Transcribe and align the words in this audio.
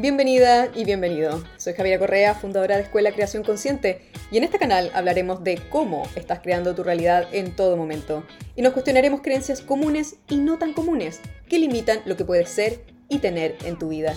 Bienvenida 0.00 0.72
y 0.74 0.86
bienvenido. 0.86 1.44
Soy 1.58 1.74
Javiera 1.74 1.98
Correa, 1.98 2.34
fundadora 2.34 2.76
de 2.76 2.84
Escuela 2.84 3.12
Creación 3.12 3.44
Consciente, 3.44 4.00
y 4.30 4.38
en 4.38 4.44
este 4.44 4.58
canal 4.58 4.90
hablaremos 4.94 5.44
de 5.44 5.60
cómo 5.68 6.04
estás 6.16 6.40
creando 6.40 6.74
tu 6.74 6.82
realidad 6.82 7.28
en 7.32 7.54
todo 7.54 7.76
momento. 7.76 8.24
Y 8.56 8.62
nos 8.62 8.72
cuestionaremos 8.72 9.20
creencias 9.20 9.60
comunes 9.60 10.16
y 10.30 10.38
no 10.38 10.56
tan 10.56 10.72
comunes 10.72 11.20
que 11.50 11.58
limitan 11.58 12.00
lo 12.06 12.16
que 12.16 12.24
puedes 12.24 12.48
ser 12.48 12.82
y 13.10 13.18
tener 13.18 13.58
en 13.66 13.78
tu 13.78 13.90
vida. 13.90 14.16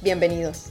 Bienvenidos. 0.00 0.70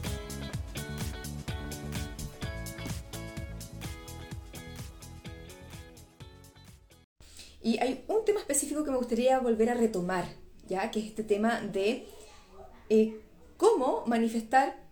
Y 7.61 7.77
hay 7.77 8.03
un 8.07 8.25
tema 8.25 8.39
específico 8.39 8.83
que 8.83 8.89
me 8.89 8.97
gustaría 8.97 9.37
volver 9.37 9.69
a 9.69 9.75
retomar, 9.75 10.25
ya 10.65 10.89
que 10.89 10.99
es 10.99 11.05
este 11.05 11.23
tema 11.23 11.61
de 11.61 12.07
eh, 12.89 13.19
cómo 13.57 14.03
manifestar 14.05 14.87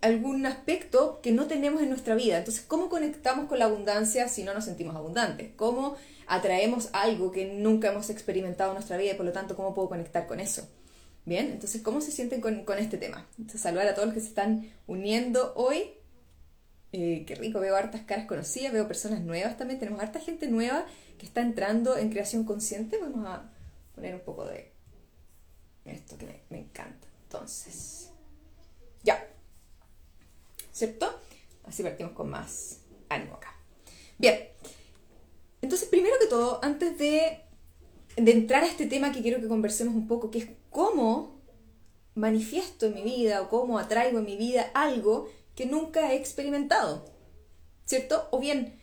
algún 0.00 0.46
aspecto 0.46 1.20
que 1.22 1.32
no 1.32 1.46
tenemos 1.46 1.82
en 1.82 1.88
nuestra 1.88 2.14
vida. 2.14 2.38
Entonces, 2.38 2.64
¿cómo 2.66 2.88
conectamos 2.88 3.46
con 3.46 3.58
la 3.58 3.64
abundancia 3.66 4.28
si 4.28 4.44
no 4.44 4.54
nos 4.54 4.64
sentimos 4.64 4.94
abundantes? 4.94 5.50
¿Cómo 5.56 5.96
atraemos 6.26 6.88
algo 6.92 7.32
que 7.32 7.46
nunca 7.46 7.90
hemos 7.90 8.10
experimentado 8.10 8.70
en 8.70 8.74
nuestra 8.76 8.96
vida 8.96 9.12
y 9.12 9.16
por 9.16 9.26
lo 9.26 9.32
tanto, 9.32 9.56
cómo 9.56 9.74
puedo 9.74 9.88
conectar 9.88 10.26
con 10.26 10.40
eso? 10.40 10.68
Bien, 11.24 11.50
entonces, 11.50 11.82
¿cómo 11.82 12.00
se 12.00 12.12
sienten 12.12 12.40
con, 12.40 12.78
este 12.78 12.98
tema? 12.98 13.26
Entonces, 13.36 13.60
saludar 13.60 13.88
a 13.88 13.94
todos 13.94 14.06
los 14.06 14.14
que 14.14 14.20
se 14.20 14.28
están 14.28 14.70
uniendo 14.86 15.52
hoy. 15.56 15.90
Eh, 16.92 17.24
qué 17.26 17.34
rico, 17.34 17.58
veo 17.58 17.74
hartas 17.74 18.02
caras 18.02 18.26
conocidas, 18.26 18.72
veo 18.72 18.86
personas 18.86 19.20
nuevas 19.22 19.56
también. 19.56 19.80
Tenemos 19.80 20.00
harta 20.00 20.20
gente 20.20 20.46
nueva 20.46 20.86
que 21.18 21.26
está 21.26 21.40
entrando 21.40 21.96
en 21.96 22.10
creación 22.10 22.44
consciente. 22.44 22.98
Vamos 22.98 23.26
a 23.26 23.50
poner 23.94 24.14
un 24.14 24.20
poco 24.20 24.44
de 24.44 24.72
esto 25.84 26.16
que 26.16 26.42
me 26.48 26.58
encanta. 26.60 27.05
Entonces, 27.26 28.10
ya. 29.02 29.28
¿Cierto? 30.72 31.12
Así 31.64 31.82
partimos 31.82 32.12
con 32.12 32.30
más 32.30 32.78
ánimo 33.08 33.34
acá. 33.34 33.54
Bien. 34.18 34.48
Entonces, 35.60 35.88
primero 35.88 36.14
que 36.20 36.26
todo, 36.26 36.60
antes 36.62 36.96
de, 36.98 37.40
de 38.16 38.32
entrar 38.32 38.62
a 38.62 38.66
este 38.66 38.86
tema 38.86 39.12
que 39.12 39.22
quiero 39.22 39.40
que 39.40 39.48
conversemos 39.48 39.94
un 39.94 40.06
poco, 40.06 40.30
que 40.30 40.38
es 40.38 40.48
cómo 40.70 41.40
manifiesto 42.14 42.86
en 42.86 42.94
mi 42.94 43.02
vida 43.02 43.42
o 43.42 43.48
cómo 43.48 43.78
atraigo 43.78 44.18
en 44.18 44.24
mi 44.24 44.36
vida 44.36 44.70
algo 44.74 45.28
que 45.56 45.66
nunca 45.66 46.12
he 46.12 46.16
experimentado. 46.16 47.04
¿Cierto? 47.84 48.28
O 48.30 48.38
bien, 48.38 48.78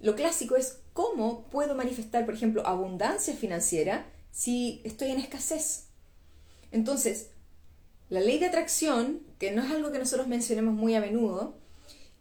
lo 0.00 0.14
clásico 0.14 0.54
es 0.54 0.80
cómo 0.92 1.48
puedo 1.48 1.74
manifestar, 1.74 2.24
por 2.24 2.34
ejemplo, 2.34 2.64
abundancia 2.66 3.34
financiera 3.34 4.06
si 4.30 4.80
estoy 4.84 5.10
en 5.10 5.18
escasez. 5.18 5.88
Entonces, 6.70 7.30
la 8.10 8.20
ley 8.20 8.38
de 8.38 8.46
atracción, 8.46 9.20
que 9.38 9.50
no 9.50 9.62
es 9.62 9.70
algo 9.70 9.92
que 9.92 9.98
nosotros 9.98 10.28
mencionemos 10.28 10.74
muy 10.74 10.94
a 10.94 11.00
menudo, 11.00 11.58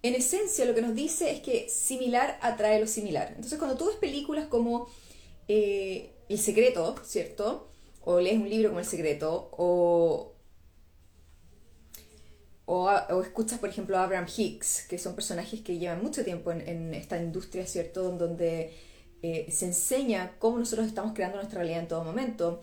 en 0.03 0.15
esencia 0.15 0.65
lo 0.65 0.75
que 0.75 0.81
nos 0.81 0.95
dice 0.95 1.31
es 1.31 1.41
que 1.41 1.69
similar 1.69 2.37
atrae 2.41 2.79
lo 2.79 2.87
similar. 2.87 3.29
Entonces 3.29 3.57
cuando 3.57 3.77
tú 3.77 3.87
ves 3.87 3.95
películas 3.95 4.47
como 4.47 4.87
eh, 5.47 6.13
El 6.29 6.39
Secreto, 6.39 6.95
¿cierto? 7.03 7.71
O 8.03 8.19
lees 8.19 8.37
un 8.37 8.49
libro 8.49 8.69
como 8.69 8.79
El 8.79 8.85
Secreto, 8.85 9.49
o, 9.53 10.33
o, 12.65 13.21
escuchas, 13.21 13.59
por 13.59 13.69
ejemplo, 13.69 13.97
a 13.97 14.03
Abraham 14.03 14.27
Hicks, 14.35 14.85
que 14.87 14.97
son 14.97 15.15
personajes 15.15 15.61
que 15.61 15.77
llevan 15.77 16.01
mucho 16.01 16.23
tiempo 16.23 16.51
en, 16.51 16.93
esta 16.93 17.17
industria, 17.21 17.65
¿cierto? 17.65 18.11
Donde 18.11 18.73
eh, 19.23 19.47
se 19.51 19.65
enseña 19.65 20.35
cómo 20.37 20.59
nosotros 20.59 20.87
estamos 20.87 21.13
creando 21.13 21.37
nuestra 21.37 21.59
realidad 21.59 21.81
en 21.81 21.87
todo 21.87 22.03
momento 22.03 22.61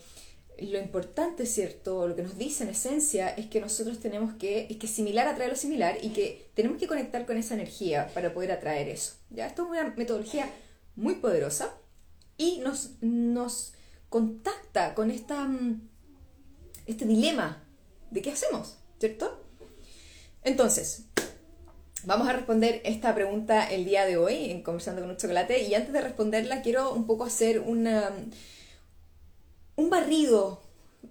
lo 0.58 0.78
importante, 0.78 1.46
¿cierto? 1.46 2.06
Lo 2.06 2.14
que 2.14 2.22
nos 2.22 2.38
dice 2.38 2.64
en 2.64 2.70
esencia 2.70 3.28
es 3.28 3.46
que 3.46 3.60
nosotros 3.60 4.00
tenemos 4.00 4.34
que, 4.34 4.66
es 4.70 4.76
que 4.76 4.86
similar 4.86 5.26
atrae 5.26 5.48
lo 5.48 5.56
similar 5.56 5.98
y 6.00 6.10
que 6.10 6.50
tenemos 6.54 6.78
que 6.78 6.86
conectar 6.86 7.26
con 7.26 7.36
esa 7.36 7.54
energía 7.54 8.10
para 8.14 8.32
poder 8.32 8.52
atraer 8.52 8.88
eso. 8.88 9.14
¿ya? 9.30 9.46
Esto 9.46 9.64
es 9.64 9.70
una 9.70 9.94
metodología 9.96 10.50
muy 10.96 11.16
poderosa 11.16 11.74
y 12.36 12.58
nos, 12.58 12.92
nos 13.00 13.72
contacta 14.08 14.94
con 14.94 15.10
esta, 15.10 15.44
mm, 15.44 15.88
este 16.86 17.04
dilema 17.04 17.64
de 18.10 18.22
qué 18.22 18.30
hacemos, 18.30 18.76
¿cierto? 19.00 19.40
Entonces, 20.44 21.06
vamos 22.04 22.28
a 22.28 22.32
responder 22.32 22.80
esta 22.84 23.14
pregunta 23.14 23.68
el 23.68 23.84
día 23.84 24.06
de 24.06 24.18
hoy 24.18 24.50
en 24.50 24.62
Conversando 24.62 25.00
con 25.00 25.10
un 25.10 25.16
Chocolate 25.16 25.64
y 25.64 25.74
antes 25.74 25.92
de 25.92 26.00
responderla 26.00 26.62
quiero 26.62 26.92
un 26.92 27.06
poco 27.06 27.24
hacer 27.24 27.60
una 27.60 28.12
un 29.76 29.90
barrido. 29.90 30.62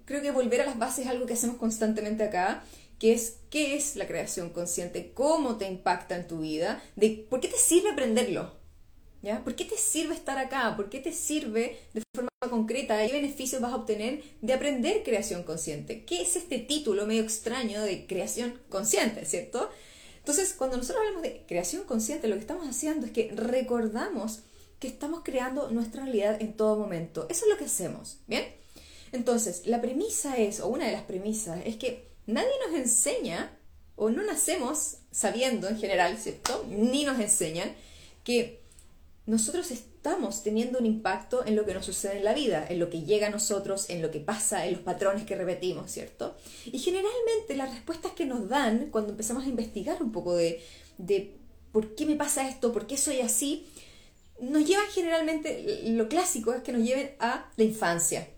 Creo 0.04 0.22
que 0.22 0.30
volver 0.30 0.60
a 0.60 0.66
las 0.66 0.78
bases 0.78 1.06
es 1.06 1.10
algo 1.10 1.26
que 1.26 1.34
hacemos 1.34 1.56
constantemente 1.56 2.24
acá, 2.24 2.64
que 2.98 3.12
es 3.12 3.36
qué 3.50 3.76
es 3.76 3.96
la 3.96 4.06
creación 4.06 4.50
consciente, 4.50 5.12
cómo 5.14 5.56
te 5.56 5.66
impacta 5.66 6.16
en 6.16 6.26
tu 6.26 6.40
vida, 6.40 6.82
de 6.96 7.26
por 7.28 7.40
qué 7.40 7.48
te 7.48 7.58
sirve 7.58 7.90
aprenderlo. 7.90 8.52
¿Ya? 9.22 9.42
¿Por 9.42 9.54
qué 9.54 9.64
te 9.64 9.78
sirve 9.78 10.14
estar 10.14 10.36
acá? 10.36 10.76
¿Por 10.76 10.90
qué 10.90 11.00
te 11.00 11.10
sirve 11.10 11.78
de 11.94 12.02
forma 12.14 12.28
concreta? 12.50 13.06
¿Qué 13.06 13.12
beneficios 13.14 13.62
vas 13.62 13.72
a 13.72 13.76
obtener 13.76 14.22
de 14.42 14.52
aprender 14.52 15.02
creación 15.02 15.44
consciente? 15.44 16.04
¿Qué 16.04 16.20
es 16.20 16.36
este 16.36 16.58
título 16.58 17.06
medio 17.06 17.22
extraño 17.22 17.80
de 17.80 18.06
creación 18.06 18.60
consciente, 18.68 19.24
cierto? 19.24 19.70
Entonces, 20.18 20.52
cuando 20.52 20.76
nosotros 20.76 21.00
hablamos 21.00 21.22
de 21.22 21.42
creación 21.48 21.84
consciente, 21.84 22.28
lo 22.28 22.34
que 22.34 22.42
estamos 22.42 22.68
haciendo 22.68 23.06
es 23.06 23.12
que 23.12 23.30
recordamos 23.34 24.40
que 24.78 24.88
estamos 24.88 25.22
creando 25.24 25.70
nuestra 25.70 26.04
realidad 26.04 26.40
en 26.40 26.56
todo 26.56 26.76
momento. 26.76 27.26
Eso 27.28 27.44
es 27.44 27.50
lo 27.50 27.58
que 27.58 27.64
hacemos, 27.64 28.18
¿bien? 28.26 28.44
Entonces, 29.12 29.66
la 29.66 29.80
premisa 29.80 30.36
es, 30.36 30.60
o 30.60 30.68
una 30.68 30.86
de 30.86 30.92
las 30.92 31.02
premisas, 31.02 31.60
es 31.64 31.76
que 31.76 32.08
nadie 32.26 32.50
nos 32.66 32.76
enseña, 32.76 33.56
o 33.96 34.10
no 34.10 34.22
nacemos 34.24 34.96
sabiendo 35.10 35.68
en 35.68 35.78
general, 35.78 36.18
¿cierto? 36.18 36.66
Ni 36.68 37.04
nos 37.04 37.20
enseñan 37.20 37.74
que 38.24 38.64
nosotros 39.26 39.70
estamos 39.70 40.42
teniendo 40.42 40.78
un 40.78 40.86
impacto 40.86 41.46
en 41.46 41.56
lo 41.56 41.64
que 41.64 41.72
nos 41.72 41.86
sucede 41.86 42.18
en 42.18 42.24
la 42.24 42.34
vida, 42.34 42.66
en 42.68 42.78
lo 42.78 42.90
que 42.90 43.02
llega 43.02 43.28
a 43.28 43.30
nosotros, 43.30 43.88
en 43.88 44.02
lo 44.02 44.10
que 44.10 44.20
pasa, 44.20 44.66
en 44.66 44.72
los 44.72 44.82
patrones 44.82 45.24
que 45.24 45.36
repetimos, 45.36 45.90
¿cierto? 45.90 46.36
Y 46.66 46.78
generalmente 46.78 47.56
las 47.56 47.72
respuestas 47.72 48.12
que 48.12 48.26
nos 48.26 48.48
dan 48.48 48.90
cuando 48.90 49.12
empezamos 49.12 49.44
a 49.44 49.48
investigar 49.48 50.02
un 50.02 50.12
poco 50.12 50.34
de, 50.36 50.62
de 50.98 51.36
por 51.72 51.94
qué 51.94 52.04
me 52.04 52.16
pasa 52.16 52.48
esto, 52.48 52.72
por 52.72 52.86
qué 52.86 52.96
soy 52.96 53.20
así, 53.20 53.66
nos 54.40 54.66
llevan 54.66 54.86
generalmente, 54.92 55.82
lo 55.86 56.08
clásico 56.08 56.52
es 56.52 56.62
que 56.62 56.72
nos 56.72 56.82
lleven 56.82 57.14
a 57.20 57.50
la 57.56 57.64
infancia 57.64 58.28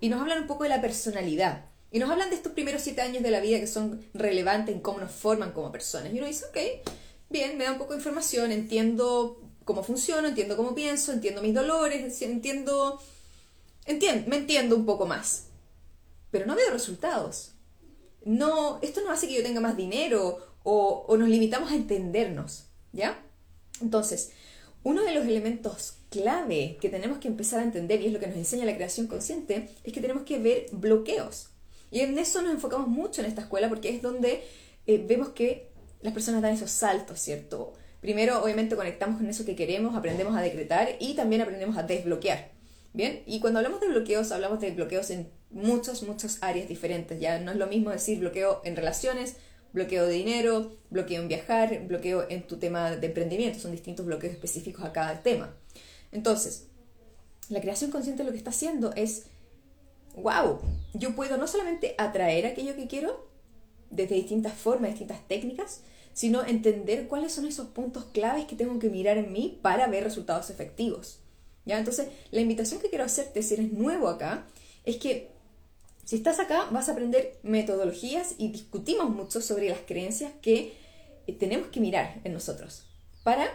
y 0.00 0.08
nos 0.08 0.20
hablan 0.20 0.42
un 0.42 0.46
poco 0.46 0.64
de 0.64 0.70
la 0.70 0.80
personalidad. 0.80 1.66
Y 1.90 2.00
nos 2.00 2.10
hablan 2.10 2.28
de 2.28 2.36
estos 2.36 2.52
primeros 2.52 2.82
siete 2.82 3.02
años 3.02 3.22
de 3.22 3.30
la 3.30 3.40
vida 3.40 3.60
que 3.60 3.68
son 3.68 4.04
relevantes 4.14 4.74
en 4.74 4.80
cómo 4.80 4.98
nos 4.98 5.12
forman 5.12 5.52
como 5.52 5.70
personas. 5.70 6.12
Y 6.12 6.18
uno 6.18 6.26
dice, 6.26 6.44
ok, 6.46 6.58
bien, 7.30 7.56
me 7.56 7.64
da 7.64 7.72
un 7.72 7.78
poco 7.78 7.92
de 7.92 8.00
información, 8.00 8.50
entiendo 8.50 9.40
cómo 9.64 9.84
funciono, 9.84 10.28
entiendo 10.28 10.56
cómo 10.56 10.74
pienso, 10.74 11.12
entiendo 11.12 11.40
mis 11.40 11.54
dolores, 11.54 12.20
entiendo, 12.20 13.00
entiendo, 13.86 14.28
me 14.28 14.38
entiendo 14.38 14.74
un 14.74 14.86
poco 14.86 15.06
más. 15.06 15.46
Pero 16.32 16.46
no 16.46 16.56
veo 16.56 16.70
resultados. 16.72 17.52
No, 18.24 18.80
esto 18.82 19.02
no 19.02 19.12
hace 19.12 19.28
que 19.28 19.34
yo 19.34 19.42
tenga 19.42 19.60
más 19.60 19.76
dinero 19.76 20.38
o, 20.64 21.04
o 21.06 21.16
nos 21.16 21.28
limitamos 21.28 21.70
a 21.70 21.76
entendernos, 21.76 22.64
¿ya? 22.92 23.22
Entonces, 23.80 24.32
uno 24.84 25.02
de 25.02 25.12
los 25.12 25.24
elementos 25.24 25.94
clave 26.10 26.78
que 26.80 26.88
tenemos 26.88 27.18
que 27.18 27.26
empezar 27.26 27.60
a 27.60 27.64
entender, 27.64 28.00
y 28.00 28.06
es 28.06 28.12
lo 28.12 28.20
que 28.20 28.28
nos 28.28 28.36
enseña 28.36 28.64
la 28.64 28.76
creación 28.76 29.08
consciente, 29.08 29.70
es 29.82 29.92
que 29.92 30.00
tenemos 30.00 30.22
que 30.22 30.38
ver 30.38 30.66
bloqueos. 30.72 31.48
Y 31.90 32.00
en 32.00 32.18
eso 32.18 32.42
nos 32.42 32.52
enfocamos 32.52 32.86
mucho 32.86 33.20
en 33.20 33.26
esta 33.26 33.40
escuela 33.40 33.68
porque 33.68 33.88
es 33.88 34.02
donde 34.02 34.44
eh, 34.86 35.04
vemos 35.06 35.30
que 35.30 35.70
las 36.02 36.12
personas 36.12 36.42
dan 36.42 36.52
esos 36.52 36.70
saltos, 36.70 37.18
¿cierto? 37.18 37.72
Primero, 38.00 38.42
obviamente, 38.42 38.76
conectamos 38.76 39.16
con 39.16 39.26
eso 39.28 39.46
que 39.46 39.56
queremos, 39.56 39.96
aprendemos 39.96 40.36
a 40.36 40.42
decretar 40.42 40.96
y 41.00 41.14
también 41.14 41.40
aprendemos 41.40 41.78
a 41.78 41.82
desbloquear. 41.82 42.52
Bien, 42.92 43.22
y 43.26 43.40
cuando 43.40 43.58
hablamos 43.58 43.80
de 43.80 43.88
bloqueos, 43.88 44.30
hablamos 44.30 44.60
de 44.60 44.70
bloqueos 44.70 45.10
en 45.10 45.30
muchas, 45.50 46.02
muchas 46.02 46.38
áreas 46.42 46.68
diferentes. 46.68 47.18
Ya 47.18 47.40
no 47.40 47.52
es 47.52 47.56
lo 47.56 47.66
mismo 47.66 47.90
decir 47.90 48.18
bloqueo 48.18 48.60
en 48.64 48.76
relaciones, 48.76 49.36
bloqueo 49.74 50.06
de 50.06 50.14
dinero, 50.14 50.72
bloqueo 50.88 51.20
en 51.20 51.28
viajar, 51.28 51.86
bloqueo 51.86 52.26
en 52.30 52.46
tu 52.46 52.56
tema 52.56 52.92
de 52.92 53.08
emprendimiento. 53.08 53.58
Son 53.58 53.72
distintos 53.72 54.06
bloqueos 54.06 54.32
específicos 54.32 54.84
a 54.84 54.92
cada 54.92 55.22
tema. 55.22 55.54
Entonces, 56.12 56.68
la 57.48 57.60
creación 57.60 57.90
consciente 57.90 58.24
lo 58.24 58.30
que 58.30 58.38
está 58.38 58.50
haciendo 58.50 58.92
es, 58.94 59.24
wow, 60.16 60.60
yo 60.94 61.14
puedo 61.16 61.36
no 61.36 61.48
solamente 61.48 61.96
atraer 61.98 62.46
aquello 62.46 62.76
que 62.76 62.86
quiero 62.86 63.28
desde 63.90 64.14
distintas 64.14 64.54
formas, 64.54 64.90
distintas 64.90 65.26
técnicas, 65.26 65.80
sino 66.12 66.44
entender 66.44 67.08
cuáles 67.08 67.32
son 67.32 67.44
esos 67.44 67.66
puntos 67.66 68.04
claves 68.12 68.44
que 68.44 68.54
tengo 68.54 68.78
que 68.78 68.88
mirar 68.88 69.18
en 69.18 69.32
mí 69.32 69.58
para 69.60 69.88
ver 69.88 70.04
resultados 70.04 70.50
efectivos. 70.50 71.18
¿Ya? 71.66 71.78
Entonces, 71.78 72.08
la 72.30 72.40
invitación 72.40 72.80
que 72.80 72.90
quiero 72.90 73.04
hacerte, 73.04 73.42
si 73.42 73.54
eres 73.54 73.72
nuevo 73.72 74.08
acá, 74.08 74.46
es 74.84 74.98
que 74.98 75.33
si 76.04 76.16
estás 76.16 76.38
acá, 76.38 76.68
vas 76.70 76.88
a 76.88 76.92
aprender 76.92 77.38
metodologías 77.42 78.34
y 78.38 78.48
discutimos 78.48 79.10
mucho 79.10 79.40
sobre 79.40 79.68
las 79.68 79.80
creencias 79.86 80.32
que 80.42 80.76
eh, 81.26 81.32
tenemos 81.32 81.68
que 81.68 81.80
mirar 81.80 82.20
en 82.24 82.32
nosotros 82.32 82.86
para, 83.22 83.48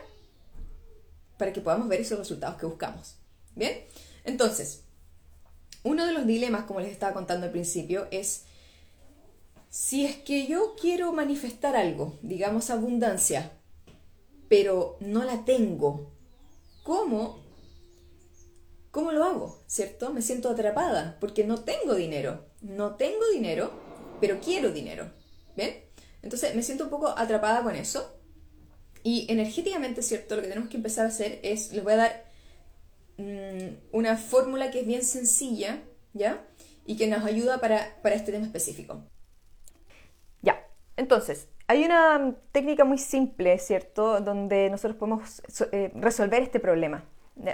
para 1.38 1.54
que 1.54 1.62
podamos 1.62 1.88
ver 1.88 2.02
esos 2.02 2.18
resultados 2.18 2.58
que 2.58 2.66
buscamos. 2.66 3.16
¿Bien? 3.56 3.86
Entonces, 4.24 4.84
uno 5.84 6.06
de 6.06 6.14
los 6.14 6.26
dilemas, 6.26 6.64
como 6.64 6.82
les 6.82 6.92
estaba 6.92 7.14
contando 7.14 7.46
al 7.46 7.52
principio, 7.52 8.08
es 8.12 8.46
Si 9.70 10.06
es 10.06 10.18
que 10.18 10.48
yo 10.48 10.76
quiero 10.80 11.14
manifestar 11.14 11.76
algo, 11.76 12.18
digamos 12.24 12.70
abundancia, 12.72 13.52
pero 14.50 14.98
no 15.00 15.24
la 15.24 15.46
tengo, 15.46 16.12
¿cómo? 16.84 17.39
¿Cómo 18.92 19.12
lo 19.12 19.24
hago? 19.24 19.64
¿Cierto? 19.68 20.12
Me 20.12 20.22
siento 20.22 20.50
atrapada 20.50 21.18
porque 21.20 21.44
no 21.44 21.60
tengo 21.64 21.96
dinero. 21.96 22.46
No 22.62 22.96
tengo 22.96 23.28
dinero, 23.32 23.72
pero 24.20 24.40
quiero 24.40 24.72
dinero. 24.72 25.12
¿Bien? 25.56 25.84
Entonces 26.22 26.56
me 26.56 26.64
siento 26.64 26.86
un 26.86 26.90
poco 26.90 27.10
atrapada 27.10 27.64
con 27.64 27.76
eso. 27.76 28.16
Y 29.04 29.32
energéticamente, 29.32 30.02
¿cierto? 30.02 30.36
Lo 30.36 30.42
que 30.42 30.50
tenemos 30.50 30.70
que 30.70 30.78
empezar 30.78 31.06
a 31.06 31.10
hacer 31.10 31.40
es, 31.44 31.72
les 31.72 31.84
voy 31.84 31.94
a 31.94 31.98
dar 31.98 32.26
mm, 33.18 33.96
una 33.96 34.18
fórmula 34.18 34.72
que 34.72 34.82
es 34.82 34.88
bien 34.88 35.04
sencilla, 35.04 35.84
¿ya? 36.14 36.46
Y 36.86 36.98
que 36.98 37.08
nos 37.08 37.24
ayuda 37.24 37.62
para, 37.62 37.96
para 38.02 38.16
este 38.16 38.32
tema 38.32 38.46
específico. 38.46 39.04
Ya, 40.42 40.68
entonces, 40.98 41.48
hay 41.68 41.86
una 41.86 42.36
técnica 42.52 42.84
muy 42.84 42.98
simple, 42.98 43.58
¿cierto? 43.60 44.20
Donde 44.20 44.70
nosotros 44.70 44.98
podemos 44.98 45.42
eh, 45.72 45.92
resolver 45.94 46.42
este 46.42 46.60
problema. 46.60 47.06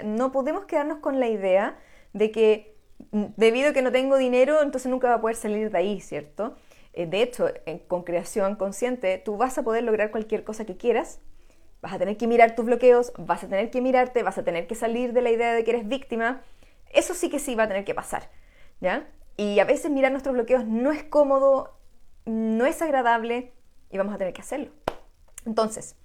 No 0.04 0.32
podemos 0.32 0.64
quedarnos 0.64 0.98
con 0.98 1.20
la 1.20 1.28
idea 1.28 1.78
de 2.12 2.30
que 2.30 2.76
mm, 3.12 3.24
debido 3.36 3.70
a 3.70 3.72
que 3.72 3.82
no 3.82 3.92
tengo 3.92 4.16
dinero, 4.16 4.62
entonces 4.62 4.90
nunca 4.90 5.08
va 5.08 5.14
a 5.14 5.20
poder 5.20 5.36
salir 5.36 5.70
de 5.70 5.78
ahí, 5.78 6.00
¿cierto? 6.00 6.56
Eh, 6.92 7.06
de 7.06 7.22
hecho, 7.22 7.48
con 7.88 8.02
creación 8.02 8.56
consciente, 8.56 9.18
tú 9.18 9.36
vas 9.36 9.58
a 9.58 9.62
poder 9.62 9.84
lograr 9.84 10.10
cualquier 10.10 10.44
cosa 10.44 10.64
que 10.64 10.76
quieras 10.76 11.20
Vas 11.82 11.92
a 11.92 11.98
tener 11.98 12.16
que 12.16 12.26
mirar 12.26 12.54
tus 12.54 12.64
bloqueos, 12.64 13.12
vas 13.18 13.44
a 13.44 13.48
tener 13.48 13.70
que 13.70 13.80
mirarte, 13.80 14.22
vas 14.22 14.38
a 14.38 14.42
tener 14.42 14.66
que 14.66 14.74
salir 14.74 15.12
de 15.12 15.22
la 15.22 15.30
idea 15.30 15.52
de 15.52 15.62
que 15.62 15.70
eres 15.70 15.86
víctima. 15.86 16.42
Eso 16.90 17.14
sí 17.14 17.28
que 17.28 17.38
sí 17.38 17.54
va 17.54 17.64
a 17.64 17.68
tener 17.68 17.84
que 17.84 17.94
pasar, 17.94 18.30
¿ya? 18.80 19.06
Y 19.36 19.60
a 19.60 19.64
veces 19.64 19.90
mirar 19.90 20.10
nuestros 20.10 20.34
bloqueos 20.34 20.64
no 20.64 20.90
es 20.90 21.04
cómodo, 21.04 21.78
no 22.24 22.64
es 22.66 22.80
agradable 22.80 23.52
y 23.90 23.98
vamos 23.98 24.14
a 24.14 24.18
tener 24.18 24.32
que 24.32 24.40
hacerlo. 24.40 24.70
Entonces, 25.44 25.96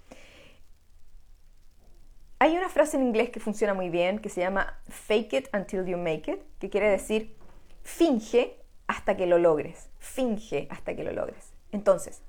hay 2.41 2.57
una 2.57 2.69
frase 2.69 2.97
en 2.97 3.03
inglés 3.03 3.29
que 3.29 3.39
funciona 3.39 3.75
muy 3.75 3.89
bien 3.91 4.17
que 4.17 4.27
se 4.27 4.41
llama 4.41 4.75
fake 4.89 5.33
it 5.33 5.47
until 5.53 5.85
you 5.85 5.95
make 5.95 6.31
it, 6.31 6.41
que 6.57 6.71
quiere 6.71 6.89
decir 6.89 7.37
finge 7.83 8.57
hasta 8.87 9.15
que 9.15 9.27
lo 9.27 9.37
logres, 9.37 9.91
finge 9.99 10.67
hasta 10.71 10.95
que 10.95 11.03
lo 11.03 11.11
logres. 11.11 11.53
Entonces, 11.71 12.23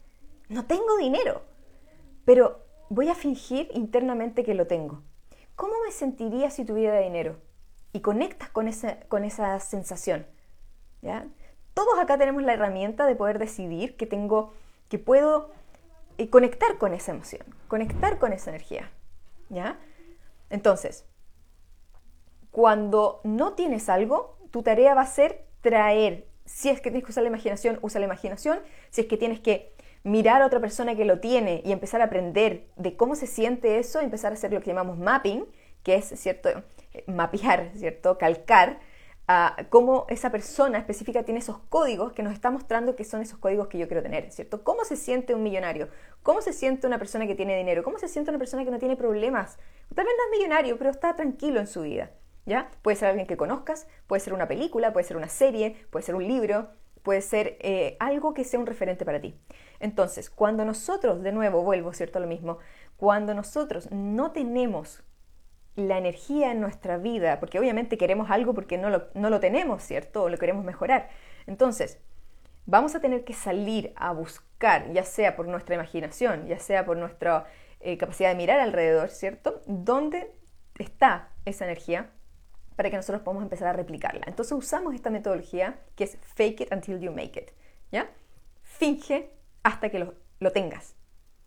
no 0.51 0.67
tengo 0.67 0.99
dinero, 0.99 1.41
pero 2.27 2.63
voy 2.91 3.09
a 3.09 3.15
fingir 3.15 3.71
internamente 3.73 4.45
que 4.45 4.53
lo 4.53 4.67
tengo. 4.67 5.03
¿Cómo 5.57 5.73
me 5.83 5.93
sentiría 5.93 6.51
si 6.51 6.67
tuviera 6.67 6.99
dinero? 6.99 7.39
Y 7.95 8.01
conectas 8.01 8.51
con 8.51 8.69
esa, 8.69 9.01
con 9.09 9.25
esa 9.25 9.59
sensación. 9.61 10.27
¿ya? 11.01 11.27
Todos 11.73 11.99
acá 11.99 12.19
tenemos 12.19 12.43
la 12.43 12.53
herramienta 12.53 13.07
de 13.07 13.17
poder 13.17 13.39
decidir 13.39 13.97
que 13.97 14.05
tengo, 14.05 14.53
que 14.91 14.99
puedo 14.99 15.53
eh, 16.19 16.29
conectar 16.29 16.77
con 16.77 16.93
esa 16.93 17.13
emoción, 17.13 17.47
conectar 17.67 18.19
con 18.19 18.35
esa 18.35 18.51
energía. 18.51 18.91
¿ya? 19.49 19.79
Entonces, 20.53 21.07
cuando 22.51 23.23
no 23.25 23.55
tienes 23.55 23.89
algo, 23.89 24.37
tu 24.51 24.63
tarea 24.63 24.95
va 24.95 25.01
a 25.01 25.07
ser 25.07 25.47
traer. 25.63 26.29
Si 26.45 26.69
es 26.69 26.83
que 26.83 26.91
tienes 26.91 27.05
que 27.05 27.11
usar 27.11 27.23
la 27.23 27.31
imaginación, 27.31 27.79
usa 27.81 27.99
la 27.99 28.05
imaginación. 28.05 28.61
Si 28.91 29.01
es 29.01 29.07
que 29.07 29.17
tienes 29.17 29.41
que 29.41 29.75
mirar 30.05 30.43
a 30.43 30.47
otra 30.47 30.61
persona 30.61 30.95
que 30.95 31.07
lo 31.07 31.21
tiene 31.21 31.63
y 31.65 31.73
empezar 31.73 32.03
a 32.03 32.05
aprender 32.05 32.69
de 32.77 32.97
cómo 32.97 33.15
se 33.15 33.27
siente 33.27 33.79
eso, 33.79 34.01
empezar 34.01 34.33
a 34.33 34.35
hacer 34.35 34.53
lo 34.53 34.61
que 34.61 34.67
llamamos 34.67 34.99
mapping, 34.99 35.47
que 35.83 35.95
es, 35.95 36.05
¿cierto?, 36.21 36.51
mapear, 37.07 37.71
¿cierto?, 37.75 38.19
calcar 38.19 38.79
cómo 39.71 40.07
esa 40.09 40.31
persona 40.31 40.79
específica 40.79 41.23
tiene 41.23 41.41
esos 41.41 41.59
códigos 41.69 42.13
que 42.13 42.23
nos 42.23 42.33
está 42.33 42.51
mostrando 42.51 42.97
que 42.97 43.05
son 43.05 43.23
esos 43.23 43.39
códigos 43.39 43.69
que 43.69 43.79
yo 43.79 43.87
quiero 43.87 44.03
tener, 44.03 44.31
¿cierto? 44.31 44.65
¿Cómo 44.65 44.85
se 44.85 44.97
siente 44.97 45.35
un 45.35 45.43
millonario? 45.43 45.89
¿Cómo 46.23 46.43
se 46.43 46.53
siente 46.53 46.87
una 46.87 46.99
persona 46.99 47.27
que 47.27 47.35
tiene 47.35 47.57
dinero? 47.57 47.83
¿Cómo 47.83 47.99
se 47.99 48.09
siente 48.09 48.31
una 48.31 48.39
persona 48.39 48.65
que 48.65 48.71
no 48.71 48.79
tiene 48.79 48.97
problemas? 48.97 49.59
Tal 49.95 50.05
vez 50.05 50.15
no 50.17 50.25
es 50.25 50.39
millonario, 50.39 50.77
pero 50.77 50.91
está 50.91 51.15
tranquilo 51.15 51.61
en 51.61 51.67
su 51.67 51.83
vida, 51.83 52.11
¿ya? 52.47 52.71
Puede 52.83 52.97
ser 52.97 53.09
alguien 53.09 53.27
que 53.27 53.37
conozcas, 53.37 53.87
puede 54.07 54.21
ser 54.21 54.35
una 54.35 54.49
película, 54.49 54.93
puede 54.93 55.07
ser 55.07 55.17
una 55.17 55.29
serie, 55.29 55.77
puede 55.91 56.05
ser 56.05 56.15
un 56.15 56.27
libro, 56.27 56.69
puede 57.03 57.21
ser 57.21 57.57
eh, 57.61 57.97
algo 58.01 58.35
que 58.35 58.45
sea 58.45 58.61
un 58.61 58.67
referente 58.67 59.05
para 59.05 59.21
ti. 59.21 59.35
Entonces, 59.81 60.31
cuando 60.31 60.65
nosotros, 60.65 61.23
de 61.23 61.33
nuevo, 61.33 61.63
vuelvo, 61.63 61.93
¿cierto? 61.93 62.21
Lo 62.21 62.27
mismo, 62.27 62.59
cuando 62.97 63.35
nosotros 63.35 63.91
no 63.91 64.33
tenemos 64.33 65.03
la 65.75 65.99
energía 65.99 66.53
en 66.53 66.61
nuestra 66.61 66.99
vida, 66.99 67.41
porque 67.41 67.59
obviamente 67.59 67.97
queremos 67.97 68.31
algo 68.31 68.55
porque 68.55 68.79
no 68.79 68.91
lo, 68.91 69.09
no 69.15 69.31
lo 69.31 69.41
tenemos, 69.41 69.83
¿cierto? 69.83 70.25
O 70.25 70.29
lo 70.29 70.37
queremos 70.37 70.65
mejorar. 70.65 71.09
Entonces, 71.47 71.99
vamos 72.67 72.95
a 72.95 73.01
tener 73.01 73.25
que 73.25 73.33
salir 73.33 73.93
a 73.97 74.13
buscar, 74.13 74.93
ya 74.93 75.05
sea 75.05 75.37
por 75.37 75.49
nuestra 75.49 75.75
imaginación, 75.75 76.47
ya 76.47 76.59
sea 76.59 76.85
por 76.85 76.97
nuestra 76.97 77.47
eh, 77.81 77.97
capacidad 77.97 78.29
de 78.29 78.37
mirar 78.37 78.61
alrededor, 78.61 79.09
¿cierto? 79.11 79.63
¿Dónde 79.67 80.31
está 80.79 81.31
esa 81.45 81.65
energía? 81.65 82.11
para 82.77 82.91
que 82.91 82.97
nosotros 82.97 83.23
podamos 83.23 83.43
empezar 83.43 83.69
a 83.69 83.73
replicarla. 83.73 84.25
Entonces 84.27 84.53
usamos 84.53 84.95
esta 84.95 85.11
metodología 85.11 85.79
que 85.95 86.05
es 86.05 86.19
fake 86.35 86.63
it 86.63 86.73
until 86.73 86.99
you 86.99 87.13
make 87.13 87.39
it, 87.39 87.51
¿ya? 87.91 88.11
Finge 88.63 89.31
hasta 89.63 89.91
que 89.91 89.99
lo, 89.99 90.15
lo 90.41 90.53
tengas, 90.53 90.97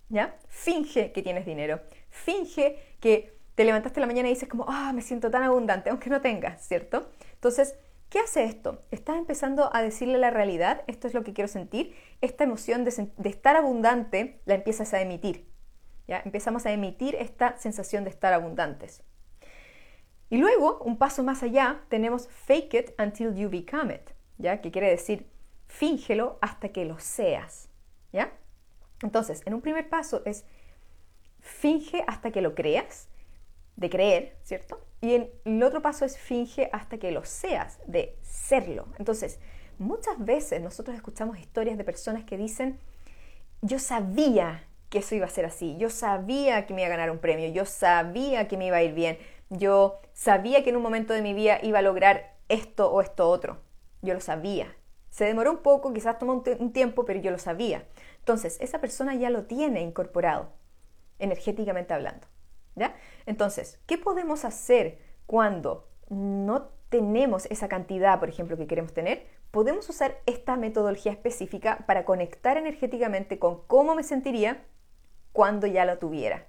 ¿ya? 0.09 0.37
Finge 0.47 1.11
que 1.11 1.21
tienes 1.21 1.45
dinero, 1.45 1.81
finge 2.09 2.95
que 2.99 3.34
te 3.55 3.63
levantaste 3.63 3.99
la 3.99 4.07
mañana 4.07 4.27
y 4.27 4.33
dices 4.33 4.49
como, 4.49 4.65
ah, 4.67 4.91
me 4.93 5.01
siento 5.01 5.31
tan 5.31 5.43
abundante, 5.43 5.89
aunque 5.89 6.09
no 6.09 6.21
tengas, 6.21 6.67
¿cierto? 6.67 7.09
Entonces, 7.33 7.75
¿qué 8.09 8.19
hace 8.19 8.43
esto? 8.43 8.81
Estás 8.91 9.17
empezando 9.17 9.73
a 9.73 9.81
decirle 9.81 10.17
la 10.17 10.29
realidad, 10.29 10.83
esto 10.87 11.07
es 11.07 11.13
lo 11.13 11.23
que 11.23 11.33
quiero 11.33 11.47
sentir, 11.47 11.95
esta 12.21 12.43
emoción 12.43 12.83
de, 12.83 13.09
de 13.15 13.29
estar 13.29 13.55
abundante 13.55 14.41
la 14.45 14.55
empiezas 14.55 14.93
a 14.93 15.01
emitir, 15.01 15.49
¿ya? 16.07 16.21
Empezamos 16.25 16.65
a 16.65 16.71
emitir 16.71 17.15
esta 17.15 17.57
sensación 17.57 18.03
de 18.03 18.09
estar 18.09 18.33
abundantes. 18.33 19.03
Y 20.29 20.37
luego, 20.37 20.79
un 20.79 20.97
paso 20.97 21.23
más 21.23 21.43
allá, 21.43 21.81
tenemos 21.89 22.27
fake 22.27 22.73
it 22.73 22.99
until 22.99 23.33
you 23.35 23.49
become 23.49 23.93
it, 23.93 24.09
¿ya? 24.37 24.59
Que 24.59 24.71
quiere 24.71 24.89
decir, 24.89 25.29
fíngelo 25.67 26.39
hasta 26.41 26.69
que 26.69 26.83
lo 26.83 26.99
seas, 26.99 27.69
¿ya? 28.11 28.33
Entonces, 29.01 29.43
en 29.45 29.53
un 29.53 29.61
primer 29.61 29.87
paso 29.87 30.23
es 30.25 30.45
finge 31.39 32.03
hasta 32.07 32.31
que 32.31 32.41
lo 32.41 32.55
creas, 32.55 33.07
de 33.75 33.89
creer, 33.89 34.37
¿cierto? 34.43 34.81
Y 35.01 35.13
el 35.13 35.63
otro 35.63 35.81
paso 35.81 36.05
es 36.05 36.17
finge 36.17 36.69
hasta 36.71 36.97
que 36.97 37.11
lo 37.11 37.25
seas, 37.25 37.79
de 37.85 38.17
serlo. 38.21 38.87
Entonces, 38.97 39.39
muchas 39.77 40.23
veces 40.23 40.61
nosotros 40.61 40.95
escuchamos 40.95 41.37
historias 41.37 41.77
de 41.77 41.83
personas 41.83 42.23
que 42.23 42.37
dicen, 42.37 42.79
yo 43.61 43.79
sabía 43.79 44.63
que 44.89 44.99
eso 44.99 45.15
iba 45.15 45.25
a 45.25 45.29
ser 45.29 45.45
así, 45.45 45.75
yo 45.77 45.89
sabía 45.89 46.65
que 46.65 46.73
me 46.73 46.81
iba 46.81 46.87
a 46.87 46.97
ganar 46.97 47.11
un 47.11 47.19
premio, 47.19 47.49
yo 47.49 47.65
sabía 47.65 48.47
que 48.47 48.57
me 48.57 48.67
iba 48.67 48.77
a 48.77 48.83
ir 48.83 48.93
bien, 48.93 49.17
yo 49.49 49.99
sabía 50.13 50.63
que 50.63 50.69
en 50.69 50.77
un 50.77 50.83
momento 50.83 51.13
de 51.13 51.21
mi 51.21 51.33
vida 51.33 51.59
iba 51.61 51.79
a 51.79 51.81
lograr 51.81 52.35
esto 52.49 52.91
o 52.91 53.01
esto 53.01 53.29
otro. 53.29 53.61
Yo 54.01 54.13
lo 54.13 54.21
sabía. 54.21 54.75
Se 55.09 55.25
demoró 55.25 55.51
un 55.51 55.59
poco, 55.59 55.93
quizás 55.93 56.19
tomó 56.19 56.43
un, 56.59 56.73
tiempo, 56.73 57.05
pero 57.05 57.19
yo 57.19 57.31
lo 57.31 57.39
sabía. 57.39 57.85
Entonces, 58.19 58.57
esa 58.59 58.79
persona 58.81 59.15
ya 59.15 59.29
lo 59.29 59.43
tiene 59.45 59.81
incorporado, 59.81 60.51
energéticamente 61.19 61.93
hablando. 61.93 62.27
¿Ya? 62.75 62.95
Entonces, 63.25 63.79
¿qué 63.85 63.97
podemos 63.97 64.45
hacer 64.45 64.99
cuando 65.25 65.87
no 66.09 66.69
tenemos 66.89 67.45
esa 67.47 67.67
cantidad, 67.67 68.19
por 68.19 68.29
ejemplo, 68.29 68.57
que 68.57 68.67
queremos 68.67 68.93
tener? 68.93 69.27
Podemos 69.51 69.89
usar 69.89 70.21
esta 70.25 70.55
metodología 70.57 71.11
específica 71.11 71.83
para 71.87 72.05
conectar 72.05 72.57
energéticamente 72.57 73.39
con 73.39 73.65
cómo 73.67 73.95
me 73.95 74.03
sentiría 74.03 74.65
cuando 75.31 75.67
ya 75.67 75.85
lo 75.85 75.97
tuviera. 75.97 76.47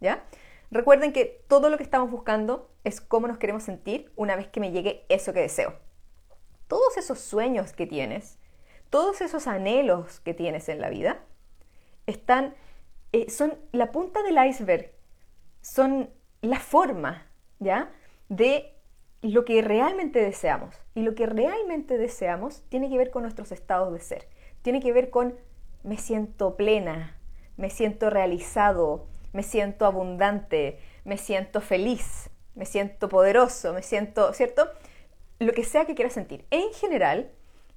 ¿Ya? 0.00 0.24
Recuerden 0.70 1.12
que 1.12 1.44
todo 1.48 1.70
lo 1.70 1.76
que 1.76 1.82
estamos 1.82 2.10
buscando 2.10 2.70
es 2.84 3.00
cómo 3.00 3.26
nos 3.26 3.38
queremos 3.38 3.62
sentir 3.62 4.12
una 4.16 4.36
vez 4.36 4.48
que 4.48 4.60
me 4.60 4.70
llegue 4.70 5.04
eso 5.08 5.32
que 5.32 5.40
deseo. 5.40 5.74
Todos 6.66 6.98
esos 6.98 7.18
sueños 7.20 7.72
que 7.72 7.86
tienes, 7.86 8.38
todos 8.90 9.20
esos 9.22 9.46
anhelos 9.46 10.20
que 10.20 10.34
tienes 10.34 10.68
en 10.68 10.80
la 10.80 10.90
vida, 10.90 11.24
están, 12.06 12.54
eh, 13.12 13.30
son 13.30 13.58
la 13.72 13.92
punta 13.92 14.22
del 14.22 14.38
iceberg, 14.46 14.92
son 15.72 16.10
la 16.40 16.60
forma, 16.60 17.26
¿ya? 17.58 17.90
De 18.28 18.74
lo 19.22 19.44
que 19.44 19.62
realmente 19.62 20.20
deseamos. 20.20 20.76
Y 20.94 21.02
lo 21.02 21.14
que 21.14 21.26
realmente 21.26 21.98
deseamos 21.98 22.62
tiene 22.68 22.88
que 22.88 22.98
ver 22.98 23.10
con 23.10 23.22
nuestros 23.22 23.52
estados 23.52 23.92
de 23.92 24.00
ser. 24.00 24.28
Tiene 24.62 24.80
que 24.80 24.92
ver 24.92 25.10
con 25.10 25.34
me 25.82 25.96
siento 25.96 26.56
plena, 26.56 27.16
me 27.56 27.70
siento 27.70 28.10
realizado, 28.10 29.06
me 29.32 29.42
siento 29.42 29.86
abundante, 29.86 30.78
me 31.04 31.16
siento 31.16 31.60
feliz, 31.60 32.30
me 32.54 32.64
siento 32.64 33.08
poderoso, 33.08 33.72
me 33.72 33.82
siento, 33.82 34.32
¿cierto? 34.32 34.68
Lo 35.38 35.52
que 35.52 35.64
sea 35.64 35.84
que 35.84 35.94
quieras 35.94 36.14
sentir. 36.14 36.44
En 36.50 36.72
general, 36.72 37.30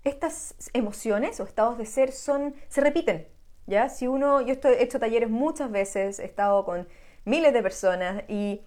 estas 0.03 0.55
emociones 0.73 1.39
o 1.39 1.43
estados 1.43 1.77
de 1.77 1.85
ser 1.85 2.11
son, 2.11 2.55
se 2.67 2.81
repiten, 2.81 3.27
¿ya? 3.67 3.89
Si 3.89 4.07
uno, 4.07 4.41
yo 4.41 4.55
he 4.63 4.83
hecho 4.83 4.99
talleres 4.99 5.29
muchas 5.29 5.69
veces, 5.71 6.19
he 6.19 6.25
estado 6.25 6.65
con 6.65 6.87
miles 7.25 7.53
de 7.53 7.61
personas 7.61 8.23
y 8.27 8.61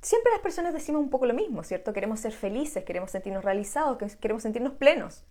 siempre 0.00 0.32
las 0.32 0.40
personas 0.40 0.74
decimos 0.74 1.02
un 1.02 1.10
poco 1.10 1.26
lo 1.26 1.34
mismo, 1.34 1.62
¿cierto? 1.64 1.92
Queremos 1.92 2.20
ser 2.20 2.32
felices, 2.32 2.84
queremos 2.84 3.10
sentirnos 3.10 3.44
realizados, 3.44 3.98
queremos 4.16 4.42
sentirnos 4.42 4.74
plenos. 4.74 5.24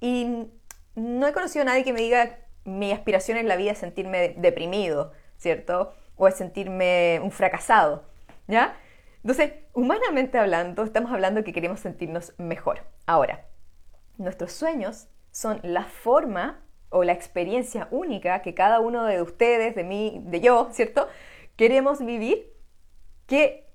Y 0.00 0.48
no 0.94 1.26
he 1.26 1.32
conocido 1.32 1.62
a 1.62 1.66
nadie 1.66 1.84
que 1.84 1.92
me 1.92 2.00
diga 2.00 2.38
mi 2.64 2.92
aspiración 2.92 3.38
en 3.38 3.48
la 3.48 3.56
vida 3.56 3.72
es 3.72 3.78
sentirme 3.78 4.34
deprimido, 4.36 5.12
¿cierto? 5.36 5.94
O 6.16 6.28
es 6.28 6.34
sentirme 6.34 7.20
un 7.22 7.30
fracasado, 7.30 8.04
¿ya? 8.48 8.76
Entonces, 9.22 9.52
humanamente 9.72 10.38
hablando, 10.38 10.84
estamos 10.84 11.10
hablando 11.12 11.42
que 11.42 11.52
queremos 11.52 11.80
sentirnos 11.80 12.34
mejor. 12.38 12.80
Ahora, 13.06 13.46
nuestros 14.18 14.52
sueños 14.52 15.08
son 15.30 15.60
la 15.62 15.84
forma 15.84 16.62
o 16.90 17.02
la 17.04 17.12
experiencia 17.12 17.88
única 17.90 18.42
que 18.42 18.54
cada 18.54 18.80
uno 18.80 19.04
de 19.04 19.22
ustedes, 19.22 19.74
de 19.74 19.84
mí, 19.84 20.20
de 20.24 20.40
yo, 20.40 20.68
¿cierto? 20.72 21.08
Queremos 21.56 22.04
vivir, 22.04 22.52
que 23.26 23.66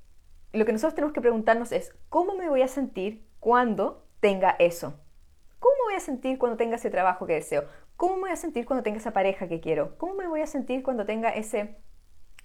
lo 0.54 0.66
que 0.66 0.72
nosotros 0.72 0.96
tenemos 0.96 1.14
que 1.14 1.22
preguntarnos 1.22 1.72
es, 1.72 1.94
¿cómo 2.10 2.36
me 2.36 2.48
voy 2.48 2.62
a 2.62 2.68
sentir 2.68 3.26
cuando 3.40 4.06
tenga 4.20 4.56
eso? 4.60 5.00
¿Cómo 5.60 5.74
me 5.80 5.94
voy 5.94 5.96
a 5.96 6.00
sentir 6.00 6.38
cuando 6.38 6.58
tenga 6.58 6.76
ese 6.76 6.90
trabajo 6.90 7.26
que 7.26 7.34
deseo? 7.34 7.66
¿Cómo 7.98 8.16
me 8.16 8.22
voy 8.22 8.32
a 8.32 8.36
sentir 8.36 8.66
cuando 8.66 8.84
tenga 8.84 8.98
esa 8.98 9.14
pareja 9.14 9.48
que 9.48 9.60
quiero? 9.60 9.98
¿Cómo 9.98 10.14
me 10.14 10.28
voy 10.28 10.42
a 10.42 10.48
sentir 10.48 10.84
cuando 10.84 11.06
tenga 11.06 11.30
ese, 11.30 11.78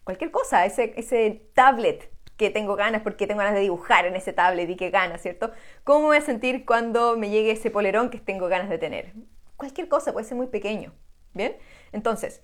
cualquier 0.04 0.30
cosa, 0.30 0.64
ese, 0.64 0.94
ese 0.96 1.50
tablet 1.54 2.10
que 2.36 2.50
tengo 2.50 2.76
ganas 2.76 3.02
porque 3.02 3.26
tengo 3.26 3.38
ganas 3.38 3.54
de 3.54 3.60
dibujar 3.60 4.06
en 4.06 4.16
ese 4.16 4.32
tablet 4.32 4.68
y 4.70 4.76
que 4.76 4.90
ganas, 4.90 5.22
¿cierto? 5.22 5.52
¿Cómo 5.84 6.00
me 6.00 6.06
voy 6.06 6.16
a 6.18 6.22
sentir 6.22 6.64
cuando 6.64 7.16
me 7.16 7.30
llegue 7.30 7.50
ese 7.50 7.70
polerón 7.70 8.10
que 8.10 8.18
tengo 8.18 8.48
ganas 8.48 8.68
de 8.68 8.78
tener? 8.78 9.12
Cualquier 9.56 9.88
cosa, 9.88 10.12
puede 10.12 10.26
ser 10.26 10.36
muy 10.36 10.46
pequeño, 10.46 10.94
¿bien? 11.32 11.56
Entonces, 11.92 12.42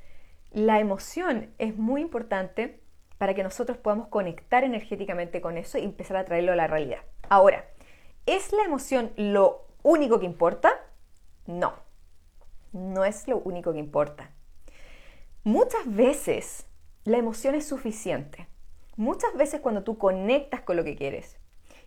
la 0.51 0.81
emoción 0.81 1.55
es 1.59 1.77
muy 1.77 2.01
importante 2.01 2.82
para 3.23 3.35
que 3.35 3.45
nosotros 3.45 3.79
podamos 3.79 4.09
conectar 4.09 4.64
energéticamente 4.64 5.41
con 5.41 5.57
eso 5.57 5.79
y 5.79 5.85
empezar 5.85 6.17
a 6.17 6.25
traerlo 6.25 6.50
a 6.50 6.57
la 6.57 6.67
realidad. 6.67 7.02
Ahora, 7.29 7.64
¿es 8.26 8.52
la 8.52 8.64
emoción 8.64 9.12
lo 9.14 9.64
único 9.85 10.19
que 10.19 10.26
importa? 10.26 10.73
No, 11.47 11.73
no 12.73 13.05
es 13.05 13.29
lo 13.29 13.38
único 13.38 13.73
que 13.73 13.79
importa. 13.79 14.33
Muchas 15.45 15.83
veces 15.87 16.67
la 17.05 17.17
emoción 17.17 17.55
es 17.55 17.64
suficiente. 17.64 18.49
Muchas 18.97 19.33
veces 19.37 19.61
cuando 19.61 19.85
tú 19.85 19.99
conectas 19.99 20.62
con 20.62 20.75
lo 20.75 20.83
que 20.83 20.97
quieres 20.97 21.38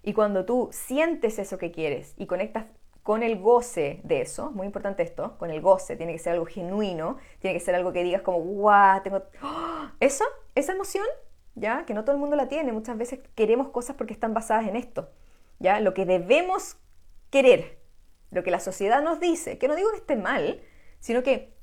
y 0.04 0.13
cuando 0.13 0.46
tú 0.46 0.70
sientes 0.72 1.38
eso 1.38 1.58
que 1.58 1.74
quieres 1.74 2.13
y 2.15 2.27
conectas 2.27 2.68
con 3.04 3.24
el 3.24 3.39
goce 3.42 4.00
de 4.06 4.22
eso, 4.22 4.51
muy 4.51 4.68
importante 4.68 5.04
esto, 5.04 5.38
con 5.38 5.51
el 5.51 5.60
goce, 5.60 5.98
tiene 5.98 6.13
que 6.13 6.20
ser 6.20 6.32
algo 6.32 6.46
genuino, 6.46 7.18
tiene 7.39 7.60
que 7.60 7.63
ser 7.63 7.75
algo 7.75 7.92
que 7.92 8.04
digas 8.06 8.22
como, 8.22 8.39
guau, 8.39 9.04
tengo... 9.04 9.22
¡Oh! 9.44 9.89
Eso, 10.00 10.25
esa 10.56 10.74
emoción, 10.74 11.06
ya, 11.56 11.86
que 11.86 11.94
no 11.94 12.04
todo 12.04 12.16
el 12.16 12.22
mundo 12.22 12.36
la 12.36 12.48
tiene, 12.48 12.72
muchas 12.72 12.98
veces 12.98 13.20
queremos 13.34 13.70
cosas 13.70 13.96
porque 13.96 14.14
están 14.14 14.34
basadas 14.34 14.68
en 14.68 14.76
esto, 14.76 15.10
ya, 15.60 15.80
lo 15.80 15.94
que 15.94 16.06
debemos 16.06 16.78
querer, 17.30 17.80
lo 18.32 18.44
que 18.44 18.52
la 18.52 18.60
sociedad 18.60 19.02
nos 19.02 19.20
dice, 19.20 19.58
que 19.58 19.68
no 19.68 19.76
digo 19.76 19.92
que 19.92 19.98
esté 19.98 20.16
mal, 20.16 20.62
sino 21.00 21.24
que 21.24 21.56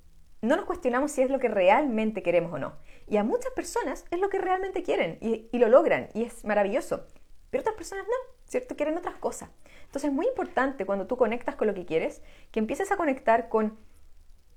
no 0.43 0.57
nos 0.57 0.65
cuestionamos 0.65 1.13
si 1.13 1.23
es 1.23 1.31
lo 1.31 1.39
que 1.39 1.49
realmente 1.49 2.23
queremos 2.23 2.53
o 2.53 2.59
no. 2.59 2.75
Y 3.09 3.17
a 3.17 3.25
muchas 3.25 3.53
personas 3.53 4.05
es 4.11 4.19
lo 4.19 4.29
que 4.29 4.39
realmente 4.39 4.83
quieren 4.83 5.19
y, 5.21 5.49
lo 5.59 5.69
logran 5.69 6.09
y 6.15 6.25
es 6.25 6.45
maravilloso. 6.45 7.07
Pero 7.51 7.61
otras 7.61 7.77
personas 7.77 8.07
no, 8.07 8.35
¿cierto? 8.47 8.75
Quieren 8.75 8.97
otras 8.97 9.17
cosas. 9.17 9.51
Entonces 9.85 10.11
es 10.11 10.13
muy 10.13 10.27
importante 10.27 10.85
cuando 10.85 11.07
tú 11.07 11.17
conectas 11.17 11.55
con 11.55 11.69
lo 11.69 11.75
que 11.75 11.85
quieres, 11.85 12.23
que 12.51 12.59
empieces 12.59 12.91
a 12.91 12.97
conectar 12.97 13.49
con 13.49 13.79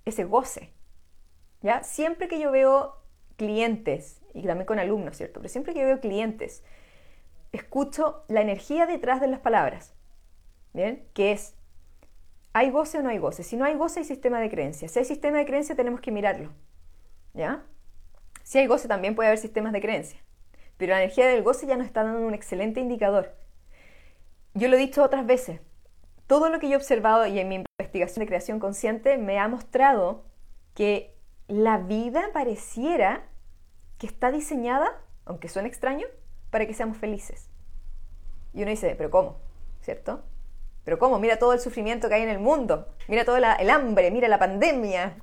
ese 0.05 0.23
goce. 0.23 0.73
¿Ya? 1.61 1.83
Siempre 1.83 2.27
que 2.27 2.39
yo 2.39 2.51
veo 2.51 2.95
clientes, 3.35 4.21
y 4.35 4.43
también 4.43 4.67
con 4.67 4.77
alumnos, 4.77 5.17
¿cierto? 5.17 5.39
Pero 5.39 5.49
siempre 5.49 5.73
que 5.73 5.83
veo 5.83 5.99
clientes, 5.99 6.63
escucho 7.51 8.23
la 8.27 8.41
energía 8.41 8.85
detrás 8.85 9.21
de 9.21 9.27
las 9.27 9.39
palabras, 9.39 9.95
¿bien? 10.73 11.07
Que 11.13 11.31
es 11.31 11.55
¿Hay 12.55 12.69
goce 12.71 12.99
o 12.99 13.01
no 13.01 13.09
hay 13.09 13.17
goce? 13.17 13.43
Si 13.43 13.57
no 13.57 13.65
hay 13.65 13.75
goce, 13.75 13.99
hay 13.99 14.05
sistema 14.05 14.39
de 14.39 14.49
creencia. 14.49 14.87
Si 14.87 14.97
hay 14.97 15.03
sistema 15.03 15.39
de 15.39 15.45
creencia, 15.45 15.75
tenemos 15.75 15.99
que 15.99 16.09
mirarlo. 16.09 16.53
¿Ya? 17.33 17.65
Si 18.43 18.57
hay 18.57 18.65
goce, 18.65 18.87
también 18.87 19.13
puede 19.13 19.27
haber 19.27 19.39
sistemas 19.39 19.73
de 19.73 19.81
creencia. 19.81 20.21
Pero 20.77 20.93
la 20.93 21.03
energía 21.03 21.27
del 21.27 21.43
goce 21.43 21.67
ya 21.67 21.75
nos 21.75 21.85
está 21.85 22.05
dando 22.05 22.25
un 22.25 22.33
excelente 22.33 22.79
indicador. 22.79 23.35
Yo 24.53 24.69
lo 24.69 24.77
he 24.77 24.79
dicho 24.79 25.03
otras 25.03 25.25
veces. 25.25 25.59
Todo 26.27 26.49
lo 26.49 26.59
que 26.59 26.69
yo 26.69 26.75
he 26.75 26.77
observado 26.77 27.25
y 27.25 27.39
en 27.39 27.49
mi 27.49 27.55
investigación 27.77 28.21
de 28.21 28.27
creación 28.27 28.61
consciente 28.61 29.17
me 29.17 29.37
ha 29.37 29.49
mostrado 29.49 30.23
que 30.75 31.13
la 31.49 31.77
vida 31.77 32.29
pareciera 32.31 33.27
está 34.05 34.31
diseñada, 34.31 35.01
aunque 35.25 35.49
suene 35.49 35.67
extraño, 35.67 36.07
para 36.49 36.65
que 36.65 36.73
seamos 36.73 36.97
felices. 36.97 37.49
Y 38.53 38.61
uno 38.61 38.71
dice, 38.71 38.95
pero 38.97 39.11
¿cómo? 39.11 39.37
¿Cierto? 39.81 40.23
Pero 40.85 40.99
¿cómo? 40.99 41.19
Mira 41.19 41.37
todo 41.37 41.53
el 41.53 41.59
sufrimiento 41.59 42.07
que 42.07 42.15
hay 42.15 42.21
en 42.21 42.29
el 42.29 42.39
mundo. 42.39 42.87
Mira 43.07 43.25
todo 43.25 43.37
el 43.37 43.69
hambre, 43.69 44.11
mira 44.11 44.27
la 44.27 44.39
pandemia, 44.39 45.17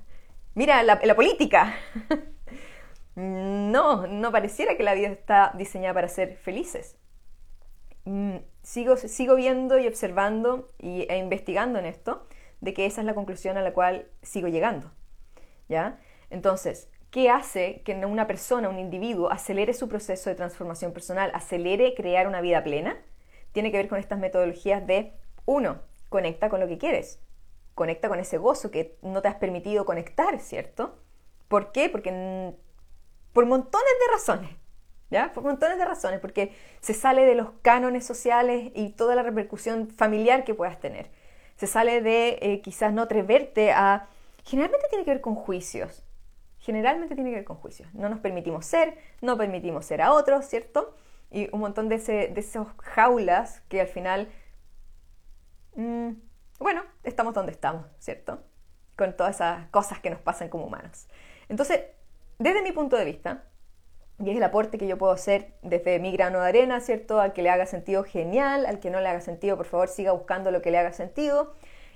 mira 0.54 0.82
la, 0.82 1.14
política. 1.14 1.74
no, 3.14 4.06
no 4.06 4.32
pareciera 4.32 4.76
que 4.76 4.82
la 4.82 4.94
vida 4.94 5.08
está 5.08 5.52
diseñada 5.56 5.94
para 5.94 6.08
ser 6.08 6.36
felices. 6.36 6.96
Mm, 8.04 8.38
sigo, 8.62 8.96
sigo 8.96 9.36
viendo 9.36 9.78
y 9.78 9.86
observando 9.86 10.72
y, 10.78 11.06
e 11.08 11.16
investigando 11.16 11.78
en 11.78 11.86
esto 11.86 12.26
de 12.60 12.74
que 12.74 12.86
esa 12.86 13.00
es 13.00 13.06
la 13.06 13.14
conclusión 13.14 13.56
a 13.56 13.62
la 13.62 13.72
cual 13.72 14.08
sigo 14.22 14.48
llegando. 14.48 14.90
¿Ya? 15.68 16.00
Entonces, 16.28 16.90
¿qué 17.12 17.28
hace 17.31 17.83
que 17.85 17.95
una 17.95 18.26
persona, 18.26 18.71
un 18.71 18.78
individuo, 18.78 19.31
acelere 19.31 19.75
su 19.75 19.87
proceso 19.88 20.31
de 20.31 20.35
transformación 20.35 20.92
personal, 20.92 21.31
acelere 21.35 21.95
crear 21.95 22.26
una 22.26 22.40
vida 22.40 22.64
plena? 22.64 22.97
Tiene 23.52 23.71
que 23.71 23.76
ver 23.76 23.88
con 23.88 23.99
estas 23.99 24.19
metodologías 24.19 24.85
de 24.87 25.12
uno, 25.45 25.83
conecta 26.09 26.49
con 26.49 26.59
lo 26.59 26.66
que 26.66 26.78
quieres. 26.78 27.21
Conecta 27.75 28.09
con 28.09 28.19
ese 28.19 28.38
gozo 28.38 28.71
que 28.71 28.97
no 29.02 29.21
te 29.21 29.28
has 29.28 29.37
permitido 29.37 29.85
conectar, 29.85 30.40
¿cierto? 30.40 30.99
¿Por 31.49 31.71
qué? 31.71 31.90
Porque 31.90 32.54
por 33.35 33.47
montones 33.47 33.92
de 34.07 34.12
razones. 34.12 34.50
¿Ya? 35.11 35.35
Por 35.35 35.45
montones 35.45 35.76
de 35.76 35.85
razones, 35.85 36.19
porque 36.21 36.54
se 36.81 36.95
sale 36.95 37.26
de 37.26 37.35
los 37.35 37.50
cánones 37.61 38.07
sociales 38.07 38.73
y 38.75 38.88
toda 38.92 39.14
la 39.14 39.23
repercusión 39.23 39.90
familiar 39.90 40.45
que 40.45 40.54
puedas 40.54 40.81
tener. 40.81 41.11
Se 41.57 41.66
sale 41.66 42.00
de 42.00 42.38
eh, 42.40 42.62
quizás 42.62 42.95
no 42.95 43.02
atreverte 43.02 43.73
a... 43.73 44.09
Generalmente 44.45 44.87
tiene 44.88 45.04
que 45.04 45.11
ver 45.11 45.21
con 45.21 45.35
juicios. 45.35 46.07
Generalmente 46.62 47.14
tiene 47.14 47.31
que 47.31 47.37
ver 47.37 47.45
con 47.45 47.59
juicios. 47.59 47.92
No 47.95 48.09
nos 48.09 48.19
permitimos 48.19 48.66
ser, 48.66 48.99
no 49.21 49.37
permitimos 49.37 49.85
ser 49.85 50.02
a 50.02 50.12
otros, 50.12 50.47
¿cierto? 50.47 50.97
Y 51.31 51.49
un 51.54 51.61
montón 51.61 51.88
de, 51.88 51.97
ese, 51.97 52.33
esos 52.37 52.66
jaulas 52.78 53.61
que 53.69 53.81
al 53.81 53.87
final 53.87 54.28
Mm, 55.75 56.12
bueno, 56.59 56.83
estamos 57.02 57.35
donde 57.35 57.52
estamos, 57.52 57.87
¿cierto? 57.99 58.42
Con 58.97 59.16
todas 59.16 59.37
esas 59.37 59.69
cosas 59.71 60.00
que 60.00 60.11
nos 60.11 60.21
pasan 60.21 60.49
como 60.49 60.66
humanos. 60.66 61.09
Entonces, 61.49 61.81
desde 62.38 62.62
mi 62.62 62.73
punto 62.73 62.97
de 62.97 63.04
vista, 63.04 63.45
y 64.19 64.31
es 64.31 64.37
el 64.37 64.42
aporte 64.42 64.78
que 64.78 64.87
yo 64.87 64.99
puedo 64.99 65.12
hacer 65.12 65.54
desde 65.62 65.99
mi 65.99 66.12
grano 66.12 66.40
de 66.40 66.49
arena, 66.49 66.81
¿cierto? 66.81 67.21
Al 67.21 67.33
que 67.33 67.42
le 67.42 67.50
haga 67.50 67.66
sentido, 67.66 68.04
genial. 68.04 68.66
Al 68.66 68.78
que 68.78 68.90
no 68.90 69.00
le 69.00 69.09
haga 69.09 69.21
sentido, 69.21 69.57
por 69.57 69.66
favor, 69.66 69.88
siga 69.88 70.12
buscando 70.12 70.50
lo 70.50 70.62
que 70.62 70.71
le 70.71 70.78
haga 70.78 70.92
sentido. 70.92 71.54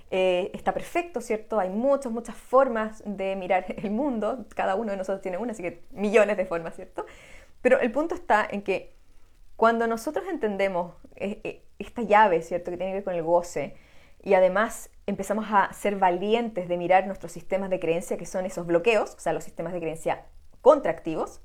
Eh, 0.09 0.51
está 0.53 0.73
perfecto, 0.73 1.19
¿cierto? 1.19 1.59
Hay 1.59 1.69
muchas, 1.69 2.11
muchas 2.11 2.35
formas 2.35 3.03
de 3.05 3.35
mirar 3.35 3.65
el 3.77 3.91
mundo. 3.91 4.45
Cada 4.55 4.75
uno 4.75 4.91
de 4.91 4.97
nosotros 4.97 5.21
tiene 5.21 5.37
una, 5.37 5.51
así 5.51 5.63
que 5.63 5.83
millones 5.91 6.37
de 6.37 6.45
formas, 6.45 6.75
¿cierto? 6.75 7.05
Pero 7.61 7.79
el 7.79 7.91
punto 7.91 8.15
está 8.15 8.47
en 8.49 8.61
que 8.61 8.95
cuando 9.55 9.87
nosotros 9.87 10.25
entendemos 10.29 10.93
eh, 11.15 11.41
eh, 11.43 11.63
esta 11.79 12.03
llave, 12.03 12.41
¿cierto?, 12.41 12.71
que 12.71 12.77
tiene 12.77 12.91
que 12.91 12.97
ver 12.97 13.03
con 13.03 13.15
el 13.15 13.23
goce, 13.23 13.75
y 14.23 14.33
además 14.33 14.89
empezamos 15.05 15.45
a 15.49 15.71
ser 15.73 15.95
valientes 15.95 16.67
de 16.67 16.77
mirar 16.77 17.07
nuestros 17.07 17.31
sistemas 17.31 17.69
de 17.69 17.79
creencia, 17.79 18.17
que 18.17 18.25
son 18.25 18.45
esos 18.45 18.65
bloqueos, 18.65 19.15
o 19.15 19.19
sea, 19.19 19.33
los 19.33 19.43
sistemas 19.43 19.73
de 19.73 19.79
creencia 19.79 20.25
contractivos, 20.61 21.41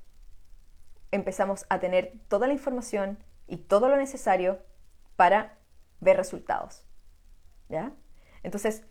empezamos 1.10 1.66
a 1.68 1.78
tener 1.78 2.12
toda 2.28 2.46
la 2.46 2.54
información 2.54 3.18
y 3.46 3.58
todo 3.58 3.88
lo 3.88 3.96
necesario 3.96 4.58
para 5.16 5.58
ver 6.00 6.16
resultados. 6.16 6.84
¿Ya? 7.68 7.92
Entonces, 8.42 8.82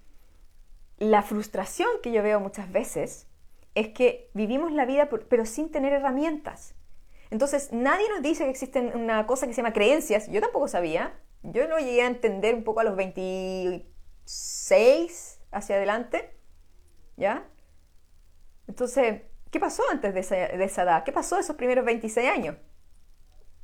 la 0.98 1.24
frustración 1.24 1.90
que 2.04 2.12
yo 2.12 2.24
veo 2.24 2.40
muchas 2.40 2.72
veces 2.72 3.28
es 3.76 3.90
que 3.90 4.30
vivimos 4.34 4.72
la 4.72 4.86
vida 4.86 5.10
pero 5.30 5.46
sin 5.46 5.72
tener 5.72 5.94
herramientas. 5.94 6.76
Entonces, 7.32 7.72
nadie 7.72 8.08
nos 8.10 8.22
dice 8.22 8.44
que 8.44 8.50
existen 8.50 8.92
una 8.96 9.26
cosa 9.26 9.48
que 9.48 9.54
se 9.54 9.62
llama 9.62 9.74
creencias. 9.74 10.30
Yo 10.30 10.42
tampoco 10.42 10.68
sabía. 10.68 11.18
Yo 11.44 11.68
lo 11.68 11.80
llegué 11.80 12.04
a 12.04 12.08
entender 12.08 12.54
un 12.54 12.64
poco 12.64 12.82
a 12.82 12.84
los 12.84 12.96
26 12.98 15.40
hacia 15.52 15.76
adelante. 15.76 16.38
¿Ya? 17.16 17.48
Entonces, 18.68 19.24
¿qué 19.50 19.60
pasó 19.60 19.82
antes 19.90 20.14
de 20.14 20.20
esa, 20.20 20.36
de 20.36 20.64
esa 20.64 20.84
edad? 20.84 21.04
¿Qué 21.04 21.12
pasó 21.12 21.40
esos 21.40 21.56
primeros 21.56 21.84
26 21.86 22.30
años? 22.30 22.58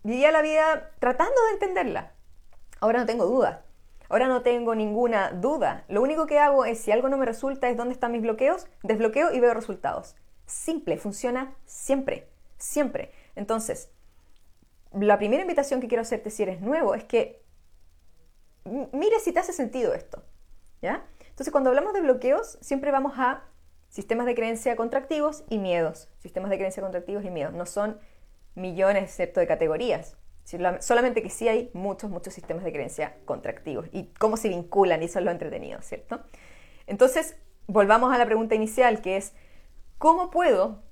Vivía 0.04 0.32
la 0.32 0.42
vida 0.42 0.92
tratando 1.00 1.36
de 1.48 1.52
entenderla. 1.52 2.14
Ahora 2.80 3.00
no 3.00 3.06
tengo 3.06 3.26
duda. 3.26 3.66
Ahora 4.10 4.28
no 4.28 4.42
tengo 4.42 4.76
ninguna 4.76 5.32
duda. 5.32 5.86
Lo 5.90 6.02
único 6.02 6.26
que 6.28 6.40
hago 6.40 6.66
es, 6.66 6.80
si 6.80 6.92
algo 6.92 7.10
no 7.10 7.18
me 7.18 7.26
resulta, 7.26 7.70
es 7.70 7.78
dónde 7.78 7.94
están 7.94 8.12
mis 8.12 8.22
bloqueos, 8.22 8.68
desbloqueo 8.84 9.34
y 9.34 9.40
veo 9.40 9.54
resultados. 9.54 10.16
Simple, 10.46 10.98
funciona 10.98 11.56
siempre, 11.66 12.30
siempre. 12.58 13.12
Entonces, 13.36 13.92
la 14.94 15.18
primera 15.18 15.42
invitación 15.42 15.82
que 15.82 15.88
quiero 15.88 16.02
hacerte 16.02 16.30
si 16.30 16.44
eres 16.44 16.62
nuevo 16.62 16.96
es 16.96 17.04
que 17.04 17.44
mire 18.66 19.20
si 19.20 19.34
te 19.34 19.40
hace 19.40 19.54
sentido 19.54 19.94
esto. 19.94 20.24
¿Ya? 20.82 21.06
Entonces, 21.30 21.52
cuando 21.52 21.70
hablamos 21.70 21.94
de 21.94 22.02
bloqueos, 22.02 22.58
siempre 22.62 22.92
vamos 22.92 23.14
a 23.18 23.44
sistemas 23.90 24.26
de 24.26 24.36
creencia 24.36 24.76
contractivos 24.76 25.44
y 25.50 25.58
miedos. 25.58 26.10
Sistemas 26.20 26.50
de 26.50 26.58
creencia 26.58 26.82
contractivos 26.82 27.26
y 27.26 27.30
miedos. 27.30 27.54
No 27.54 27.66
son 27.66 28.00
millones, 28.56 29.04
excepto 29.04 29.40
de 29.40 29.48
categorías. 29.48 30.18
Solamente 30.80 31.22
que 31.22 31.30
sí 31.30 31.50
hay 31.50 31.70
muchos, 31.74 32.10
muchos 32.10 32.34
sistemas 32.34 32.64
de 32.64 32.72
creencia 32.72 33.18
contractivos 33.26 33.88
y 33.92 34.06
cómo 34.18 34.38
se 34.38 34.48
vinculan, 34.48 35.02
y 35.02 35.06
eso 35.06 35.20
es 35.20 35.26
lo 35.26 35.32
entretenido, 35.32 35.82
¿cierto? 35.82 36.22
Entonces, 36.86 37.36
volvamos 37.68 38.14
a 38.14 38.18
la 38.18 38.26
pregunta 38.26 38.56
inicial, 38.56 39.02
que 39.02 39.18
es, 39.18 39.34
¿cómo 39.98 40.32
puedo 40.32 40.84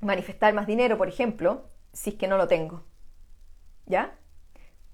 manifestar 0.00 0.54
más 0.54 0.66
dinero, 0.66 0.96
por 0.96 1.08
ejemplo, 1.08 1.68
si 1.92 2.10
es 2.10 2.16
que 2.16 2.26
no 2.26 2.38
lo 2.38 2.48
tengo? 2.48 2.84
¿Ya? 3.84 4.18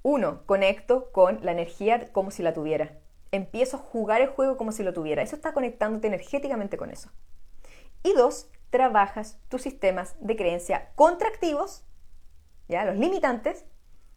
Uno, 0.03 0.45
conecto 0.47 1.13
con 1.13 1.39
la 1.45 1.53
energía 1.53 2.11
como 2.11 2.33
si 2.33 2.43
la 2.43 2.55
tuviera. 2.55 2.99
Empiezo 3.31 3.77
a 3.77 3.81
jugar 3.81 4.21
el 4.21 4.29
juego 4.29 4.57
como 4.57 4.73
si 4.73 4.83
lo 4.83 4.93
tuviera. 4.93 5.23
Eso 5.23 5.37
está 5.37 5.53
conectándote 5.53 6.09
energéticamente 6.09 6.77
con 6.77 6.91
eso. 6.91 7.09
Y 8.03 8.15
dos, 8.15 8.51
trabajas 8.71 9.39
tus 9.49 9.63
sistemas 9.63 10.17
de 10.19 10.35
creencia 10.35 10.91
contractivos, 10.97 11.85
¿ya? 12.67 12.85
los 12.85 12.97
limitantes, 12.97 13.65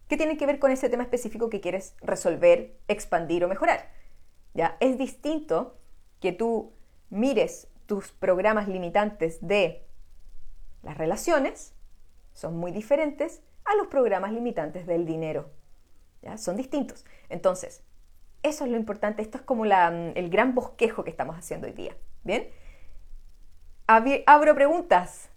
que 0.07 0.17
tienen 0.17 0.37
que 0.37 0.45
ver 0.45 0.59
con 0.59 0.71
ese 0.71 0.89
tema 0.89 1.03
específico 1.03 1.49
que 1.49 1.61
quieres 1.61 1.95
resolver, 2.01 2.77
expandir 2.87 3.43
o 3.43 3.47
mejorar. 3.47 3.89
¿ya? 4.53 4.77
Es 4.79 4.97
distinto 4.97 5.77
que 6.19 6.31
tú 6.31 6.73
mires 7.09 7.67
tus 7.85 8.11
programas 8.11 8.67
limitantes 8.67 9.45
de 9.45 9.85
las 10.83 10.97
relaciones, 10.97 11.73
son 12.33 12.57
muy 12.57 12.71
diferentes 12.71 13.41
a 13.63 13.75
los 13.75 13.87
programas 13.87 14.31
limitantes 14.31 14.85
del 14.85 15.05
dinero. 15.05 15.49
¿ya? 16.21 16.37
Son 16.37 16.55
distintos. 16.55 17.05
Entonces, 17.29 17.83
eso 18.43 18.65
es 18.65 18.71
lo 18.71 18.77
importante. 18.77 19.23
Esto 19.23 19.39
es 19.39 19.43
como 19.43 19.65
el 19.65 20.29
gran 20.29 20.53
bosquejo 20.53 21.03
que 21.03 21.09
estamos 21.09 21.35
haciendo 21.35 21.65
hoy 21.65 21.73
día. 21.73 21.95
¿Bien? 22.23 22.47
Abro 23.87 24.53
preguntas. 24.53 25.29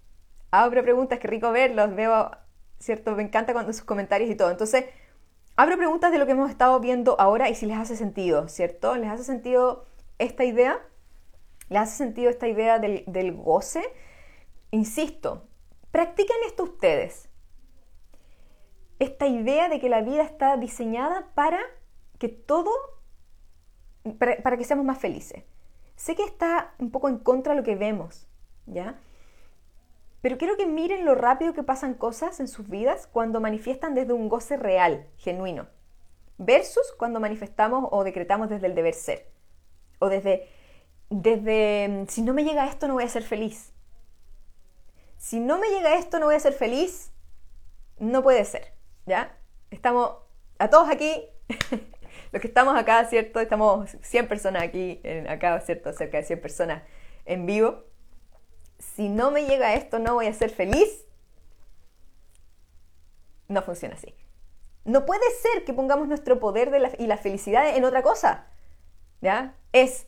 Abro 0.51 0.83
preguntas, 0.83 1.19
qué 1.19 1.29
rico 1.29 1.51
verlos. 1.51 1.95
Veo 1.95 2.31
¿cierto? 2.79 3.15
Me 3.15 3.23
encanta 3.23 3.53
cuando 3.53 3.73
sus 3.73 3.85
comentarios 3.85 4.31
y 4.31 4.35
todo. 4.35 4.51
Entonces, 4.51 4.85
abro 5.57 5.77
preguntas 5.77 6.13
de 6.13 6.19
lo 6.19 6.27
que 6.27 6.33
hemos 6.33 6.51
estado 6.51 6.79
viendo 6.81 7.21
ahora 7.21 7.49
y 7.49 7.55
si 7.55 7.67
les 7.67 7.77
hace 7.77 7.97
sentido, 7.97 8.49
¿cierto? 8.49 8.97
¿Les 8.97 9.11
hace 9.11 9.25
sentido 9.25 9.87
esta 10.19 10.45
idea? 10.45 10.79
¿Les 11.69 11.83
hace 11.83 11.97
sentido 11.97 12.31
esta 12.31 12.49
idea 12.49 12.79
del, 12.79 13.05
del 13.07 13.35
goce? 13.37 13.83
Insisto, 14.71 15.47
practiquen 15.91 16.37
esto 16.47 16.65
ustedes. 16.65 17.29
Esta 18.99 19.27
idea 19.27 19.69
de 19.69 19.81
que 19.81 19.89
la 19.89 20.03
vida 20.03 20.23
está 20.23 20.57
diseñada 20.57 21.29
para 21.35 21.61
que 22.19 22.29
todo, 22.29 22.71
para, 24.19 24.37
para 24.43 24.57
que 24.57 24.65
seamos 24.65 24.85
más 24.85 24.99
felices. 24.99 25.45
Sé 25.97 26.15
que 26.15 26.25
está 26.25 26.75
un 26.79 26.91
poco 26.91 27.09
en 27.09 27.19
contra 27.19 27.53
de 27.53 27.61
lo 27.61 27.65
que 27.65 27.77
vemos, 27.77 28.29
¿ya? 28.67 28.99
Pero 30.21 30.37
quiero 30.37 30.57
que 30.57 30.67
miren 30.67 31.05
lo 31.05 31.15
rápido 31.15 31.55
que 31.55 31.63
pasan 31.63 31.95
cosas 31.95 32.41
en 32.41 32.49
sus 32.49 32.69
vidas 32.69 33.07
cuando 33.07 33.41
manifiestan 33.41 33.95
desde 33.95 34.13
un 34.13 34.29
goce 34.29 34.57
real, 34.57 35.07
genuino, 35.17 35.69
versus 36.39 36.93
cuando 36.99 37.21
manifestamos 37.21 37.89
o 37.93 38.03
decretamos 38.03 38.49
desde 38.49 38.67
el 38.67 38.75
deber 38.75 38.95
ser. 38.95 39.31
O 40.01 40.09
desde, 40.09 40.49
desde, 41.09 41.89
mm, 41.89 42.07
si 42.09 42.23
no 42.23 42.35
me 42.35 42.45
llega 42.45 42.67
esto 42.67 42.89
no 42.89 42.95
voy 42.95 43.05
a 43.05 43.09
ser 43.09 43.23
feliz. 43.23 43.73
Si 45.19 45.39
no 45.39 45.59
me 45.59 45.69
llega 45.69 45.97
esto 45.97 46.19
no 46.19 46.27
voy 46.27 46.35
a 46.35 46.41
ser 46.41 46.53
feliz, 46.53 47.13
no 47.99 48.23
puede 48.23 48.45
ser, 48.45 48.73
¿ya? 49.07 49.37
Estamos 49.71 50.13
a 50.59 50.69
todos 50.71 50.89
aquí, 50.89 51.25
los 52.33 52.41
que 52.43 52.49
estamos 52.49 52.77
acá, 52.77 53.05
¿cierto? 53.05 53.41
Estamos 53.41 53.97
100 54.03 54.29
personas 54.29 54.63
aquí, 54.63 55.01
acá, 55.29 55.61
¿cierto? 55.61 55.93
Cerca 55.93 56.19
de 56.19 56.25
100 56.25 56.41
personas 56.41 56.83
en 57.25 57.47
vivo 57.47 57.88
si 58.79 59.09
no 59.09 59.31
me 59.31 59.47
llega 59.47 59.75
esto 59.75 59.99
no 59.99 60.15
voy 60.15 60.27
a 60.27 60.33
ser 60.33 60.51
feliz, 60.51 61.05
no 63.49 63.63
funciona 63.63 63.95
así. 63.95 64.15
No 64.85 65.05
puede 65.05 65.25
ser 65.43 65.65
que 65.65 65.73
pongamos 65.73 66.09
nuestro 66.09 66.39
poder 66.39 66.73
y 66.99 67.07
la 67.07 67.19
felicidad 67.19 67.77
en 67.77 67.85
otra 67.85 68.03
cosa. 68.03 68.47
¿Ya? 69.21 69.55
Es... 69.73 70.07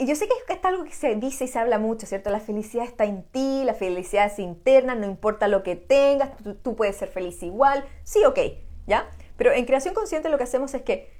Yo 0.00 0.14
sé 0.14 0.28
que 0.28 0.52
es 0.52 0.64
algo 0.64 0.84
que 0.84 0.92
se 0.92 1.14
dice 1.14 1.44
y 1.44 1.48
se 1.48 1.58
habla 1.58 1.78
mucho, 1.78 2.06
¿cierto? 2.06 2.28
La 2.28 2.40
felicidad 2.40 2.84
está 2.84 3.04
en 3.04 3.22
ti, 3.22 3.62
la 3.64 3.72
felicidad 3.72 4.26
es 4.26 4.38
interna, 4.38 4.94
no 4.94 5.06
importa 5.06 5.48
lo 5.48 5.62
que 5.62 5.76
tengas, 5.76 6.32
tú, 6.62 6.76
puedes 6.76 6.96
ser 6.96 7.08
feliz 7.08 7.42
igual. 7.42 7.86
Sí, 8.04 8.22
ok, 8.26 8.38
¿ya? 8.86 9.08
Pero 9.38 9.52
en 9.52 9.64
creación 9.64 9.94
consciente 9.94 10.28
lo 10.28 10.36
que 10.36 10.44
hacemos 10.44 10.74
es 10.74 10.82
que 10.82 11.10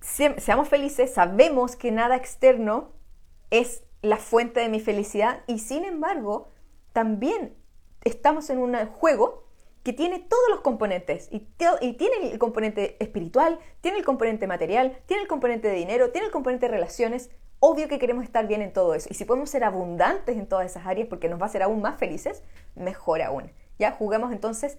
seamos 0.00 0.68
felices, 0.68 1.14
sabemos 1.14 1.76
que 1.76 1.92
nada 1.92 2.16
externo 2.16 2.90
es 3.52 3.84
la 4.00 4.16
fuente 4.16 4.60
de 4.60 4.68
mi 4.68 4.80
felicidad 4.80 5.42
y 5.46 5.60
sin 5.60 5.84
embargo 5.84 6.48
también 6.92 7.54
estamos 8.02 8.50
en 8.50 8.58
un 8.58 8.74
juego 8.86 9.44
que 9.84 9.92
tiene 9.92 10.20
todos 10.20 10.42
los 10.48 10.60
componentes 10.60 11.28
y, 11.30 11.40
tiene 11.40 12.32
el 12.32 12.38
componente 12.38 12.96
espiritual, 12.98 13.58
tiene 13.80 13.98
el 13.98 14.04
componente 14.04 14.46
material, 14.46 14.98
tiene 15.06 15.22
el 15.22 15.28
componente 15.28 15.68
de 15.68 15.74
dinero, 15.74 16.10
tiene 16.10 16.26
el 16.26 16.32
componente 16.32 16.66
de 16.66 16.72
relaciones. 16.72 17.30
Obvio 17.60 17.88
que 17.88 17.98
queremos 17.98 18.24
estar 18.24 18.46
bien 18.46 18.62
en 18.62 18.72
todo 18.72 18.94
eso 18.94 19.08
y 19.10 19.14
si 19.14 19.24
podemos 19.24 19.50
ser 19.50 19.64
abundantes 19.64 20.36
en 20.36 20.46
todas 20.46 20.66
esas 20.66 20.86
áreas 20.86 21.08
porque 21.08 21.28
nos 21.28 21.38
va 21.38 21.44
a 21.44 21.48
hacer 21.48 21.62
aún 21.62 21.82
más 21.82 21.98
felices, 21.98 22.42
mejor 22.74 23.22
aún. 23.22 23.52
Ya 23.78 23.92
jugamos 23.92 24.32
entonces 24.32 24.78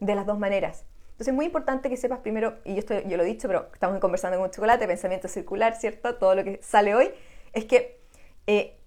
de 0.00 0.14
las 0.14 0.24
dos 0.24 0.38
maneras. 0.38 0.86
Entonces 1.06 1.28
es 1.28 1.34
muy 1.34 1.46
importante 1.46 1.90
que 1.90 1.96
sepas 1.96 2.20
primero, 2.20 2.58
y 2.64 2.72
yo, 2.74 2.80
estoy, 2.80 3.04
yo 3.06 3.16
lo 3.16 3.22
he 3.22 3.26
dicho, 3.26 3.48
pero 3.48 3.68
estamos 3.72 4.00
conversando 4.00 4.38
con 4.38 4.50
chocolate, 4.50 4.86
pensamiento 4.86 5.28
circular, 5.28 5.76
¿cierto? 5.76 6.16
Todo 6.16 6.34
lo 6.34 6.42
que 6.42 6.58
sale 6.62 6.94
hoy, 6.94 7.12
es 7.52 7.66
que 7.66 8.03
eh, 8.46 8.80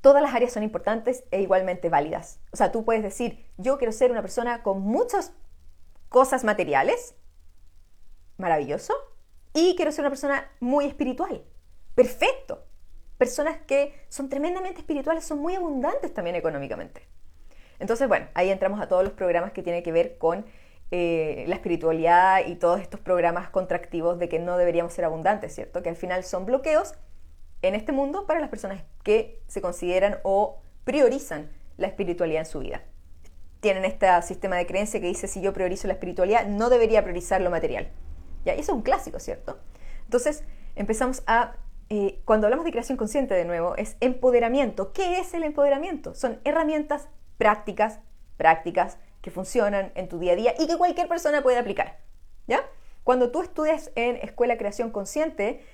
todas 0.00 0.22
las 0.22 0.34
áreas 0.34 0.52
son 0.52 0.62
importantes 0.62 1.24
e 1.30 1.40
igualmente 1.40 1.88
válidas. 1.88 2.40
O 2.52 2.56
sea, 2.56 2.70
tú 2.70 2.84
puedes 2.84 3.02
decir, 3.02 3.44
yo 3.56 3.78
quiero 3.78 3.92
ser 3.92 4.10
una 4.10 4.22
persona 4.22 4.62
con 4.62 4.80
muchas 4.80 5.32
cosas 6.08 6.44
materiales, 6.44 7.16
maravilloso, 8.36 8.94
y 9.52 9.74
quiero 9.74 9.90
ser 9.90 10.02
una 10.02 10.10
persona 10.10 10.50
muy 10.60 10.84
espiritual, 10.84 11.42
perfecto. 11.94 12.64
Personas 13.18 13.58
que 13.66 14.06
son 14.08 14.28
tremendamente 14.28 14.80
espirituales 14.80 15.24
son 15.24 15.38
muy 15.38 15.54
abundantes 15.54 16.12
también 16.12 16.36
económicamente. 16.36 17.08
Entonces, 17.78 18.06
bueno, 18.06 18.28
ahí 18.34 18.50
entramos 18.50 18.80
a 18.80 18.88
todos 18.88 19.02
los 19.02 19.12
programas 19.14 19.52
que 19.52 19.62
tienen 19.62 19.82
que 19.82 19.92
ver 19.92 20.18
con 20.18 20.46
eh, 20.90 21.44
la 21.48 21.56
espiritualidad 21.56 22.46
y 22.46 22.54
todos 22.54 22.80
estos 22.80 23.00
programas 23.00 23.50
contractivos 23.50 24.18
de 24.18 24.28
que 24.28 24.38
no 24.38 24.56
deberíamos 24.56 24.92
ser 24.92 25.04
abundantes, 25.04 25.54
¿cierto? 25.54 25.82
Que 25.82 25.88
al 25.88 25.96
final 25.96 26.22
son 26.22 26.46
bloqueos 26.46 26.94
en 27.62 27.74
este 27.74 27.92
mundo 27.92 28.26
para 28.26 28.40
las 28.40 28.48
personas 28.48 28.82
que 29.02 29.42
se 29.46 29.60
consideran 29.60 30.18
o 30.22 30.60
priorizan 30.84 31.50
la 31.76 31.86
espiritualidad 31.86 32.40
en 32.40 32.46
su 32.46 32.60
vida. 32.60 32.82
Tienen 33.60 33.84
este 33.84 34.06
sistema 34.22 34.56
de 34.56 34.66
creencia 34.66 35.00
que 35.00 35.06
dice 35.06 35.28
si 35.28 35.40
yo 35.40 35.52
priorizo 35.52 35.86
la 35.88 35.94
espiritualidad, 35.94 36.46
no 36.46 36.70
debería 36.70 37.02
priorizar 37.02 37.40
lo 37.40 37.50
material. 37.50 37.90
¿Ya? 38.44 38.54
Y 38.54 38.60
eso 38.60 38.72
es 38.72 38.76
un 38.76 38.82
clásico, 38.82 39.18
¿cierto? 39.18 39.58
Entonces 40.04 40.44
empezamos 40.76 41.22
a, 41.26 41.56
eh, 41.88 42.20
cuando 42.24 42.46
hablamos 42.46 42.64
de 42.64 42.70
creación 42.70 42.96
consciente 42.96 43.34
de 43.34 43.44
nuevo, 43.44 43.74
es 43.76 43.96
empoderamiento. 44.00 44.92
¿Qué 44.92 45.18
es 45.18 45.34
el 45.34 45.42
empoderamiento? 45.42 46.14
Son 46.14 46.38
herramientas 46.44 47.08
prácticas, 47.38 47.98
prácticas 48.36 48.98
que 49.20 49.30
funcionan 49.30 49.90
en 49.96 50.08
tu 50.08 50.20
día 50.20 50.34
a 50.34 50.36
día 50.36 50.54
y 50.58 50.68
que 50.68 50.76
cualquier 50.76 51.08
persona 51.08 51.42
puede 51.42 51.58
aplicar. 51.58 51.98
¿Ya? 52.46 52.60
Cuando 53.02 53.30
tú 53.30 53.42
estudias 53.42 53.90
en 53.96 54.16
Escuela 54.16 54.58
Creación 54.58 54.90
Consciente, 54.90 55.64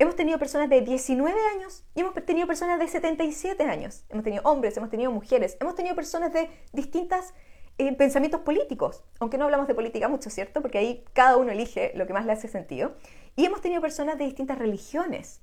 Hemos 0.00 0.16
tenido 0.16 0.38
personas 0.38 0.70
de 0.70 0.80
19 0.80 1.38
años 1.54 1.84
y 1.94 2.00
hemos 2.00 2.14
tenido 2.24 2.46
personas 2.46 2.78
de 2.78 2.88
77 2.88 3.62
años. 3.64 4.06
Hemos 4.08 4.24
tenido 4.24 4.42
hombres, 4.44 4.74
hemos 4.78 4.88
tenido 4.88 5.12
mujeres, 5.12 5.58
hemos 5.60 5.74
tenido 5.74 5.94
personas 5.94 6.32
de 6.32 6.48
distintos 6.72 7.34
eh, 7.76 7.94
pensamientos 7.94 8.40
políticos, 8.40 9.04
aunque 9.18 9.36
no 9.36 9.44
hablamos 9.44 9.68
de 9.68 9.74
política 9.74 10.08
mucho, 10.08 10.30
¿cierto? 10.30 10.62
Porque 10.62 10.78
ahí 10.78 11.04
cada 11.12 11.36
uno 11.36 11.52
elige 11.52 11.92
lo 11.96 12.06
que 12.06 12.14
más 12.14 12.24
le 12.24 12.32
hace 12.32 12.48
sentido. 12.48 12.94
Y 13.36 13.44
hemos 13.44 13.60
tenido 13.60 13.82
personas 13.82 14.16
de 14.16 14.24
distintas 14.24 14.58
religiones. 14.58 15.42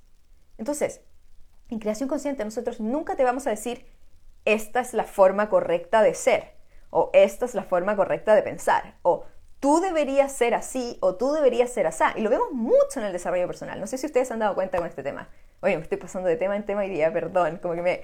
Entonces, 0.56 1.02
en 1.68 1.78
creación 1.78 2.08
consciente 2.08 2.44
nosotros 2.44 2.80
nunca 2.80 3.14
te 3.14 3.22
vamos 3.22 3.46
a 3.46 3.50
decir, 3.50 3.86
esta 4.44 4.80
es 4.80 4.92
la 4.92 5.04
forma 5.04 5.48
correcta 5.50 6.02
de 6.02 6.14
ser, 6.14 6.56
o 6.90 7.10
esta 7.12 7.44
es 7.44 7.54
la 7.54 7.62
forma 7.62 7.94
correcta 7.94 8.34
de 8.34 8.42
pensar, 8.42 8.98
o 9.02 9.24
tú 9.60 9.80
deberías 9.80 10.32
ser 10.32 10.54
así 10.54 10.98
o 11.00 11.16
tú 11.16 11.32
deberías 11.32 11.70
ser 11.70 11.86
así. 11.86 12.04
Y 12.16 12.20
lo 12.20 12.30
vemos 12.30 12.52
mucho 12.52 12.98
en 12.98 13.06
el 13.06 13.12
desarrollo 13.12 13.46
personal. 13.46 13.80
No 13.80 13.86
sé 13.86 13.98
si 13.98 14.06
ustedes 14.06 14.30
han 14.30 14.38
dado 14.38 14.54
cuenta 14.54 14.78
con 14.78 14.86
este 14.86 15.02
tema. 15.02 15.28
Oye, 15.60 15.76
me 15.76 15.82
estoy 15.82 15.98
pasando 15.98 16.28
de 16.28 16.36
tema 16.36 16.56
en 16.56 16.64
tema 16.64 16.82
hoy 16.82 16.90
día, 16.90 17.12
perdón. 17.12 17.58
Como 17.60 17.74
que 17.74 17.82
me, 17.82 18.02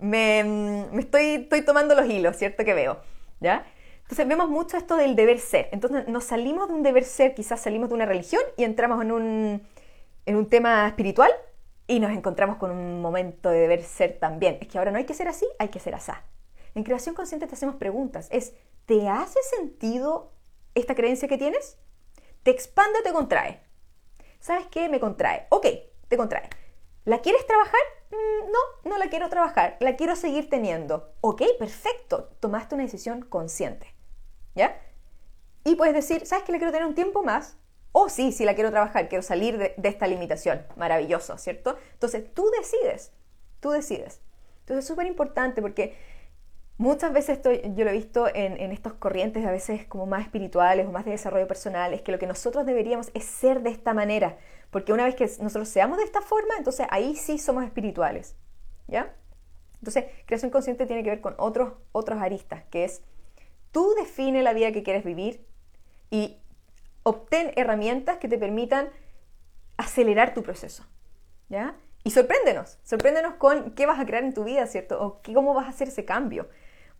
me, 0.00 1.00
estoy, 1.00 1.34
estoy 1.42 1.62
tomando 1.62 1.94
los 1.94 2.06
hilos, 2.06 2.36
¿cierto? 2.36 2.64
Que 2.64 2.74
veo. 2.74 2.98
¿Ya? 3.40 3.64
Entonces 4.02 4.26
vemos 4.26 4.48
mucho 4.48 4.76
esto 4.76 4.96
del 4.96 5.16
deber 5.16 5.38
ser. 5.38 5.68
Entonces 5.72 6.08
nos 6.08 6.24
salimos 6.24 6.68
de 6.68 6.74
un 6.74 6.82
deber 6.82 7.04
ser, 7.04 7.34
quizás 7.34 7.60
salimos 7.60 7.88
de 7.88 7.94
una 7.94 8.06
religión 8.06 8.42
y 8.56 8.64
entramos 8.64 9.00
en 9.02 9.12
un, 9.12 9.62
en 10.26 10.36
un 10.36 10.48
tema 10.48 10.86
espiritual 10.86 11.30
y 11.86 12.00
nos 12.00 12.10
encontramos 12.10 12.56
con 12.56 12.70
un 12.70 13.00
momento 13.00 13.50
de 13.50 13.60
deber 13.60 13.82
ser 13.82 14.18
también. 14.18 14.58
Es 14.60 14.68
que 14.68 14.78
ahora 14.78 14.90
no 14.90 14.98
hay 14.98 15.04
que 15.04 15.14
ser 15.14 15.28
así, 15.28 15.46
hay 15.58 15.68
que 15.68 15.80
ser 15.80 15.94
así. 15.94 16.12
En 16.74 16.84
creación 16.84 17.14
consciente 17.14 17.46
te 17.46 17.54
hacemos 17.54 17.76
preguntas. 17.76 18.28
Es, 18.30 18.54
¿te 18.86 19.08
hace 19.08 19.38
sentido 19.56 20.32
esta 20.74 20.94
creencia 20.94 21.28
que 21.28 21.38
tienes? 21.38 21.78
¿Te 22.42 22.50
expande 22.50 22.98
o 23.00 23.02
te 23.02 23.12
contrae? 23.12 23.72
¿sabes 24.42 24.66
qué? 24.66 24.90
Me 24.90 25.00
contrae. 25.00 25.46
Ok, 25.48 25.66
te 26.08 26.16
contrae. 26.18 26.50
¿La 27.04 27.20
quieres 27.20 27.46
trabajar? 27.46 27.80
Mm, 28.10 28.50
no, 28.50 28.90
no 28.90 28.98
la 28.98 29.08
quiero 29.08 29.30
trabajar, 29.30 29.78
la 29.80 29.96
quiero 29.96 30.14
seguir 30.14 30.50
teniendo. 30.50 31.14
Ok, 31.22 31.42
perfecto, 31.58 32.28
tomaste 32.40 32.74
una 32.74 32.84
decisión 32.84 33.22
consciente. 33.22 33.94
¿Ya? 34.54 34.78
Y 35.64 35.76
puedes 35.76 35.94
decir, 35.94 36.26
¿sabes 36.26 36.44
que 36.44 36.52
la 36.52 36.58
quiero 36.58 36.72
tener 36.72 36.86
un 36.86 36.94
tiempo 36.94 37.22
más? 37.22 37.56
O 37.92 38.08
sí, 38.08 38.32
si 38.32 38.44
la 38.44 38.54
quiero 38.54 38.70
trabajar, 38.70 39.08
quiero 39.08 39.22
salir 39.22 39.56
de, 39.56 39.74
esta 39.82 40.06
limitación. 40.06 40.66
Maravilloso, 40.76 41.38
¿cierto? 41.38 41.78
Entonces 41.94 42.32
tú 42.34 42.50
decides, 42.58 43.12
tú 43.60 43.70
decides. 43.70 44.20
Entonces 44.60 44.84
es 44.84 44.88
súper 44.88 45.06
importante 45.06 45.62
porque 45.62 45.96
muchas 46.78 47.12
veces 47.12 47.36
estoy, 47.36 47.60
yo 47.74 47.84
lo 47.84 47.90
he 47.90 47.94
visto 47.94 48.28
en, 48.28 48.60
en 48.60 48.72
estos 48.72 48.94
corrientes 48.94 49.44
a 49.46 49.50
veces 49.50 49.86
como 49.86 50.06
más 50.06 50.22
espirituales 50.22 50.86
o 50.86 50.92
más 50.92 51.04
de 51.04 51.12
desarrollo 51.12 51.46
personal, 51.46 51.94
es 51.94 52.02
que 52.02 52.12
lo 52.12 52.18
que 52.18 52.26
nosotros 52.26 52.66
deberíamos 52.66 53.10
es 53.14 53.24
ser 53.24 53.62
de 53.62 53.70
esta 53.70 53.94
manera. 53.94 54.36
Porque 54.70 54.92
una 54.92 55.04
vez 55.04 55.14
que 55.14 55.24
nosotros 55.24 55.68
seamos 55.68 55.98
de 55.98 56.04
esta 56.04 56.22
forma, 56.22 56.54
entonces 56.56 56.86
ahí 56.90 57.14
sí 57.14 57.38
somos 57.38 57.64
espirituales. 57.64 58.36
¿Ya? 58.88 59.14
Entonces, 59.74 60.06
creación 60.26 60.50
consciente 60.50 60.86
tiene 60.86 61.02
que 61.02 61.10
ver 61.10 61.20
con 61.20 61.34
otros, 61.38 61.74
otros 61.92 62.20
aristas, 62.22 62.64
que 62.70 62.84
es 62.84 63.02
tú 63.72 63.94
define 63.98 64.42
la 64.42 64.52
vida 64.52 64.70
que 64.72 64.82
quieres 64.82 65.04
vivir 65.04 65.44
y 66.10 66.38
obtén 67.02 67.52
herramientas 67.56 68.18
que 68.18 68.28
te 68.28 68.38
permitan 68.38 68.88
acelerar 69.76 70.34
tu 70.34 70.42
proceso. 70.42 70.86
¿Ya? 71.48 71.74
Y 72.04 72.10
sorpréndenos, 72.10 72.78
sorpréndenos 72.82 73.34
con 73.34 73.72
qué 73.72 73.86
vas 73.86 74.00
a 74.00 74.06
crear 74.06 74.24
en 74.24 74.34
tu 74.34 74.44
vida, 74.44 74.66
¿cierto? 74.66 75.00
O 75.00 75.22
cómo 75.22 75.54
vas 75.54 75.66
a 75.66 75.70
hacer 75.70 75.88
ese 75.88 76.04
cambio. 76.04 76.48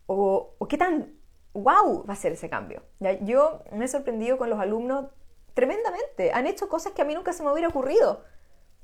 O, 0.06 0.54
o 0.58 0.68
qué 0.68 0.78
tan 0.78 1.14
wow 1.54 2.04
va 2.06 2.14
a 2.14 2.16
ser 2.16 2.32
ese 2.32 2.48
cambio. 2.48 2.82
¿Ya? 3.00 3.18
Yo 3.20 3.62
me 3.72 3.84
he 3.84 3.88
sorprendido 3.88 4.38
con 4.38 4.48
los 4.48 4.60
alumnos 4.60 5.06
tremendamente. 5.54 6.32
Han 6.32 6.46
hecho 6.46 6.68
cosas 6.68 6.92
que 6.92 7.02
a 7.02 7.04
mí 7.04 7.14
nunca 7.14 7.32
se 7.32 7.42
me 7.42 7.50
hubiera 7.52 7.68
ocurrido. 7.68 8.24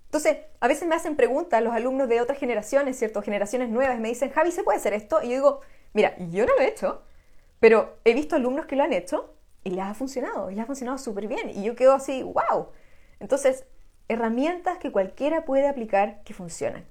Entonces, 0.06 0.38
a 0.60 0.68
veces 0.68 0.88
me 0.88 0.94
hacen 0.94 1.16
preguntas 1.16 1.62
los 1.62 1.74
alumnos 1.74 2.08
de 2.08 2.20
otras 2.20 2.38
generaciones, 2.38 2.98
¿cierto? 2.98 3.20
Generaciones 3.20 3.68
nuevas, 3.68 4.00
me 4.00 4.08
dicen, 4.08 4.30
Javi, 4.30 4.52
¿se 4.52 4.62
puede 4.62 4.78
hacer 4.78 4.94
esto? 4.94 5.22
Y 5.22 5.28
yo 5.28 5.34
digo, 5.34 5.60
mira, 5.92 6.16
yo 6.30 6.46
no 6.46 6.54
lo 6.54 6.62
he 6.62 6.68
hecho, 6.68 7.02
pero 7.60 7.98
he 8.04 8.14
visto 8.14 8.34
alumnos 8.34 8.64
que 8.64 8.74
lo 8.74 8.84
han 8.84 8.94
hecho 8.94 9.34
y 9.64 9.70
les 9.70 9.84
ha 9.84 9.92
funcionado, 9.92 10.50
y 10.50 10.54
les 10.54 10.64
ha 10.64 10.66
funcionado 10.66 10.96
súper 10.96 11.28
bien. 11.28 11.50
Y 11.50 11.62
yo 11.62 11.76
quedo 11.76 11.92
así, 11.92 12.22
wow. 12.22 12.68
Entonces, 13.20 13.66
herramientas 14.08 14.78
que 14.78 14.92
cualquiera 14.92 15.44
puede 15.44 15.68
aplicar 15.68 16.22
que 16.24 16.34
funcionan, 16.34 16.84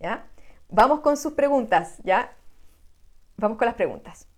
¿ya? 0.00 0.26
Vamos 0.68 1.00
con 1.00 1.16
sus 1.16 1.32
preguntas, 1.34 1.98
¿ya? 2.04 2.36
Vamos 3.36 3.58
con 3.58 3.66
las 3.66 3.74
preguntas. 3.74 4.28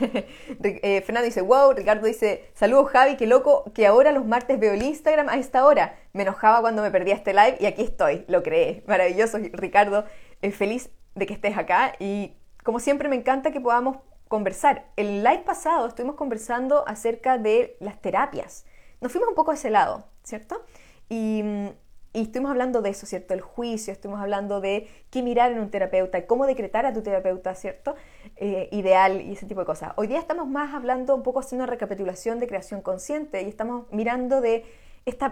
eh, 0.62 1.02
Fernando 1.02 1.26
dice, 1.26 1.40
wow, 1.40 1.72
Ricardo 1.72 2.06
dice, 2.06 2.50
saludos 2.54 2.90
Javi, 2.90 3.16
qué 3.16 3.26
loco 3.26 3.64
que 3.74 3.86
ahora 3.86 4.12
los 4.12 4.26
martes 4.26 4.58
veo 4.58 4.74
el 4.74 4.82
Instagram 4.82 5.28
a 5.28 5.36
esta 5.36 5.64
hora. 5.64 5.96
Me 6.12 6.22
enojaba 6.22 6.60
cuando 6.60 6.82
me 6.82 6.90
perdía 6.90 7.14
este 7.14 7.32
live 7.32 7.56
y 7.60 7.66
aquí 7.66 7.82
estoy, 7.82 8.24
lo 8.28 8.42
creé. 8.42 8.84
Maravilloso, 8.86 9.38
Ricardo, 9.52 10.04
eh, 10.42 10.52
feliz 10.52 10.90
de 11.14 11.26
que 11.26 11.34
estés 11.34 11.56
acá 11.56 11.94
y 11.98 12.36
como 12.62 12.78
siempre 12.78 13.08
me 13.08 13.16
encanta 13.16 13.52
que 13.52 13.60
podamos 13.60 13.98
conversar. 14.30 14.86
El 14.96 15.22
live 15.22 15.42
pasado 15.44 15.86
estuvimos 15.86 16.16
conversando 16.16 16.88
acerca 16.88 17.36
de 17.36 17.76
las 17.80 18.00
terapias. 18.00 18.64
Nos 19.02 19.12
fuimos 19.12 19.28
un 19.28 19.34
poco 19.34 19.50
a 19.50 19.54
ese 19.54 19.68
lado, 19.68 20.06
¿cierto? 20.22 20.64
Y 21.10 21.42
mm, 21.42 21.68
y 22.12 22.22
estuvimos 22.22 22.50
hablando 22.50 22.82
de 22.82 22.90
eso, 22.90 23.06
¿cierto? 23.06 23.34
El 23.34 23.40
juicio, 23.40 23.92
estuvimos 23.92 24.20
hablando 24.20 24.60
de 24.60 24.88
qué 25.10 25.22
mirar 25.22 25.52
en 25.52 25.60
un 25.60 25.70
terapeuta, 25.70 26.26
cómo 26.26 26.46
decretar 26.46 26.84
a 26.84 26.92
tu 26.92 27.02
terapeuta, 27.02 27.54
¿cierto? 27.54 27.94
Eh, 28.36 28.68
ideal 28.72 29.20
y 29.20 29.32
ese 29.32 29.46
tipo 29.46 29.60
de 29.60 29.66
cosas. 29.66 29.92
Hoy 29.94 30.08
día 30.08 30.18
estamos 30.18 30.48
más 30.48 30.74
hablando 30.74 31.14
un 31.14 31.22
poco 31.22 31.38
haciendo 31.38 31.64
una 31.64 31.70
recapitulación 31.70 32.40
de 32.40 32.48
creación 32.48 32.82
consciente 32.82 33.42
y 33.42 33.48
estamos 33.48 33.86
mirando 33.92 34.40
de 34.40 34.64
este 35.06 35.26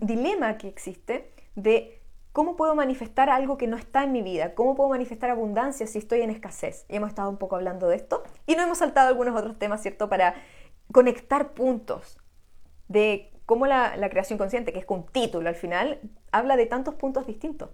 dilema 0.00 0.56
que 0.56 0.68
existe 0.68 1.32
de 1.54 1.99
cómo 2.32 2.56
puedo 2.56 2.74
manifestar 2.74 3.30
algo 3.30 3.58
que 3.58 3.66
no 3.66 3.76
está 3.76 4.04
en 4.04 4.12
mi 4.12 4.22
vida, 4.22 4.54
cómo 4.54 4.74
puedo 4.74 4.90
manifestar 4.90 5.30
abundancia 5.30 5.86
si 5.86 5.98
estoy 5.98 6.20
en 6.20 6.30
escasez. 6.30 6.86
Y 6.88 6.96
hemos 6.96 7.08
estado 7.08 7.30
un 7.30 7.38
poco 7.38 7.56
hablando 7.56 7.88
de 7.88 7.96
esto 7.96 8.22
y 8.46 8.54
no 8.54 8.62
hemos 8.62 8.78
saltado 8.78 9.08
algunos 9.08 9.36
otros 9.36 9.58
temas, 9.58 9.82
¿cierto? 9.82 10.08
Para 10.08 10.34
conectar 10.92 11.52
puntos 11.52 12.18
de 12.88 13.32
cómo 13.46 13.66
la, 13.66 14.08
creación 14.10 14.38
consciente, 14.38 14.72
que 14.72 14.78
es 14.78 14.84
con 14.84 15.06
título 15.06 15.48
al 15.48 15.56
final, 15.56 16.00
habla 16.30 16.56
de 16.56 16.66
tantos 16.66 16.94
puntos 16.94 17.26
distintos. 17.26 17.70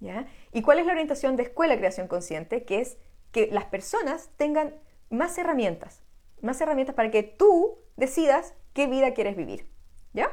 ¿ya? 0.00 0.26
¿Y 0.52 0.62
cuál 0.62 0.78
es 0.80 0.86
la 0.86 0.92
orientación 0.92 1.36
de 1.36 1.44
escuela 1.44 1.76
creación 1.76 2.08
consciente? 2.08 2.64
Que 2.64 2.80
es 2.80 2.98
que 3.30 3.48
las 3.52 3.66
personas 3.66 4.30
tengan 4.36 4.74
más 5.08 5.38
herramientas, 5.38 6.02
más 6.40 6.60
herramientas 6.60 6.94
para 6.94 7.10
que 7.10 7.22
tú 7.22 7.78
decidas 7.96 8.54
qué 8.72 8.86
vida 8.86 9.14
quieres 9.14 9.36
vivir. 9.36 9.68
¿Ya? 10.12 10.32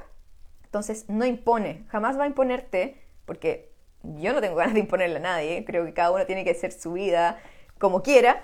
Entonces, 0.64 1.08
no 1.10 1.26
impone, 1.26 1.86
jamás 1.90 2.18
va 2.18 2.24
a 2.24 2.28
imponerte, 2.28 3.07
porque 3.28 3.72
yo 4.02 4.34
no 4.34 4.42
tengo 4.42 4.56
ganas 4.58 4.74
de 4.74 4.80
imponerle 4.80 5.18
a 5.18 5.20
nadie, 5.20 5.64
creo 5.64 5.86
que 5.86 5.94
cada 5.94 6.10
uno 6.10 6.26
tiene 6.26 6.44
que 6.44 6.52
hacer 6.52 6.72
su 6.72 6.94
vida 6.94 7.40
como 7.78 8.02
quiera, 8.02 8.42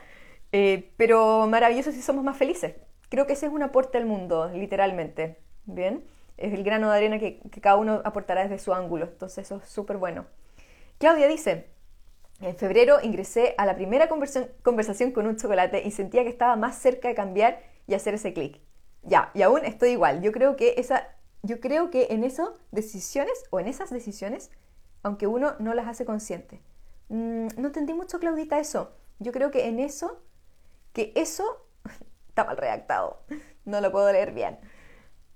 eh, 0.52 0.91
pero 0.98 1.48
maravilloso 1.48 1.91
si 1.91 2.04
somos 2.04 2.24
más 2.24 2.38
felices. 2.38 2.76
Creo 3.10 3.26
que 3.26 3.34
ese 3.34 3.48
es 3.48 3.52
un 3.52 3.63
aporte 3.63 3.98
al 3.98 4.06
mundo, 4.06 4.52
literalmente. 4.54 5.39
¿Bien? 5.65 6.04
es 6.38 6.54
el 6.54 6.63
grano 6.63 6.89
de 6.89 6.98
arena 6.98 7.19
que, 7.19 7.39
cada 7.62 7.78
uno 7.78 8.02
aportará 8.04 8.43
desde 8.43 8.60
su 8.60 8.74
ángulo. 8.74 9.06
Entonces 9.06 9.46
eso 9.46 9.58
es 9.63 9.69
súper 9.69 9.98
bueno. 9.98 10.26
Claudia 10.98 11.28
dice, 11.28 11.67
en 12.41 12.56
febrero 12.56 13.00
ingresé 13.02 13.56
a 13.58 13.65
la 13.65 13.76
primera 13.76 14.08
conversación 14.08 15.12
con 15.12 15.28
un 15.28 15.38
chocolate 15.38 15.84
y 15.86 15.91
sentía 15.91 16.24
que 16.24 16.30
estaba 16.30 16.56
más 16.56 16.78
cerca 16.78 17.08
de 17.08 17.15
cambiar 17.15 17.62
y 17.88 17.93
hacer 17.93 18.13
ese 18.13 18.34
clic. 18.34 18.60
Ya, 19.04 19.32
y 19.34 19.41
aún 19.41 19.65
estoy 19.65 19.91
igual. 19.91 20.22
Yo 20.22 20.32
creo 20.32 20.56
que 20.56 20.76
esa, 20.78 21.15
yo 21.41 21.60
creo 21.60 21.89
que 21.89 22.08
en 22.10 22.24
esas 22.24 22.50
decisiones 22.72 23.43
o 23.50 23.60
en 23.60 23.67
esas 23.67 23.89
decisiones, 23.89 24.50
aunque 25.04 25.28
uno 25.28 25.56
no 25.60 25.74
las 25.74 25.88
hace 25.88 26.06
consciente. 26.06 26.62
Mm, 27.10 27.48
no 27.58 27.68
entendí 27.68 27.94
mucho, 27.94 28.20
Claudita, 28.20 28.60
eso. 28.60 28.96
Yo 29.20 29.32
creo 29.32 29.52
que 29.52 29.68
en 29.68 29.80
eso, 29.80 30.24
que 30.94 31.12
eso 31.16 31.68
está 32.30 32.46
mal 32.46 32.58
redactado. 32.58 33.20
No 33.66 33.80
lo 33.82 33.92
puedo 33.92 34.12
leer 34.12 34.34
bien. 34.34 34.60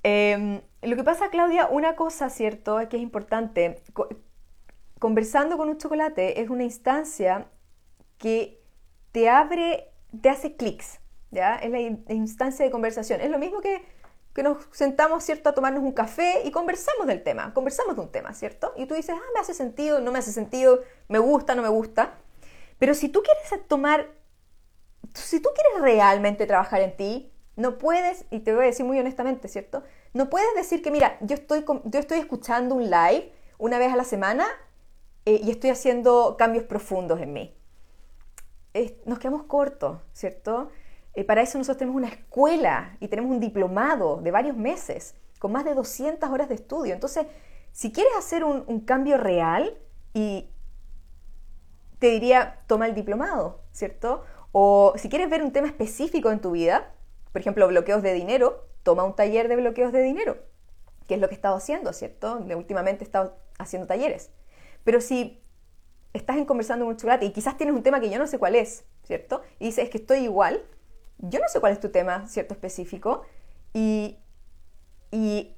Em, 0.03 0.61
lo 0.81 0.95
que 0.95 1.03
pasa, 1.03 1.29
Claudia, 1.29 1.67
una 1.67 1.95
cosa, 1.95 2.29
¿cierto?, 2.29 2.77
que 2.89 2.97
es 2.97 3.03
importante. 3.03 3.81
conversando 4.99 5.57
con 5.57 5.69
un 5.69 5.77
chocolate 5.77 6.41
es 6.41 6.49
una 6.49 6.63
instancia 6.63 7.47
que 8.17 8.59
te 9.11 9.29
abre, 9.29 9.91
te 10.21 10.29
hace 10.29 10.55
clics, 10.55 10.99
¿ya? 11.31 11.55
Es 11.55 11.69
la 11.71 11.79
instancia 12.13 12.65
de 12.65 12.71
conversación. 12.71 13.21
Es 13.21 13.29
lo 13.29 13.37
mismo 13.37 13.61
que, 13.61 13.83
que 14.37 14.43
nos 14.43 14.67
sentamos, 14.71 15.23
¿cierto?, 15.23 15.49
a 15.49 15.55
tomarnos 15.55 15.81
un 15.81 15.93
café 15.93 16.43
y 16.45 16.51
conversamos 16.51 17.07
del 17.07 17.23
tema, 17.23 17.55
conversamos 17.55 17.95
de 17.95 18.03
un 18.03 18.11
tema, 18.11 18.35
¿cierto? 18.35 18.71
Y 18.77 18.85
tú 18.85 18.93
dices, 18.93 19.15
ah, 19.17 19.29
me 19.33 19.39
hace 19.39 19.55
sentido, 19.55 19.99
no 19.99 20.11
me 20.11 20.19
hace 20.19 20.31
sentido, 20.31 20.81
me 21.07 21.17
gusta, 21.17 21.55
no 21.55 21.63
me 21.63 21.69
gusta. 21.69 22.19
Pero 22.77 22.93
si 22.93 23.09
tú 23.09 23.23
quieres 23.23 23.67
tomar, 23.67 24.11
si 25.15 25.39
tú 25.39 25.49
quieres 25.55 25.81
realmente 25.81 26.45
trabajar 26.45 26.81
en 26.81 26.95
ti, 26.95 27.33
no 27.55 27.79
puedes, 27.79 28.25
y 28.29 28.41
te 28.41 28.53
voy 28.53 28.65
a 28.65 28.67
decir 28.67 28.85
muy 28.85 28.99
honestamente, 28.99 29.47
¿cierto? 29.47 29.81
No 30.13 30.29
puedes 30.29 30.53
decir 30.55 30.83
que, 30.83 30.91
mira, 30.91 31.17
yo 31.21 31.33
estoy, 31.33 31.65
yo 31.85 31.99
estoy 31.99 32.19
escuchando 32.19 32.75
un 32.75 32.91
live 32.91 33.33
una 33.57 33.79
vez 33.79 33.91
a 33.91 33.95
la 33.95 34.03
semana 34.03 34.45
eh, 35.25 35.41
y 35.43 35.49
estoy 35.49 35.71
haciendo 35.71 36.35
cambios 36.37 36.65
profundos 36.65 37.19
en 37.21 37.33
mí. 37.33 37.57
nos 39.05 39.17
quedamos 39.17 39.45
cortos, 39.45 39.97
¿cierto? 40.13 40.69
Eh, 41.17 41.23
para 41.23 41.41
eso 41.41 41.57
nosotros 41.57 41.79
tenemos 41.79 41.97
una 41.97 42.09
escuela 42.09 42.95
y 42.99 43.07
tenemos 43.07 43.31
un 43.31 43.39
diplomado 43.39 44.21
de 44.21 44.29
varios 44.29 44.55
meses, 44.55 45.15
con 45.39 45.51
más 45.51 45.65
de 45.65 45.73
200 45.73 46.29
horas 46.29 46.47
de 46.47 46.53
estudio. 46.53 46.93
Entonces, 46.93 47.25
si 47.71 47.91
quieres 47.91 48.13
hacer 48.15 48.43
un, 48.43 48.81
cambio 48.81 49.17
real, 49.17 49.79
y 50.13 50.47
te 51.97 52.11
diría, 52.11 52.59
toma 52.67 52.85
el 52.85 52.93
diplomado, 52.93 53.63
¿cierto? 53.71 54.25
O 54.51 54.93
si 54.97 55.09
quieres 55.09 55.27
ver 55.27 55.41
un 55.41 55.51
tema 55.51 55.65
específico 55.65 56.29
en 56.29 56.39
tu 56.39 56.51
vida, 56.51 56.93
por 57.31 57.41
ejemplo, 57.41 57.67
bloqueos 57.67 58.03
de 58.03 58.13
dinero, 58.13 58.67
toma 58.83 59.03
un 59.03 59.15
taller 59.15 59.47
de 59.47 59.55
bloqueos 59.55 59.91
de 59.91 60.03
dinero, 60.03 60.37
que 61.07 61.15
es 61.15 61.19
lo 61.19 61.29
que 61.29 61.33
he 61.33 61.35
estado 61.37 61.55
haciendo, 61.55 61.93
¿cierto? 61.93 62.37
Últimamente 62.55 63.03
he 63.03 63.07
estado 63.07 63.39
haciendo 63.57 63.87
talleres. 63.87 64.29
Pero 64.83 65.01
si 65.01 65.41
estás 66.13 66.37
en 66.37 66.45
conversando 66.45 66.85
con 66.85 66.95
un 66.95 67.23
y 67.23 67.31
quizás 67.31 67.57
tienes 67.57 67.75
un 67.75 67.81
tema 67.81 67.99
que 67.99 68.11
yo 68.11 68.19
no 68.19 68.27
sé 68.27 68.37
cuál 68.37 68.53
es, 68.53 68.85
¿cierto? 69.01 69.41
Y 69.57 69.65
dices, 69.65 69.85
es 69.85 69.89
que 69.89 69.97
estoy 69.97 70.19
igual, 70.19 70.63
yo 71.19 71.39
no 71.39 71.47
sé 71.47 71.59
cuál 71.59 71.73
es 71.73 71.79
tu 71.79 71.89
tema, 71.89 72.27
¿cierto? 72.27 72.53
Específico. 72.53 73.23
Y, 73.73 74.17
y 75.11 75.55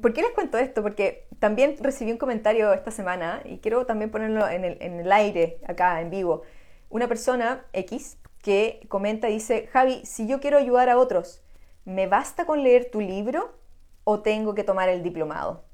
¿por 0.00 0.12
qué 0.12 0.22
les 0.22 0.32
cuento 0.32 0.58
esto? 0.58 0.82
Porque 0.82 1.28
también 1.38 1.76
recibí 1.80 2.12
un 2.12 2.18
comentario 2.18 2.72
esta 2.72 2.90
semana 2.90 3.42
y 3.44 3.58
quiero 3.58 3.86
también 3.86 4.10
ponerlo 4.10 4.48
en 4.48 4.64
el, 4.64 4.78
en 4.80 5.00
el 5.00 5.12
aire, 5.12 5.58
acá 5.66 6.00
en 6.00 6.10
vivo. 6.10 6.42
Una 6.90 7.08
persona 7.08 7.64
X 7.72 8.18
que 8.42 8.84
comenta, 8.88 9.28
dice, 9.28 9.68
Javi, 9.72 10.04
si 10.04 10.26
yo 10.26 10.40
quiero 10.40 10.58
ayudar 10.58 10.90
a 10.90 10.98
otros, 10.98 11.42
¿me 11.84 12.06
basta 12.06 12.44
con 12.44 12.62
leer 12.62 12.90
tu 12.90 13.00
libro 13.00 13.58
o 14.04 14.20
tengo 14.20 14.54
que 14.54 14.64
tomar 14.64 14.88
el 14.88 15.02
diplomado? 15.02 15.64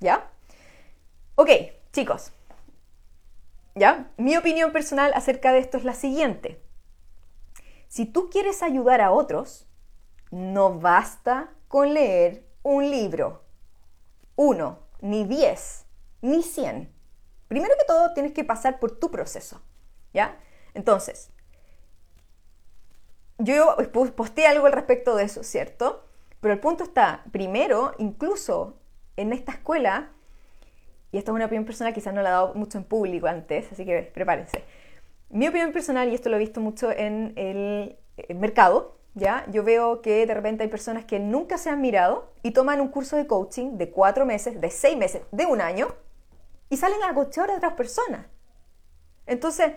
¿Ya? 0.00 0.30
Ok, 1.34 1.50
chicos. 1.92 2.32
¿Ya? 3.74 4.10
Mi 4.16 4.36
opinión 4.36 4.72
personal 4.72 5.12
acerca 5.14 5.52
de 5.52 5.58
esto 5.58 5.76
es 5.76 5.84
la 5.84 5.94
siguiente. 5.94 6.60
Si 7.92 8.06
tú 8.06 8.30
quieres 8.30 8.62
ayudar 8.62 9.02
a 9.02 9.10
otros, 9.10 9.66
no 10.30 10.80
basta 10.80 11.50
con 11.68 11.92
leer 11.92 12.48
un 12.62 12.90
libro. 12.90 13.44
Uno, 14.34 14.78
ni 15.02 15.26
diez, 15.26 15.84
ni 16.22 16.42
cien. 16.42 16.90
Primero 17.48 17.74
que 17.78 17.84
todo, 17.84 18.14
tienes 18.14 18.32
que 18.32 18.44
pasar 18.44 18.80
por 18.80 18.98
tu 18.98 19.10
proceso. 19.10 19.60
¿Ya? 20.14 20.40
Entonces, 20.72 21.32
yo 23.36 23.76
posteé 24.16 24.46
algo 24.46 24.64
al 24.64 24.72
respecto 24.72 25.14
de 25.14 25.24
eso, 25.24 25.42
¿cierto? 25.42 26.08
Pero 26.40 26.54
el 26.54 26.60
punto 26.60 26.84
está, 26.84 27.24
primero, 27.30 27.92
incluso 27.98 28.80
en 29.18 29.34
esta 29.34 29.52
escuela, 29.52 30.12
y 31.10 31.18
esta 31.18 31.30
es 31.30 31.34
una 31.34 31.44
opinión 31.44 31.66
personal, 31.66 31.92
quizás 31.92 32.14
no 32.14 32.22
la 32.22 32.30
he 32.30 32.32
dado 32.32 32.54
mucho 32.54 32.78
en 32.78 32.84
público 32.84 33.26
antes, 33.26 33.70
así 33.70 33.84
que 33.84 34.10
prepárense. 34.14 34.64
Mi 35.32 35.48
opinión 35.48 35.72
personal, 35.72 36.10
y 36.10 36.14
esto 36.14 36.28
lo 36.28 36.36
he 36.36 36.38
visto 36.38 36.60
mucho 36.60 36.90
en 36.90 37.32
el 37.36 37.96
mercado, 38.36 38.98
¿ya? 39.14 39.46
Yo 39.50 39.64
veo 39.64 40.02
que 40.02 40.26
de 40.26 40.34
repente 40.34 40.62
hay 40.62 40.68
personas 40.68 41.06
que 41.06 41.20
nunca 41.20 41.56
se 41.56 41.70
han 41.70 41.80
mirado 41.80 42.34
y 42.42 42.50
toman 42.50 42.82
un 42.82 42.88
curso 42.88 43.16
de 43.16 43.26
coaching 43.26 43.78
de 43.78 43.90
cuatro 43.90 44.26
meses, 44.26 44.60
de 44.60 44.68
seis 44.68 44.94
meses, 44.94 45.22
de 45.30 45.46
un 45.46 45.62
año, 45.62 45.88
y 46.68 46.76
salen 46.76 47.02
a 47.02 47.14
coachar 47.14 47.50
a 47.50 47.56
otras 47.56 47.72
personas. 47.72 48.26
Entonces, 49.24 49.72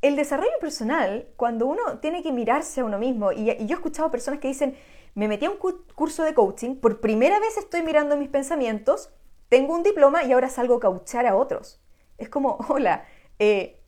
el 0.00 0.16
desarrollo 0.16 0.58
personal, 0.58 1.28
cuando 1.36 1.66
uno 1.66 1.98
tiene 1.98 2.22
que 2.22 2.32
mirarse 2.32 2.80
a 2.80 2.86
uno 2.86 2.98
mismo, 2.98 3.32
y, 3.32 3.44
yo 3.44 3.52
he 3.52 3.78
escuchado 3.78 4.10
personas 4.10 4.40
que 4.40 4.48
dicen, 4.48 4.78
me 5.14 5.28
metí 5.28 5.44
a 5.44 5.50
un 5.50 5.58
curso 5.94 6.22
de 6.22 6.32
coaching, 6.32 6.76
por 6.76 7.02
primera 7.02 7.38
vez 7.38 7.58
estoy 7.58 7.82
mirando 7.82 8.16
mis 8.16 8.30
pensamientos, 8.30 9.10
tengo 9.50 9.74
un 9.74 9.82
diploma 9.82 10.24
y 10.24 10.32
ahora 10.32 10.48
salgo 10.48 10.76
a 10.76 10.80
coachar 10.80 11.26
a 11.26 11.36
otros. 11.36 11.83
Es 12.18 12.28
como, 12.28 12.58
hola, 12.68 13.04
eh, 13.38 13.80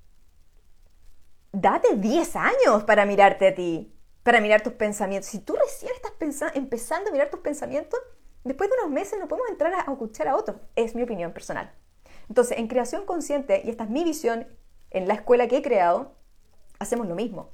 date 1.53 1.97
10 1.97 2.37
años 2.37 2.85
para 2.87 3.07
mirarte 3.07 3.49
a 3.49 3.55
ti, 3.55 3.93
para 4.23 4.41
mirar 4.41 4.62
tus 4.62 4.75
pensamientos. 4.75 5.31
Si 5.31 5.39
tú 5.39 5.55
recién 5.55 5.93
estás 5.95 6.12
empezando 6.55 7.11
a 7.11 7.12
mirar 7.12 7.31
tus 7.31 7.41
pensamientos, 7.41 7.99
después 8.45 8.69
de 8.71 8.77
unos 8.81 8.93
meses 8.93 9.19
no 9.19 9.29
podemos 9.29 9.51
entrar 9.51 9.73
a, 9.75 9.93
escuchar 9.93 10.29
a 10.29 10.37
otros. 10.37 10.59
Es 10.75 10.95
mi 10.95 11.03
opinión 11.03 11.33
personal. 11.33 11.73
Entonces, 12.29 12.59
en 12.59 12.67
creación 12.67 13.07
consciente, 13.07 13.62
y 13.65 13.71
esta 13.71 13.85
es 13.85 13.91
mi 13.91 14.05
visión 14.05 14.47
en 14.91 15.09
la 15.09 15.15
escuela 15.15 15.47
que 15.47 15.59
he 15.59 15.62
creado, 15.62 16.12
hacemos 16.79 17.07
lo 17.07 17.15
mismo. 17.15 17.51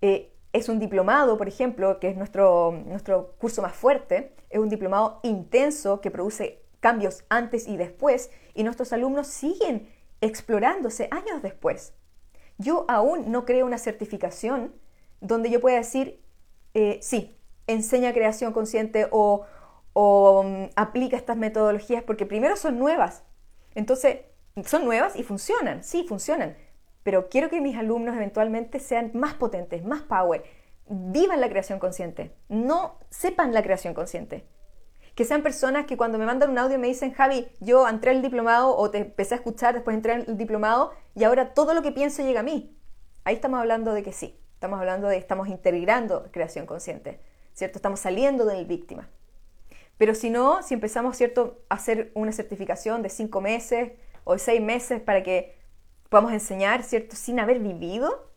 Eh, 0.00 0.32
es 0.52 0.68
un 0.68 0.78
diplomado, 0.78 1.36
por 1.36 1.48
ejemplo, 1.48 2.00
que 2.00 2.08
es 2.08 2.16
nuestro, 2.16 2.72
nuestro 2.86 3.34
curso 3.38 3.62
más 3.62 3.74
fuerte, 3.74 4.34
es 4.50 4.58
un 4.58 4.68
diplomado 4.68 5.20
intenso 5.22 6.00
que 6.00 6.10
produce 6.10 6.65
cambios 6.86 7.24
antes 7.30 7.66
y 7.66 7.76
después, 7.76 8.30
y 8.54 8.62
nuestros 8.62 8.92
alumnos 8.92 9.26
siguen 9.26 9.88
explorándose 10.20 11.08
años 11.10 11.42
después. 11.42 11.94
Yo 12.58 12.84
aún 12.86 13.32
no 13.32 13.44
creo 13.44 13.66
una 13.66 13.78
certificación 13.78 14.72
donde 15.20 15.50
yo 15.50 15.60
pueda 15.60 15.78
decir, 15.78 16.22
eh, 16.74 17.00
sí, 17.02 17.36
enseña 17.66 18.12
creación 18.12 18.52
consciente 18.52 19.08
o, 19.10 19.44
um, 19.94 20.68
aplica 20.76 21.16
estas 21.16 21.36
metodologías, 21.36 22.04
porque 22.04 22.24
primero 22.24 22.54
son 22.54 22.78
nuevas. 22.78 23.24
Entonces, 23.74 24.20
son 24.64 24.84
nuevas 24.84 25.16
y 25.16 25.24
funcionan, 25.24 25.82
sí, 25.82 26.04
funcionan, 26.08 26.56
pero 27.02 27.28
quiero 27.28 27.50
que 27.50 27.60
mis 27.60 27.76
alumnos 27.76 28.14
eventualmente 28.14 28.78
sean 28.78 29.10
más 29.12 29.34
potentes, 29.34 29.84
más 29.84 30.02
power, 30.02 30.44
vivan 30.88 31.40
la 31.40 31.48
creación 31.48 31.80
consciente, 31.80 32.30
no 32.48 33.00
sepan 33.10 33.52
la 33.52 33.64
creación 33.64 33.92
consciente. 33.92 34.46
Que 35.16 35.24
sean 35.24 35.42
personas 35.42 35.86
que 35.86 35.96
cuando 35.96 36.18
me 36.18 36.26
mandan 36.26 36.50
un 36.50 36.58
audio 36.58 36.78
me 36.78 36.86
dicen, 36.86 37.12
Javi, 37.12 37.48
yo 37.58 37.88
entré 37.88 38.12
al 38.12 38.22
diplomado 38.22 38.76
o 38.76 38.90
te 38.90 38.98
empecé 38.98 39.34
a 39.34 39.38
escuchar, 39.38 39.74
después 39.74 39.96
entré 39.96 40.12
al 40.12 40.36
diplomado 40.36 40.92
y 41.16 41.24
ahora 41.24 41.54
todo 41.54 41.74
lo 41.74 41.82
que 41.82 41.90
pienso 41.90 42.22
llega 42.22 42.40
a 42.40 42.44
mí. 42.44 42.76
Ahí 43.24 43.34
estamos 43.34 43.58
hablando 43.58 43.92
de 43.92 44.04
que 44.04 44.12
sí, 44.12 44.38
estamos 44.54 44.78
hablando 44.78 45.08
de 45.08 45.16
estamos 45.16 45.48
integrando 45.48 46.28
creación 46.30 46.66
consciente, 46.66 47.18
¿cierto? 47.54 47.78
Estamos 47.78 47.98
saliendo 47.98 48.44
del 48.44 48.66
víctima. 48.66 49.08
Pero 49.96 50.14
si 50.14 50.30
no, 50.30 50.62
si 50.62 50.74
empezamos, 50.74 51.16
¿cierto?, 51.16 51.64
a 51.70 51.74
hacer 51.76 52.12
una 52.14 52.30
certificación 52.30 53.02
de 53.02 53.08
cinco 53.08 53.40
meses, 53.40 53.92
o 54.24 54.36
seis 54.38 54.60
meses 54.60 55.00
para 55.00 55.22
que 55.22 55.56
podamos 56.10 56.32
enseñar, 56.32 56.82
¿cierto? 56.82 57.16
Sin 57.16 57.40
haber 57.40 57.60
vivido, 57.60 58.30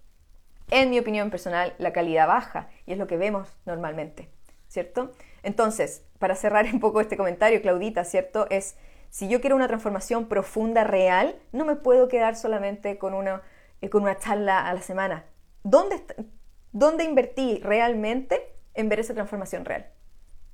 en 0.70 0.92
mi 0.92 1.00
opinión 1.00 1.30
personal, 1.32 1.76
la 1.78 1.92
calidad 1.92 2.28
baja 2.28 2.70
y 2.86 2.94
es 2.94 2.98
lo 2.98 3.08
que 3.08 3.18
vemos 3.18 3.50
normalmente, 3.65 4.30
¿cierto? 4.68 5.12
Entonces, 5.42 6.04
para 6.19 6.36
cerrar 6.36 6.65
un 6.71 6.79
poco 6.79 7.01
este 7.01 7.17
comentario, 7.17 7.62
Claudita, 7.62 8.03
¿cierto? 8.03 8.47
Es, 8.49 8.77
si 9.10 9.27
yo 9.27 9.41
quiero 9.41 9.55
una 9.55 9.67
transformación 9.67 10.27
profunda, 10.27 10.84
real, 10.84 11.36
no 11.51 11.65
me 11.65 11.75
puedo 11.75 12.08
quedar 12.08 12.36
solamente 12.36 12.97
con 12.97 13.13
una, 13.13 13.41
eh, 13.82 13.89
con 13.89 14.03
una 14.03 14.17
charla 14.17 14.67
a 14.67 14.73
la 14.73 14.82
semana. 14.82 15.25
¿Dónde, 15.63 16.03
¿Dónde 16.71 17.05
invertí 17.05 17.60
realmente 17.63 18.53
en 18.75 18.89
ver 18.89 18.99
esa 18.99 19.13
transformación 19.13 19.65
real? 19.65 19.88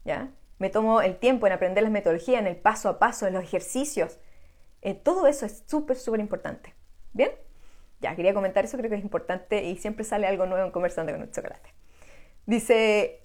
¿Ya? 0.06 0.32
Me 0.58 0.69
tomo 0.69 1.01
el 1.01 1.17
tiempo 1.17 1.47
en 1.47 1.54
aprender 1.54 1.84
las 1.84 1.91
metodologías, 1.91 2.39
en 2.39 2.47
el 2.47 2.56
paso 2.56 2.88
a 2.88 2.99
paso, 2.99 3.28
en 3.28 3.34
los 3.34 3.43
ejercicios, 3.43 4.19
eh, 4.82 4.93
todo 4.93 5.28
eso 5.28 5.45
es 5.45 5.63
súper, 5.65 5.97
súper 5.97 6.19
importante. 6.19 6.73
¿Bien? 7.12 7.32
Ya, 8.01 8.15
quería 8.15 8.34
comentar 8.34 8.63
eso, 8.63 8.78
creo 8.78 8.89
que 8.89 8.97
es 8.97 9.04
importante 9.04 9.63
y 9.63 9.78
siempre 9.78 10.06
sale 10.06 10.28
algo 10.28 10.45
nuevo 10.45 10.63
en 10.63 10.71
Conversando 10.71 11.12
con 11.12 11.21
un 11.21 11.32
Chocolate. 11.32 11.73
Dice 12.45 13.25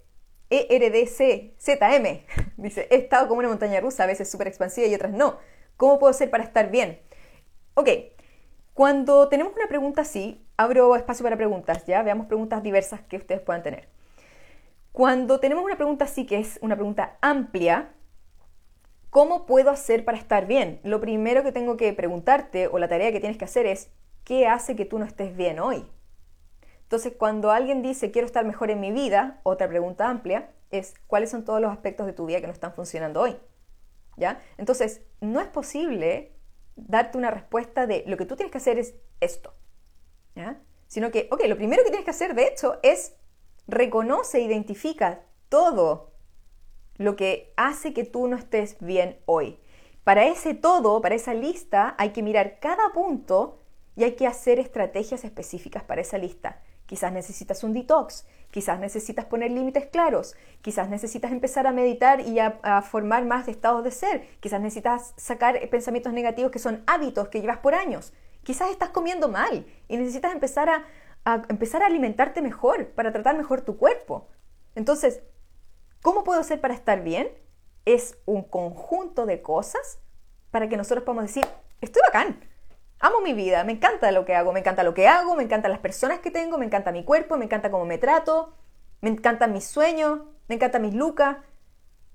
ERDC 0.51 1.55
ZM, 1.57 2.25
dice, 2.57 2.87
he 2.91 2.95
estado 2.97 3.27
como 3.27 3.39
una 3.39 3.49
montaña 3.49 3.79
rusa, 3.79 4.03
a 4.03 4.07
veces 4.07 4.29
súper 4.29 4.47
expansiva 4.47 4.85
y 4.87 4.93
otras 4.93 5.11
no. 5.11 5.39
¿Cómo 5.77 5.97
puedo 5.97 6.13
ser 6.13 6.29
para 6.29 6.43
estar 6.43 6.69
bien? 6.69 6.99
Ok, 7.73 7.89
cuando 8.73 9.29
tenemos 9.29 9.53
una 9.55 9.67
pregunta 9.67 10.01
así, 10.01 10.45
abro 10.57 10.95
espacio 10.95 11.23
para 11.23 11.37
preguntas, 11.37 11.85
¿ya? 11.85 12.03
Veamos 12.03 12.27
preguntas 12.27 12.61
diversas 12.61 13.01
que 13.01 13.17
ustedes 13.17 13.41
puedan 13.41 13.63
tener. 13.63 13.89
Cuando 14.91 15.39
tenemos 15.39 15.63
una 15.63 15.77
pregunta 15.77 16.05
así, 16.05 16.25
que 16.25 16.37
es 16.37 16.59
una 16.61 16.75
pregunta 16.75 17.17
amplia, 17.21 17.93
¿Cómo 19.11 19.45
puedo 19.45 19.71
hacer 19.71 20.05
para 20.05 20.17
estar 20.17 20.47
bien? 20.47 20.79
Lo 20.83 21.01
primero 21.01 21.43
que 21.43 21.51
tengo 21.51 21.75
que 21.75 21.91
preguntarte 21.91 22.67
o 22.67 22.79
la 22.79 22.87
tarea 22.87 23.11
que 23.11 23.19
tienes 23.19 23.37
que 23.37 23.43
hacer 23.43 23.65
es, 23.65 23.91
¿qué 24.23 24.47
hace 24.47 24.77
que 24.77 24.85
tú 24.85 24.99
no 24.99 25.05
estés 25.05 25.35
bien 25.35 25.59
hoy? 25.59 25.85
Entonces, 26.91 27.13
cuando 27.17 27.51
alguien 27.51 27.81
dice, 27.81 28.11
quiero 28.11 28.25
estar 28.25 28.43
mejor 28.43 28.69
en 28.69 28.81
mi 28.81 28.91
vida, 28.91 29.39
otra 29.43 29.69
pregunta 29.69 30.09
amplia 30.09 30.51
es, 30.71 30.93
¿cuáles 31.07 31.29
son 31.29 31.45
todos 31.45 31.61
los 31.61 31.71
aspectos 31.71 32.05
de 32.05 32.11
tu 32.11 32.25
vida 32.25 32.41
que 32.41 32.47
no 32.47 32.51
están 32.51 32.73
funcionando 32.73 33.21
hoy? 33.21 33.37
¿Ya? 34.17 34.41
Entonces, 34.57 34.99
no 35.21 35.39
es 35.39 35.47
posible 35.47 36.35
darte 36.75 37.17
una 37.17 37.31
respuesta 37.31 37.87
de 37.87 38.03
lo 38.07 38.17
que 38.17 38.25
tú 38.25 38.35
tienes 38.35 38.51
que 38.51 38.57
hacer 38.57 38.77
es 38.77 38.95
esto. 39.21 39.53
¿Ya? 40.35 40.61
Sino 40.87 41.11
que, 41.11 41.29
ok, 41.31 41.45
lo 41.47 41.55
primero 41.55 41.81
que 41.83 41.91
tienes 41.91 42.03
que 42.03 42.11
hacer, 42.11 42.35
de 42.35 42.47
hecho, 42.47 42.77
es 42.83 43.15
reconoce, 43.69 44.41
identifica 44.41 45.21
todo 45.47 46.11
lo 46.97 47.15
que 47.15 47.53
hace 47.55 47.93
que 47.93 48.03
tú 48.03 48.27
no 48.27 48.35
estés 48.35 48.75
bien 48.81 49.17
hoy. 49.27 49.61
Para 50.03 50.25
ese 50.25 50.55
todo, 50.55 50.99
para 51.01 51.15
esa 51.15 51.33
lista, 51.33 51.95
hay 51.97 52.09
que 52.09 52.21
mirar 52.21 52.59
cada 52.59 52.91
punto 52.91 53.61
y 53.95 54.03
hay 54.03 54.17
que 54.17 54.27
hacer 54.27 54.59
estrategias 54.59 55.23
específicas 55.23 55.83
para 55.83 56.01
esa 56.01 56.17
lista. 56.17 56.61
Quizás 56.91 57.13
necesitas 57.13 57.63
un 57.63 57.71
detox, 57.71 58.25
quizás 58.49 58.77
necesitas 58.77 59.23
poner 59.23 59.49
límites 59.49 59.85
claros, 59.85 60.35
quizás 60.61 60.89
necesitas 60.89 61.31
empezar 61.31 61.67
a 61.67 61.71
meditar 61.71 62.19
y 62.19 62.39
a, 62.39 62.81
formar 62.81 63.23
más 63.23 63.47
estados 63.47 63.81
de 63.85 63.91
ser, 63.91 64.27
quizás 64.41 64.59
necesitas 64.59 65.13
sacar 65.15 65.57
pensamientos 65.69 66.11
negativos 66.11 66.51
que 66.51 66.59
son 66.59 66.83
hábitos 66.87 67.29
que 67.29 67.39
llevas 67.39 67.59
por 67.59 67.75
años, 67.75 68.11
quizás 68.43 68.71
estás 68.71 68.89
comiendo 68.89 69.29
mal 69.29 69.65
y 69.87 69.95
necesitas 69.95 70.33
empezar 70.33 70.69
a, 70.69 70.85
a 71.23 71.43
empezar 71.47 71.81
a 71.81 71.85
alimentarte 71.85 72.41
mejor 72.41 72.89
para 72.89 73.13
tratar 73.13 73.37
mejor 73.37 73.61
tu 73.61 73.77
cuerpo. 73.77 74.27
Entonces, 74.75 75.21
¿Cómo 76.01 76.23
puedo 76.23 76.39
hacer 76.39 76.59
para 76.59 76.73
estar 76.73 77.03
bien? 77.03 77.29
Es 77.85 78.17
un 78.25 78.41
conjunto 78.43 79.27
de 79.27 79.43
cosas 79.43 79.99
para 80.49 80.67
que 80.67 80.75
nosotros 80.75 81.03
podamos 81.03 81.25
decir, 81.25 81.45
estoy 81.79 82.01
bacán, 82.07 82.39
amo 83.01 83.21
mi 83.21 83.33
vida, 83.33 83.63
me 83.63 83.73
encanta 83.73 84.11
lo 84.11 84.25
que 84.25 84.35
hago, 84.35 84.53
me 84.53 84.59
encanta 84.59 84.83
lo 84.83 84.93
que 84.93 85.07
hago, 85.07 85.35
me 85.35 85.43
encantan 85.43 85.71
las 85.71 85.79
personas 85.79 86.19
que 86.19 86.31
tengo, 86.31 86.57
me 86.57 86.65
encanta 86.65 86.91
mi 86.91 87.03
cuerpo, 87.03 87.37
me 87.37 87.45
encanta 87.45 87.71
cómo 87.71 87.85
me 87.85 87.97
trato, 87.97 88.53
me 89.01 89.09
encantan 89.09 89.51
mis 89.51 89.65
sueños, 89.65 90.21
me 90.47 90.55
encantan 90.55 90.83
mis 90.83 90.93
lucas. 90.93 91.37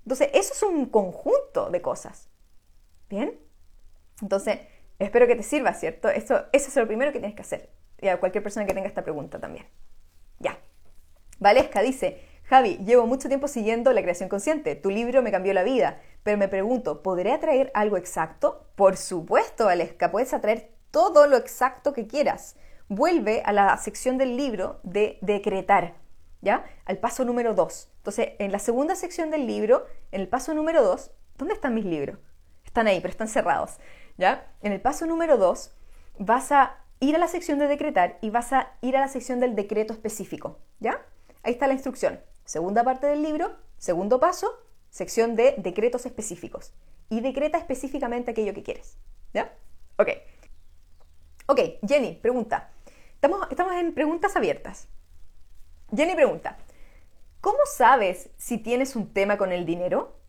Entonces, 0.03 0.29
eso 0.33 0.53
es 0.53 0.63
un 0.63 0.85
conjunto 0.85 1.69
de 1.69 1.81
cosas. 1.81 2.29
¿Bien? 3.09 3.39
Entonces, 4.21 4.59
espero 4.99 5.27
que 5.27 5.35
te 5.35 5.43
sirva, 5.43 5.73
¿cierto? 5.73 6.09
Eso, 6.09 6.45
eso 6.53 6.69
es 6.69 6.75
lo 6.75 6.87
primero 6.87 7.11
que 7.11 7.19
tienes 7.19 7.35
que 7.35 7.41
hacer. 7.41 7.69
Y 7.99 8.07
a 8.07 8.19
cualquier 8.19 8.43
persona 8.43 8.65
que 8.65 8.73
tenga 8.73 8.87
esta 8.87 9.03
pregunta 9.03 9.39
también. 9.39 9.67
Ya. 10.39 10.57
Valesca 11.39 11.81
dice, 11.81 12.21
Javi, 12.43 12.77
llevo 12.77 13.05
mucho 13.05 13.27
tiempo 13.27 13.47
siguiendo 13.47 13.91
la 13.91 14.01
creación 14.01 14.29
consciente. 14.29 14.75
Tu 14.75 14.89
libro 14.89 15.21
me 15.21 15.31
cambió 15.31 15.53
la 15.53 15.63
vida. 15.63 15.99
Pero 16.23 16.37
me 16.37 16.47
pregunto, 16.47 17.03
¿podré 17.03 17.33
atraer 17.33 17.71
algo 17.73 17.97
exacto? 17.97 18.69
Por 18.75 18.95
supuesto, 18.97 19.67
Aleska, 19.67 20.11
puedes 20.11 20.33
atraer 20.33 20.76
todo 20.97 21.27
lo 21.27 21.37
exacto 21.37 21.93
que 21.93 22.07
quieras. 22.07 22.55
Vuelve 22.89 23.43
a 23.45 23.53
la 23.53 23.77
sección 23.77 24.17
del 24.17 24.35
libro 24.35 24.79
de 24.81 25.19
decretar, 25.21 25.93
¿ya? 26.41 26.65
Al 26.85 26.97
paso 26.97 27.23
número 27.23 27.53
2. 27.53 27.91
Entonces, 27.97 28.29
en 28.39 28.51
la 28.51 28.57
segunda 28.57 28.95
sección 28.95 29.29
del 29.29 29.45
libro, 29.45 29.85
en 30.11 30.21
el 30.21 30.27
paso 30.27 30.55
número 30.55 30.83
2, 30.83 31.11
¿dónde 31.37 31.53
están 31.53 31.75
mis 31.75 31.85
libros? 31.85 32.17
Están 32.65 32.87
ahí, 32.87 32.99
pero 32.99 33.11
están 33.11 33.27
cerrados, 33.27 33.77
¿ya? 34.17 34.51
En 34.63 34.71
el 34.71 34.81
paso 34.81 35.05
número 35.05 35.37
2 35.37 35.71
vas 36.17 36.51
a 36.51 36.77
ir 36.99 37.15
a 37.15 37.19
la 37.19 37.27
sección 37.27 37.59
de 37.59 37.67
decretar 37.67 38.17
y 38.21 38.31
vas 38.31 38.51
a 38.51 38.71
ir 38.81 38.97
a 38.97 39.01
la 39.01 39.07
sección 39.07 39.39
del 39.39 39.53
decreto 39.53 39.93
específico, 39.93 40.57
¿ya? 40.79 41.05
Ahí 41.43 41.53
está 41.53 41.67
la 41.67 41.73
instrucción. 41.73 42.19
Segunda 42.43 42.83
parte 42.83 43.05
del 43.05 43.21
libro, 43.21 43.55
segundo 43.77 44.19
paso, 44.19 44.51
sección 44.89 45.35
de 45.35 45.53
decretos 45.59 46.07
específicos. 46.07 46.73
Y 47.07 47.21
decreta 47.21 47.59
específicamente 47.59 48.31
aquello 48.31 48.55
que 48.55 48.63
quieres. 48.63 48.97
¿Ya? 49.31 49.53
Ok. 49.99 50.09
Ok, 51.49 51.61
Jenny, 51.87 52.13
pregunta. 52.15 52.71
Estamos, 53.15 53.47
estamos 53.49 53.73
en 53.75 53.93
preguntas 53.93 54.35
abiertas. 54.35 54.89
Jenny 55.95 56.13
pregunta, 56.13 56.57
¿cómo 57.39 57.59
sabes 57.73 58.29
si 58.35 58.57
tienes 58.57 58.97
un 58.97 59.13
tema 59.13 59.37
con 59.37 59.53
el 59.53 59.65
dinero? 59.65 60.19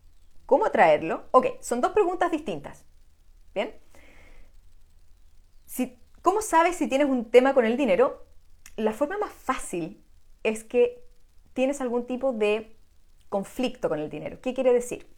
¿Cómo 0.45 0.65
atraerlo? 0.65 1.25
Ok, 1.31 1.47
son 1.59 1.81
dos 1.81 1.91
preguntas 1.91 2.31
distintas. 2.31 2.85
¿Bien? 3.53 3.75
Si, 5.65 5.99
¿Cómo 6.21 6.41
sabes 6.41 6.77
si 6.77 6.87
tienes 6.87 7.09
un 7.09 7.29
tema 7.29 7.53
con 7.53 7.65
el 7.65 7.75
dinero? 7.75 8.25
La 8.77 8.93
forma 8.93 9.17
más 9.17 9.33
fácil 9.33 10.01
es 10.43 10.63
que 10.63 11.03
tienes 11.51 11.81
algún 11.81 12.07
tipo 12.07 12.31
de 12.31 12.77
conflicto 13.27 13.89
con 13.89 13.99
el 13.99 14.09
dinero. 14.09 14.39
¿Qué 14.41 14.53
quiere 14.53 14.71
decir? 14.71 15.13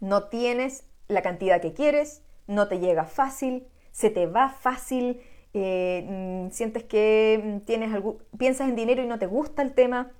No 0.00 0.28
tienes 0.28 0.88
la 1.08 1.20
cantidad 1.20 1.60
que 1.60 1.74
quieres, 1.74 2.22
no 2.46 2.68
te 2.68 2.78
llega 2.78 3.04
fácil, 3.04 3.68
se 3.96 4.10
te 4.10 4.26
va 4.26 4.50
fácil, 4.50 5.22
eh, 5.54 6.04
mm, 6.06 6.50
sientes 6.50 6.84
que 6.84 7.40
mm, 7.42 7.64
tienes 7.64 7.94
algo, 7.94 8.18
piensas 8.36 8.68
en 8.68 8.76
dinero 8.76 9.02
y 9.02 9.06
no 9.06 9.18
te 9.18 9.24
gusta 9.24 9.62
el 9.62 9.72
tema, 9.72 10.12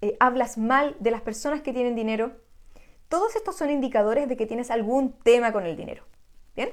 eh, 0.00 0.16
hablas 0.20 0.56
mal 0.56 0.96
de 0.98 1.10
las 1.10 1.20
personas 1.20 1.60
que 1.60 1.74
tienen 1.74 1.94
dinero. 1.94 2.32
Todos 3.10 3.36
estos 3.36 3.56
son 3.56 3.68
indicadores 3.68 4.26
de 4.26 4.38
que 4.38 4.46
tienes 4.46 4.70
algún 4.70 5.12
tema 5.22 5.52
con 5.52 5.66
el 5.66 5.76
dinero. 5.76 6.04
¿Bien? 6.54 6.70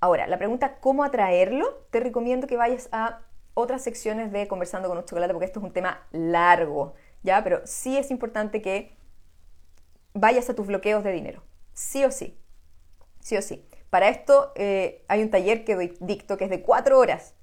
Ahora, 0.00 0.26
la 0.26 0.36
pregunta 0.36 0.80
¿cómo 0.80 1.04
atraerlo? 1.04 1.86
Te 1.90 2.00
recomiendo 2.00 2.48
que 2.48 2.56
vayas 2.56 2.88
a 2.90 3.20
otras 3.54 3.84
secciones 3.84 4.32
de 4.32 4.48
Conversando 4.48 4.88
con 4.88 4.98
un 4.98 5.04
chocolate 5.04 5.32
porque 5.32 5.46
esto 5.46 5.60
es 5.60 5.64
un 5.64 5.72
tema 5.72 6.08
largo, 6.10 6.94
¿ya? 7.22 7.44
Pero 7.44 7.60
sí 7.66 7.96
es 7.96 8.10
importante 8.10 8.62
que 8.62 8.96
vayas 10.12 10.50
a 10.50 10.56
tus 10.56 10.66
bloqueos 10.66 11.04
de 11.04 11.12
dinero, 11.12 11.44
sí 11.72 12.04
o 12.04 12.10
sí, 12.10 12.36
sí 13.20 13.36
o 13.36 13.42
sí. 13.42 13.64
Para 13.90 14.08
esto 14.08 14.52
eh, 14.54 15.04
hay 15.08 15.22
un 15.22 15.30
taller 15.30 15.64
que 15.64 15.94
dicto 16.00 16.36
que 16.36 16.44
es 16.44 16.50
de 16.50 16.62
cuatro 16.62 16.98
horas, 16.98 17.34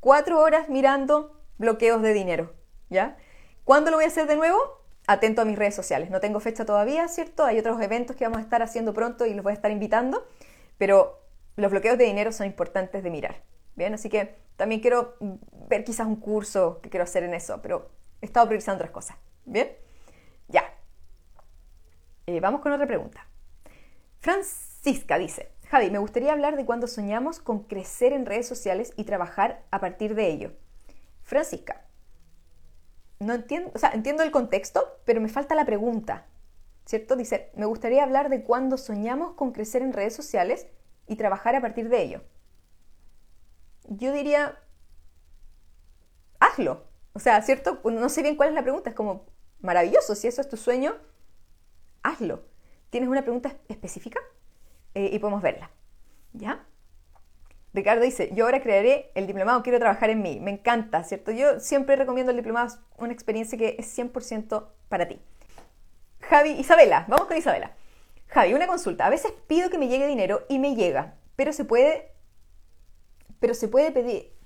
cuatro 0.00 0.40
horas 0.40 0.68
mirando 0.68 1.40
bloqueos 1.56 2.02
de 2.02 2.12
dinero, 2.12 2.52
¿ya? 2.90 3.16
¿Cuándo 3.64 3.90
lo 3.90 3.96
voy 3.96 4.04
a 4.04 4.08
hacer 4.08 4.26
de 4.26 4.36
nuevo? 4.36 4.58
Atento 5.06 5.42
a 5.42 5.44
mis 5.46 5.58
redes 5.58 5.74
sociales. 5.74 6.10
No 6.10 6.20
tengo 6.20 6.40
fecha 6.40 6.66
todavía, 6.66 7.08
¿cierto? 7.08 7.44
Hay 7.44 7.58
otros 7.58 7.80
eventos 7.80 8.16
que 8.16 8.24
vamos 8.24 8.38
a 8.38 8.42
estar 8.42 8.62
haciendo 8.62 8.92
pronto 8.92 9.24
y 9.24 9.32
los 9.32 9.42
voy 9.42 9.52
a 9.52 9.54
estar 9.54 9.70
invitando, 9.70 10.26
pero 10.76 11.20
los 11.56 11.70
bloqueos 11.70 11.96
de 11.96 12.04
dinero 12.04 12.32
son 12.32 12.46
importantes 12.46 13.02
de 13.02 13.10
mirar. 13.10 13.42
Bien, 13.74 13.94
así 13.94 14.08
que 14.10 14.36
también 14.56 14.80
quiero 14.80 15.16
ver 15.68 15.84
quizás 15.84 16.06
un 16.06 16.16
curso 16.16 16.80
que 16.82 16.90
quiero 16.90 17.04
hacer 17.04 17.22
en 17.22 17.32
eso, 17.32 17.60
pero 17.62 17.90
he 18.20 18.26
estado 18.26 18.46
priorizando 18.46 18.76
otras 18.76 18.92
cosas. 18.92 19.16
Bien, 19.46 19.72
ya. 20.48 20.64
Eh, 22.26 22.40
vamos 22.40 22.60
con 22.60 22.72
otra 22.72 22.86
pregunta. 22.86 23.26
Francisca 24.20 25.18
dice, 25.18 25.53
Javi, 25.74 25.90
me 25.90 25.98
gustaría 25.98 26.32
hablar 26.32 26.56
de 26.56 26.64
cuando 26.64 26.86
soñamos 26.86 27.40
con 27.40 27.64
crecer 27.64 28.12
en 28.12 28.26
redes 28.26 28.46
sociales 28.46 28.92
y 28.96 29.02
trabajar 29.02 29.64
a 29.72 29.80
partir 29.80 30.14
de 30.14 30.28
ello. 30.28 30.52
Francisca, 31.24 31.84
no 33.18 33.34
entiendo, 33.34 33.72
o 33.74 33.78
sea, 33.78 33.90
entiendo 33.90 34.22
el 34.22 34.30
contexto, 34.30 35.00
pero 35.04 35.20
me 35.20 35.28
falta 35.28 35.56
la 35.56 35.64
pregunta. 35.64 36.26
¿Cierto? 36.86 37.16
Dice, 37.16 37.50
me 37.56 37.66
gustaría 37.66 38.04
hablar 38.04 38.28
de 38.28 38.44
cuando 38.44 38.78
soñamos 38.78 39.32
con 39.32 39.50
crecer 39.50 39.82
en 39.82 39.92
redes 39.92 40.14
sociales 40.14 40.68
y 41.08 41.16
trabajar 41.16 41.56
a 41.56 41.60
partir 41.60 41.88
de 41.88 42.02
ello 42.02 42.20
yo 43.88 44.12
diría, 44.12 44.58
hazlo. 46.40 46.84
O 47.12 47.18
sea, 47.18 47.40
¿cierto? 47.42 47.80
No 47.84 48.08
sé 48.08 48.22
bien 48.22 48.36
cuál 48.36 48.50
es 48.50 48.54
la 48.54 48.62
pregunta, 48.62 48.90
es 48.90 48.96
como, 48.96 49.26
maravilloso, 49.60 50.14
si 50.14 50.26
eso 50.26 50.40
es 50.40 50.48
tu 50.48 50.56
sueño, 50.56 50.96
hazlo. 52.02 52.44
¿Tienes 52.90 53.08
una 53.08 53.22
pregunta 53.22 53.56
específica? 53.68 54.20
Eh, 54.94 55.10
y 55.12 55.18
podemos 55.18 55.42
verla. 55.42 55.70
¿Ya? 56.32 56.66
Ricardo 57.72 58.02
dice, 58.04 58.30
yo 58.34 58.44
ahora 58.44 58.62
crearé 58.62 59.10
el 59.14 59.26
diplomado, 59.26 59.62
quiero 59.62 59.78
trabajar 59.78 60.10
en 60.10 60.22
mí. 60.22 60.38
Me 60.40 60.52
encanta, 60.52 61.02
¿cierto? 61.02 61.32
Yo 61.32 61.58
siempre 61.58 61.96
recomiendo 61.96 62.30
el 62.30 62.36
diplomado, 62.36 62.68
es 62.68 62.78
una 62.98 63.12
experiencia 63.12 63.58
que 63.58 63.76
es 63.78 63.98
100% 63.98 64.68
para 64.88 65.08
ti. 65.08 65.20
Javi, 66.20 66.50
Isabela, 66.52 67.04
vamos 67.08 67.26
con 67.26 67.36
Isabela. 67.36 67.72
Javi, 68.28 68.54
una 68.54 68.66
consulta. 68.66 69.06
A 69.06 69.10
veces 69.10 69.32
pido 69.48 69.70
que 69.70 69.78
me 69.78 69.88
llegue 69.88 70.06
dinero 70.06 70.46
y 70.48 70.58
me 70.58 70.74
llega, 70.74 71.14
pero 71.36 71.52
se 71.52 71.64
puede 71.64 72.14
pero 73.44 73.52
se 73.52 73.68
puede 73.68 73.92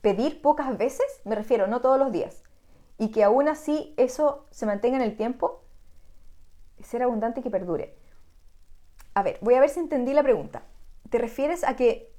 pedir, 0.01 0.43
pocas 0.43 0.77
veces, 0.77 1.07
me 1.25 1.37
refiero, 1.37 1.69
no 1.69 1.81
todos 1.81 2.01
los 2.01 2.11
días, 2.11 2.43
y 2.99 3.13
que 3.13 3.23
aún 3.23 3.47
así 3.47 3.95
eso 3.97 4.49
se 4.51 4.67
mantenga 4.67 4.97
en 4.97 5.05
el 5.05 5.17
tiempo, 5.17 5.63
ser 6.83 7.05
abundante 7.05 7.39
y 7.39 7.43
que 7.45 7.51
perdure. 7.51 7.95
A 9.15 9.23
ver, 9.23 9.39
voy 9.41 9.55
a 9.55 9.61
ver 9.61 9.71
si 9.71 9.81
entendí 9.81 10.13
la 10.13 10.23
pregunta. 10.23 10.63
¿Te 11.11 11.19
refieres 11.19 11.65
a 11.65 11.77
que 11.77 12.13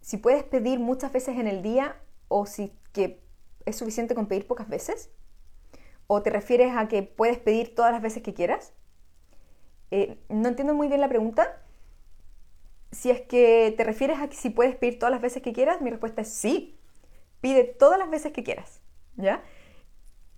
si 0.00 0.16
puedes 0.16 0.42
pedir 0.44 0.80
muchas 0.80 1.12
veces 1.12 1.38
en 1.38 1.46
el 1.46 1.62
día 1.62 1.96
o 2.28 2.46
si 2.46 2.72
que 2.92 3.22
es 3.64 3.76
suficiente 3.76 4.14
con 4.14 4.26
pedir 4.26 4.46
pocas 4.46 4.68
veces? 4.68 5.10
¿O 6.06 6.22
te 6.22 6.30
refieres 6.30 6.76
a 6.76 6.88
que 6.88 7.02
puedes 7.02 7.38
pedir 7.38 7.74
todas 7.74 7.92
las 7.92 8.02
veces 8.02 8.22
que 8.22 8.34
quieras? 8.34 8.72
Eh, 9.90 10.18
no 10.28 10.48
entiendo 10.48 10.74
muy 10.74 10.88
bien 10.88 11.00
la 11.00 11.08
pregunta, 11.08 11.62
si 12.92 13.10
es 13.10 13.22
que 13.22 13.74
te 13.76 13.84
refieres 13.84 14.20
a 14.20 14.28
que 14.28 14.36
si 14.36 14.50
puedes 14.50 14.76
pedir 14.76 14.98
todas 14.98 15.12
las 15.12 15.22
veces 15.22 15.42
que 15.42 15.52
quieras, 15.52 15.80
mi 15.80 15.90
respuesta 15.90 16.22
es 16.22 16.28
sí. 16.32 16.78
Pide 17.40 17.64
todas 17.64 17.98
las 17.98 18.10
veces 18.10 18.32
que 18.32 18.44
quieras, 18.44 18.80
¿ya? 19.16 19.42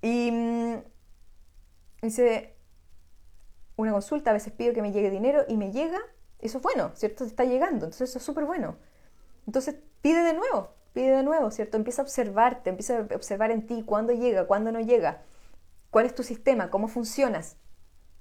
Y 0.00 0.30
mm, 0.30 0.76
dice, 2.02 2.53
una 3.76 3.92
consulta, 3.92 4.30
a 4.30 4.32
veces 4.32 4.52
pido 4.52 4.72
que 4.72 4.82
me 4.82 4.92
llegue 4.92 5.10
dinero 5.10 5.44
y 5.48 5.56
me 5.56 5.72
llega, 5.72 5.98
eso 6.38 6.58
es 6.58 6.62
bueno, 6.62 6.92
¿cierto? 6.94 7.24
Está 7.24 7.44
llegando, 7.44 7.86
entonces 7.86 8.10
eso 8.10 8.18
es 8.18 8.24
súper 8.24 8.44
bueno. 8.44 8.76
Entonces 9.46 9.76
pide 10.00 10.22
de 10.22 10.34
nuevo, 10.34 10.74
pide 10.92 11.16
de 11.16 11.22
nuevo, 11.22 11.50
¿cierto? 11.50 11.76
Empieza 11.76 12.02
a 12.02 12.04
observarte, 12.04 12.70
empieza 12.70 12.98
a 12.98 13.16
observar 13.16 13.50
en 13.50 13.66
ti 13.66 13.82
cuándo 13.84 14.12
llega, 14.12 14.46
cuándo 14.46 14.72
no 14.72 14.80
llega, 14.80 15.22
cuál 15.90 16.06
es 16.06 16.14
tu 16.14 16.22
sistema, 16.22 16.70
cómo 16.70 16.88
funcionas. 16.88 17.56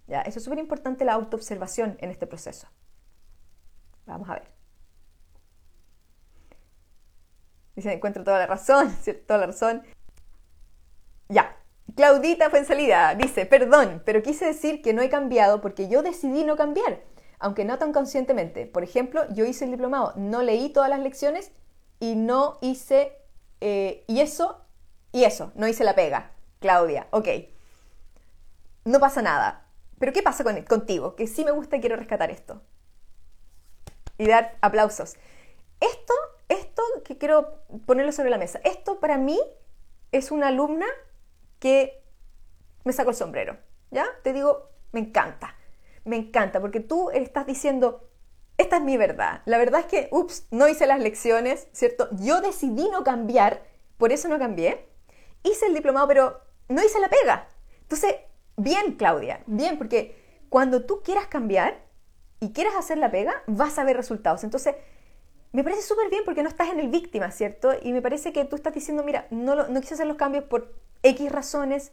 ¿Ya? 0.08 0.22
Eso 0.22 0.39
es 0.39 0.46
súper 0.46 0.60
importante 0.60 1.06
la 1.06 1.13
autoobservación 1.13 1.98
en 2.00 2.12
este 2.12 2.28
proceso. 2.28 2.68
Vamos 4.06 4.30
a 4.30 4.34
ver. 4.34 4.52
Dice, 7.76 7.92
encuentro 7.92 8.24
toda 8.24 8.39
la 8.39 8.48
razón, 8.48 8.89
¿cierto? 9.02 9.26
Toda 9.28 9.39
la 9.39 9.46
razón. 9.48 9.84
Ya. 11.30 11.58
Claudita 11.96 12.50
fue 12.50 12.60
en 12.60 12.65
salida. 12.65 13.15
Dice, 13.15 13.46
perdón, 13.46 14.02
pero 14.06 14.24
quise 14.24 14.46
decir 14.46 14.82
que 14.82 14.93
no 14.93 15.02
he 15.02 15.10
cambiado 15.10 15.62
porque 15.62 15.88
yo 15.88 16.02
decidí 16.02 16.43
no 16.43 16.56
cambiar, 16.56 17.02
aunque 17.39 17.65
no 17.65 17.78
tan 17.78 17.93
conscientemente. 17.93 18.65
Por 18.65 18.84
ejemplo, 18.84 19.26
yo 19.34 19.46
hice 19.46 19.65
el 19.65 19.72
diplomado, 19.72 20.13
no 20.15 20.41
leí 20.41 20.69
todas 20.69 20.89
las 20.89 21.00
lecciones 21.00 21.52
y 22.00 22.15
no 22.15 22.58
hice, 22.62 23.17
eh, 23.62 24.04
y 24.08 24.22
eso, 24.22 24.62
y 25.12 25.24
eso, 25.26 25.52
no 25.56 25.67
hice 25.67 25.84
la 25.84 25.96
pega. 25.96 26.32
Claudia, 26.60 27.08
ok. 27.12 27.28
No 28.86 29.00
pasa 29.00 29.22
nada. 29.22 29.67
Pero 30.00 30.13
¿qué 30.13 30.24
pasa 30.24 30.43
con, 30.43 30.62
contigo? 30.63 31.15
Que 31.15 31.28
sí 31.28 31.46
me 31.46 31.52
gusta 31.52 31.78
y 31.78 31.80
quiero 31.80 31.96
rescatar 31.96 32.32
esto 32.32 32.62
y 34.17 34.28
dar 34.28 34.58
aplausos. 34.62 35.15
Esto, 35.80 36.13
esto 36.50 36.82
que 37.04 37.17
quiero 37.17 37.60
ponerlo 37.86 38.12
sobre 38.12 38.30
la 38.30 38.38
mesa, 38.38 38.60
esto 38.63 39.00
para 39.00 39.17
mí 39.17 39.39
es 40.12 40.32
una 40.32 40.48
alumna 40.48 40.86
que 41.63 42.04
me 42.84 42.91
sacó 42.91 43.12
el 43.12 43.15
sombrero, 43.15 43.58
¿ya? 43.89 44.06
Te 44.21 44.34
digo, 44.34 44.69
me 44.91 44.99
encanta, 44.99 45.56
me 46.04 46.17
encanta, 46.17 46.60
porque 46.60 46.82
tú 46.82 47.10
estás 47.12 47.45
diciendo, 47.45 48.10
esta 48.58 48.76
es 48.76 48.84
mi 48.84 48.97
verdad. 48.97 49.43
La 49.45 49.58
verdad 49.58 49.80
es 49.80 49.86
que, 49.86 50.10
ups, 50.12 50.45
no 50.52 50.67
hice 50.67 50.88
las 50.88 50.99
lecciones, 50.99 51.69
¿cierto? 51.71 52.10
Yo 52.19 52.41
decidí 52.41 52.89
no 52.89 53.06
cambiar, 53.06 53.63
por 53.97 54.12
eso 54.12 54.28
no 54.28 54.38
cambié. 54.38 54.89
Hice 55.43 55.67
el 55.67 55.73
diplomado, 55.73 56.06
pero 56.06 56.42
no 56.67 56.83
hice 56.83 57.00
la 57.00 57.08
pega. 57.08 57.48
Entonces, 57.83 58.13
bien, 58.58 58.98
Claudia, 58.98 59.42
bien, 59.46 59.77
porque 59.77 60.21
cuando 60.50 60.83
tú 60.85 61.02
quieras 61.02 61.27
cambiar, 61.27 61.81
y 62.42 62.52
quieres 62.52 62.75
hacer 62.75 62.98
la 62.98 63.10
pega, 63.10 63.42
vas 63.48 63.79
a 63.79 63.85
ver 63.85 63.96
resultados. 63.96 64.44
Entonces, 64.44 64.75
me 65.54 65.63
parece 65.63 65.83
súper 65.83 66.10
bien 66.10 66.23
porque 66.25 66.43
no 66.43 66.49
estás 66.49 66.69
en 66.69 66.79
el 66.79 66.89
víctima, 66.89 67.31
¿cierto? 67.31 67.73
Y 67.81 67.93
me 67.93 68.01
parece 68.01 68.33
que 68.33 68.43
tú 68.43 68.56
estás 68.56 68.73
diciendo, 68.73 69.04
mira, 69.04 69.27
no, 69.29 69.56
no 69.67 69.81
quise 69.81 69.93
hacer 69.93 70.08
los 70.08 70.17
cambios 70.17 70.43
por 70.45 70.73
X 71.04 71.31
razones 71.31 71.91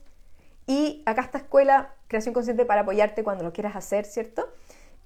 y 0.67 1.03
acá 1.05 1.23
está 1.23 1.39
escuela, 1.39 1.95
creación 2.09 2.33
consciente 2.33 2.65
para 2.65 2.81
apoyarte 2.83 3.23
cuando 3.23 3.45
lo 3.45 3.53
quieras 3.53 3.77
hacer, 3.77 4.07
¿cierto? 4.07 4.49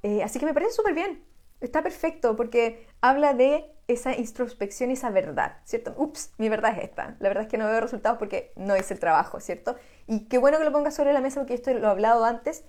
Eh, 0.04 0.22
así 0.22 0.38
que 0.38 0.46
me 0.46 0.54
parece 0.54 0.72
súper 0.72 0.94
bien. 0.94 1.24
Está 1.60 1.82
perfecto 1.82 2.36
porque 2.36 2.86
habla 3.00 3.34
de 3.34 3.70
esa 3.88 4.16
introspección 4.16 4.90
y 4.90 4.92
esa 4.92 5.10
verdad, 5.10 5.58
¿cierto? 5.64 5.94
Ups, 5.96 6.32
mi 6.38 6.48
verdad 6.48 6.76
es 6.78 6.84
esta. 6.84 7.16
La 7.18 7.28
verdad 7.28 7.44
es 7.44 7.48
que 7.48 7.58
no 7.58 7.66
veo 7.66 7.80
resultados 7.80 8.18
porque 8.18 8.52
no 8.54 8.76
hice 8.76 8.94
el 8.94 9.00
trabajo, 9.00 9.40
¿cierto? 9.40 9.76
Y 10.06 10.26
qué 10.26 10.38
bueno 10.38 10.58
que 10.58 10.64
lo 10.64 10.72
pongas 10.72 10.94
sobre 10.94 11.12
la 11.12 11.20
mesa 11.20 11.40
porque 11.40 11.54
esto 11.54 11.72
lo 11.74 11.88
he 11.88 11.90
hablado 11.90 12.24
antes. 12.24 12.64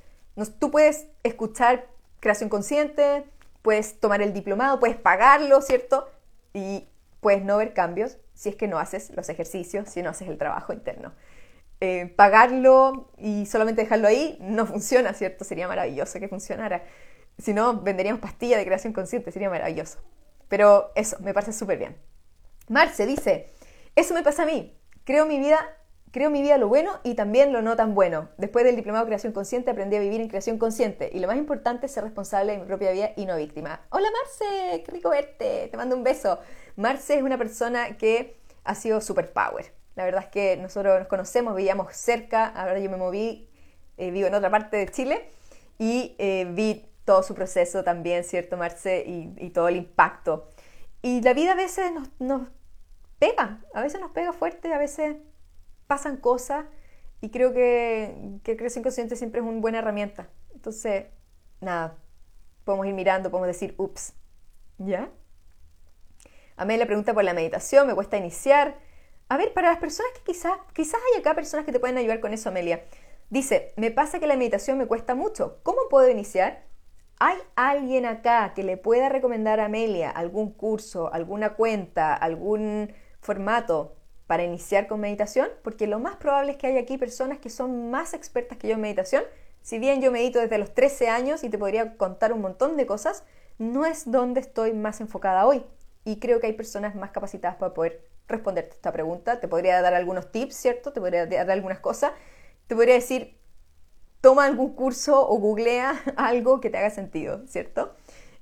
tú 0.60 0.72
puedes 0.72 1.08
escuchar 1.24 1.88
creación 2.22 2.50
consciente, 2.50 3.26
puedes 3.66 4.00
tomar 4.00 4.22
el 4.22 4.32
diplomado, 4.34 4.80
puedes 4.80 4.98
pagarlo, 4.98 5.62
¿cierto? 5.62 6.08
Y 6.54 6.88
puedes 7.20 7.44
no 7.44 7.58
ver 7.58 7.74
cambios 7.74 8.18
si 8.34 8.50
es 8.50 8.56
que 8.56 8.68
no 8.70 8.80
haces 8.80 9.12
los 9.18 9.28
ejercicios, 9.30 9.90
si 9.90 10.02
no 10.04 10.12
haces 10.12 10.30
el 10.30 10.38
trabajo 10.38 10.74
interno. 10.74 11.14
eh, 11.82 12.14
pagarlo 12.16 13.12
y 13.18 13.46
solamente 13.48 13.82
dejarlo 13.84 14.08
ahí 14.08 14.38
no 14.42 14.66
funciona, 14.66 15.14
¿cierto? 15.14 15.44
Sería 15.44 15.68
maravilloso 15.68 16.20
que 16.20 16.28
funcionara. 16.30 16.84
Si 17.38 17.54
no, 17.54 17.82
venderíamos 17.82 18.22
pastillas 18.22 18.60
de 18.60 18.66
creación 18.66 18.94
consciente, 18.94 19.32
sería 19.32 19.50
maravilloso. 19.50 20.00
Pero 20.48 20.92
eso, 20.96 21.18
me 21.22 21.34
parece 21.34 21.54
súper 21.54 21.78
bien. 21.80 21.98
Marce 22.70 23.06
dice, 23.06 23.54
eso 23.96 24.14
me 24.14 24.24
pasa 24.24 24.44
a 24.44 24.46
mí. 24.46 24.78
Creo 25.04 25.26
mi 25.26 25.40
vida, 25.40 25.60
creo 26.16 26.30
mi 26.30 26.42
vida 26.42 26.58
lo 26.58 26.70
bueno 26.70 26.94
y 27.04 27.16
también 27.16 27.52
lo 27.52 27.62
no 27.62 27.76
tan 27.76 27.94
bueno. 27.94 28.30
Después 28.38 28.64
del 28.64 28.78
diplomado 28.78 29.04
de 29.04 29.10
creación 29.10 29.34
consciente 29.34 29.72
aprendí 29.72 29.98
a 29.98 30.00
vivir 30.00 30.22
en 30.22 30.30
creación 30.30 30.58
consciente 30.58 31.10
y 31.14 31.20
lo 31.20 31.28
más 31.28 31.36
importante 31.36 31.88
es 31.88 31.92
ser 31.92 32.06
responsable 32.06 32.54
de 32.54 32.60
mi 32.60 32.64
propia 32.64 32.94
vida 32.94 33.12
y 33.18 33.26
no 33.26 33.36
víctima. 33.36 33.82
Hola 33.90 34.08
Marce, 34.12 34.82
qué 34.86 34.92
rico 34.94 35.10
verte. 35.10 35.68
Te 35.70 35.76
mando 35.76 35.94
un 35.94 36.06
beso. 36.06 36.40
Marce 36.78 37.16
es 37.18 37.22
una 37.22 37.38
persona 37.38 37.98
que 37.98 38.38
ha 38.64 38.76
sido 38.76 39.02
super 39.02 39.34
power. 39.34 39.74
La 39.96 40.06
verdad 40.06 40.24
es 40.24 40.30
que 40.30 40.56
nosotros 40.56 40.98
nos 41.00 41.10
conocemos, 41.10 41.54
vivíamos 41.54 41.94
cerca, 41.94 42.46
ahora 42.46 42.80
yo 42.80 42.90
me 42.90 42.96
moví, 42.96 43.50
eh, 43.98 44.10
vivo 44.10 44.28
en 44.28 44.36
otra 44.36 44.50
parte 44.50 44.78
de 44.78 44.88
Chile 44.88 45.30
y 45.78 46.16
eh, 46.18 46.48
vi 46.50 46.86
todo 47.04 47.24
su 47.24 47.36
proceso 47.36 47.84
también, 47.84 48.24
¿cierto, 48.24 48.56
Marce? 48.56 49.04
Y, 49.06 49.50
todo 49.50 49.68
el 49.68 49.76
impacto. 49.76 50.48
Y 51.02 51.20
la 51.24 51.34
vida 51.34 51.52
a 51.52 51.56
veces 51.56 51.92
nos, 52.20 52.48
pega, 53.20 53.60
a 53.74 53.82
veces 53.82 54.00
nos 54.00 54.12
pega 54.12 54.32
fuerte, 54.32 54.74
a 54.74 54.78
veces 54.78 55.18
pasan 55.88 56.18
cosas 56.18 56.66
y 57.22 57.30
creo 57.30 57.54
que, 57.54 58.40
que 58.44 58.58
creación 58.58 58.84
consciente 58.84 59.16
siempre 59.16 59.42
es 59.42 59.48
una 59.48 59.60
buena 59.60 59.80
herramienta. 59.80 60.30
Entonces, 60.54 61.06
nada, 61.62 61.98
podemos 62.64 62.88
ir 62.88 62.94
mirando, 62.94 63.30
podemos 63.30 63.48
decir, 63.48 63.76
ups, 63.78 64.14
¿ya? 64.78 65.10
Amelia 66.58 66.86
pregunta 66.86 67.14
por 67.14 67.24
la 67.24 67.34
meditación, 67.34 67.88
me 67.88 67.96
cuesta 67.96 68.18
iniciar. 68.18 68.78
A 69.28 69.38
ver, 69.38 69.54
para 69.54 69.70
las 69.70 69.80
personas 69.80 70.12
que 70.14 70.24
quizás, 70.24 70.58
quizás 70.74 71.00
hay 71.12 71.20
acá 71.20 71.34
personas 71.34 71.66
que 71.66 71.72
te 71.72 71.80
pueden 71.80 71.98
ayudar 71.98 72.20
con 72.20 72.34
eso, 72.34 72.50
Amelia. 72.50 72.84
Dice, 73.30 73.74
me 73.76 73.92
pasa 73.92 74.20
que 74.20 74.28
la 74.28 74.38
meditación 74.38 74.78
me 74.78 74.86
cuesta 74.86 75.16
mucho. 75.16 75.60
¿Cómo 75.64 75.80
puedo 75.90 76.10
iniciar? 76.10 76.64
¿Hay 77.20 77.38
alguien 77.56 78.06
acá 78.06 78.54
que 78.54 78.64
le 78.64 78.78
pueda 78.78 79.10
recomendar 79.10 79.60
a 79.60 79.66
Amelia 79.66 80.12
algún 80.12 80.52
curso, 80.52 81.12
alguna 81.14 81.56
cuenta, 81.56 82.14
algún 82.14 82.94
formato 83.22 83.96
para 84.28 84.44
iniciar 84.44 84.88
con 84.88 85.00
meditación? 85.00 85.50
Porque 85.64 85.88
lo 85.88 86.00
más 86.00 86.16
probable 86.18 86.54
es 86.54 86.58
que 86.58 86.68
haya 86.68 86.80
aquí 86.80 86.98
personas 86.98 87.40
que 87.40 87.50
son 87.50 87.90
más 87.92 88.14
expertas 88.14 88.58
que 88.58 88.68
yo 88.68 88.76
en 88.76 88.82
meditación. 88.82 89.24
Si 89.62 89.80
bien 89.80 90.02
yo 90.02 90.12
medito 90.12 90.40
desde 90.40 90.58
los 90.58 90.74
13 90.74 91.10
años 91.10 91.44
y 91.44 91.50
te 91.50 91.58
podría 91.58 91.98
contar 91.98 92.34
un 92.34 92.42
montón 92.42 92.78
de 92.78 92.86
cosas, 92.86 93.24
no 93.58 93.86
es 93.86 94.10
donde 94.12 94.40
estoy 94.40 94.74
más 94.74 95.02
enfocada 95.02 95.46
hoy. 95.46 95.66
Y 96.04 96.20
creo 96.20 96.40
que 96.40 96.48
hay 96.48 96.54
personas 96.54 96.96
más 96.96 97.12
capacitadas 97.12 97.58
para 97.58 97.74
poder 97.74 98.08
responderte 98.28 98.76
esta 98.76 98.92
pregunta. 98.92 99.40
Te 99.40 99.48
podría 99.48 99.82
dar 99.82 99.94
algunos 99.94 100.32
tips, 100.32 100.56
¿cierto? 100.56 100.94
Te 100.94 101.00
podría 101.00 101.26
dar 101.26 101.52
algunas 101.52 101.80
cosas. 101.80 102.12
Te 102.68 102.76
podría 102.76 102.96
decir, 102.96 103.40
toma 104.22 104.46
algún 104.46 104.74
curso 104.76 105.28
o 105.28 105.38
googlea 105.38 106.02
algo 106.18 106.62
que 106.62 106.70
te 106.70 106.78
haga 106.78 106.90
sentido, 106.90 107.46
¿cierto? 107.48 107.96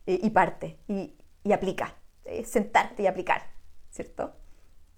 Y, 0.06 0.30
parte 0.32 0.78
y, 0.88 1.16
aplica, 1.54 1.96
eh, 2.26 2.44
sentarte 2.44 3.04
y 3.04 3.08
aplicar, 3.08 3.44
¿cierto? 3.90 4.34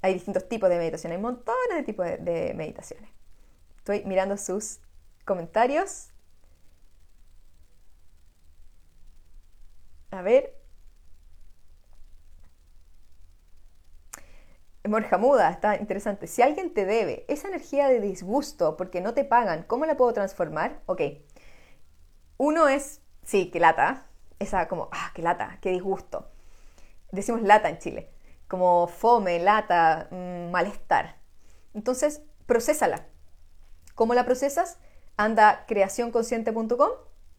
Hay 0.06 0.14
distintos 0.14 0.48
tipos 0.48 0.70
de 0.70 0.78
meditación, 0.78 1.14
hay 1.14 1.18
montones 1.18 1.78
de 1.78 1.82
tipos 1.82 2.06
de 2.06 2.54
meditaciones. 2.56 3.10
Estoy 3.78 4.04
mirando 4.06 4.38
sus 4.38 4.80
comentarios. 5.26 6.10
A 10.12 10.22
ver, 10.22 10.54
Morja 14.88 15.18
Muda, 15.18 15.50
está 15.50 15.76
interesante. 15.78 16.28
Si 16.28 16.44
alguien 16.44 16.76
te 16.76 16.86
debe 16.86 17.26
esa 17.28 17.48
energía 17.48 17.88
de 17.88 18.00
disgusto 18.00 18.78
porque 18.78 19.02
no 19.02 19.16
te 19.16 19.24
pagan, 19.26 19.64
¿cómo 19.64 19.88
la 19.88 19.98
puedo 19.98 20.14
transformar? 20.14 20.82
Ok. 20.86 21.02
Uno 22.38 22.68
es, 22.68 23.02
sí, 23.24 23.50
que 23.50 23.60
lata. 23.60 24.06
Esa 24.38 24.68
como, 24.68 24.88
ah, 24.92 25.12
qué 25.16 25.24
lata, 25.24 25.58
qué 25.62 25.72
disgusto. 25.72 26.30
Decimos 27.12 27.42
lata 27.42 27.70
en 27.70 27.80
Chile. 27.80 28.15
Como 28.48 28.88
fome, 28.88 29.40
lata, 29.40 30.08
mm, 30.12 30.52
malestar. 30.52 31.18
Entonces, 31.74 32.22
procésala. 32.46 33.08
¿Cómo 33.96 34.14
la 34.14 34.26
procesas? 34.26 34.78
Anda 35.18 35.50
a 35.50 35.66
creacionconsciente.com, 35.66 36.90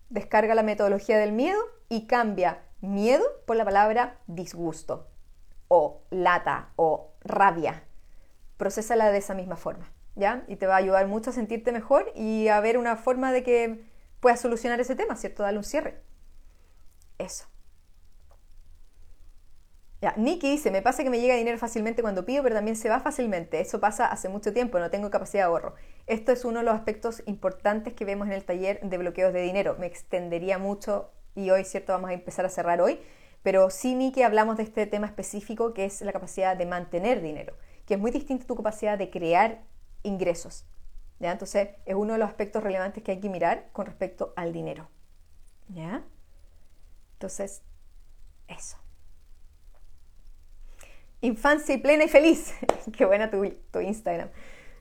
descarga 0.09 0.55
la 0.55 0.63
metodología 0.63 1.19
del 1.19 1.33
miedo 1.33 1.61
y 1.89 2.07
cambia 2.07 2.63
miedo 2.81 3.25
por 3.47 3.57
la 3.57 3.65
palabra 3.65 4.19
disgusto 4.27 5.09
o 5.69 6.03
lata 6.11 6.71
o 6.77 7.13
rabia. 7.21 7.85
Procésala 8.57 9.11
de 9.11 9.19
esa 9.19 9.35
misma 9.35 9.57
forma, 9.57 9.93
¿ya? 10.15 10.45
Y 10.49 10.57
te 10.57 10.67
va 10.67 10.75
a 10.75 10.79
ayudar 10.79 11.07
mucho 11.07 11.31
a 11.31 11.33
sentirte 11.33 11.73
mejor 11.73 12.11
y 12.15 12.49
a 12.49 12.61
ver 12.61 12.79
una 12.79 12.97
forma 12.97 13.33
de 13.33 13.43
que 13.43 13.85
puedas 14.21 14.41
solucionar 14.41 14.81
ese 14.81 14.97
tema, 14.97 15.17
¿cierto? 15.17 15.43
Dale 15.43 15.59
un 15.59 15.65
cierre. 15.65 16.03
Eso. 17.19 17.47
Ya, 20.03 20.15
Nikki 20.17 20.51
dice, 20.51 20.71
me 20.71 20.83
pasa 20.83 21.03
que 21.03 21.11
me 21.11 21.21
llega 21.21 21.35
dinero 21.35 21.57
fácilmente 21.59 22.03
cuando 22.03 22.27
pido, 22.27 22.43
pero 22.43 22.55
también 22.55 22.77
se 22.77 22.89
va 22.89 23.01
fácilmente. 23.01 23.61
Eso 23.61 23.81
pasa 23.81 24.07
hace 24.07 24.29
mucho 24.29 24.53
tiempo, 24.53 24.79
no 24.79 24.91
tengo 24.91 25.11
capacidad 25.11 25.45
de 25.45 25.47
ahorro. 25.47 25.75
Esto 26.07 26.33
es 26.33 26.45
uno 26.45 26.59
de 26.59 26.67
los 26.67 26.75
aspectos 26.75 27.23
importantes 27.27 27.95
que 27.95 28.05
vemos 28.05 28.27
en 28.27 28.35
el 28.35 28.45
taller 28.45 28.81
de 28.83 28.99
bloqueos 28.99 29.33
de 29.33 29.41
dinero. 29.41 29.77
Me 29.79 29.87
extendería 29.87 30.59
mucho 30.59 31.13
y 31.35 31.51
hoy, 31.51 31.65
¿cierto? 31.65 31.93
Vamos 31.93 32.11
a 32.11 32.13
empezar 32.13 32.45
a 32.45 32.51
cerrar 32.51 32.81
hoy 32.81 33.01
pero 33.47 33.71
sí, 33.71 33.95
Miki, 33.95 34.23
hablamos 34.23 34.57
de 34.57 34.65
este 34.65 34.87
tema 34.87 35.07
específico 35.07 35.73
que 35.73 35.85
es 35.85 36.01
la 36.01 36.13
capacidad 36.13 36.57
de 36.57 36.67
mantener 36.67 37.23
dinero, 37.23 37.57
que 37.87 37.95
es 37.95 38.01
muy 38.01 38.11
distinto 38.11 38.43
a 38.43 38.47
tu 38.49 38.57
capacidad 38.57 38.99
de 38.99 39.09
crear 39.09 39.63
ingresos. 40.03 40.67
¿ya? 41.21 41.31
Entonces, 41.31 41.69
es 41.85 41.95
uno 41.95 42.15
de 42.15 42.19
los 42.19 42.29
aspectos 42.29 42.65
relevantes 42.65 43.05
que 43.05 43.13
hay 43.13 43.21
que 43.21 43.29
mirar 43.29 43.69
con 43.71 43.87
respecto 43.87 44.33
al 44.35 44.53
dinero. 44.53 44.89
¿Ya? 45.69 46.05
Entonces, 47.13 47.63
eso. 48.49 48.79
Infancia 51.21 51.75
y 51.75 51.79
plena 51.79 52.05
y 52.05 52.09
feliz. 52.09 52.53
Qué 52.97 53.05
buena 53.05 53.31
tu, 53.31 53.45
Instagram. 53.81 54.31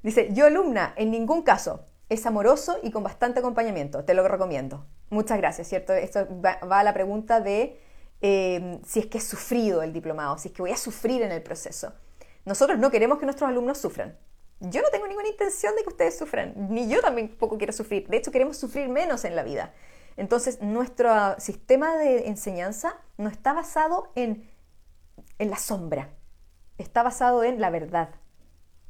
Dice, 0.03 0.29
yo 0.31 0.45
alumna, 0.45 0.93
en 0.97 1.11
ningún 1.11 1.41
caso. 1.41 1.85
Es 2.09 2.25
amoroso 2.25 2.77
y 2.83 2.91
con 2.91 3.03
bastante 3.03 3.39
acompañamiento. 3.39 4.05
Te 4.05 4.13
lo 4.13 4.27
recomiendo. 4.27 4.85
Muchas 5.09 5.37
gracias, 5.37 5.67
¿cierto? 5.67 5.93
Esto 5.93 6.27
va 6.41 6.79
a 6.79 6.83
la 6.83 6.93
pregunta 6.93 7.41
de 7.41 7.79
Em, 8.21 8.81
si 8.83 8.99
es 8.99 9.05
que 9.07 9.17
he 9.17 9.21
sufrido 9.21 9.83
el 9.83 9.93
diplomado, 9.93 10.37
si 10.37 10.47
es 10.47 10.53
que 10.53 10.61
voy 10.61 10.71
a 10.71 10.77
sufrir 10.77 11.21
en 11.21 11.31
el 11.31 11.43
proceso. 11.43 11.93
Nosotros 12.45 12.79
no 12.79 12.89
queremos 12.89 13.19
que 13.19 13.25
nuestros 13.25 13.47
alumnos 13.47 13.77
sufran. 13.77 14.17
Yo 14.61 14.81
no 14.81 14.89
tengo 14.89 15.05
ninguna 15.07 15.27
intención 15.27 15.75
de 15.75 15.83
que 15.83 15.89
ustedes 15.89 16.17
sufran, 16.17 16.53
ni 16.69 16.87
yo 16.87 17.01
también 17.01 17.35
poco 17.35 17.57
quiero 17.57 17.71
sufrir. 17.71 18.07
De 18.07 18.17
hecho, 18.17 18.31
queremos 18.31 18.57
sufrir 18.57 18.87
menos 18.89 19.25
en 19.25 19.35
la 19.35 19.43
vida. 19.43 19.73
Entonces, 20.17 20.61
nuestro 20.61 21.39
sistema 21.39 21.97
de 21.97 22.27
enseñanza 22.27 22.95
no 23.17 23.29
está 23.29 23.51
basado 23.53 24.11
en, 24.15 24.49
en 25.37 25.49
la 25.51 25.57
sombra, 25.57 26.09
está 26.77 27.03
basado 27.03 27.43
en 27.43 27.61
la 27.61 27.69
verdad. 27.69 28.09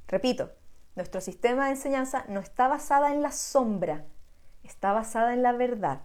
Repito, 0.07 0.51
nuestro 0.95 1.21
sistema 1.21 1.65
de 1.65 1.71
enseñanza 1.71 2.25
no 2.27 2.39
está 2.39 2.67
basada 2.67 3.11
en 3.11 3.21
la 3.21 3.31
sombra, 3.31 4.05
está 4.63 4.93
basada 4.93 5.33
en 5.33 5.43
la 5.43 5.51
verdad. 5.51 6.01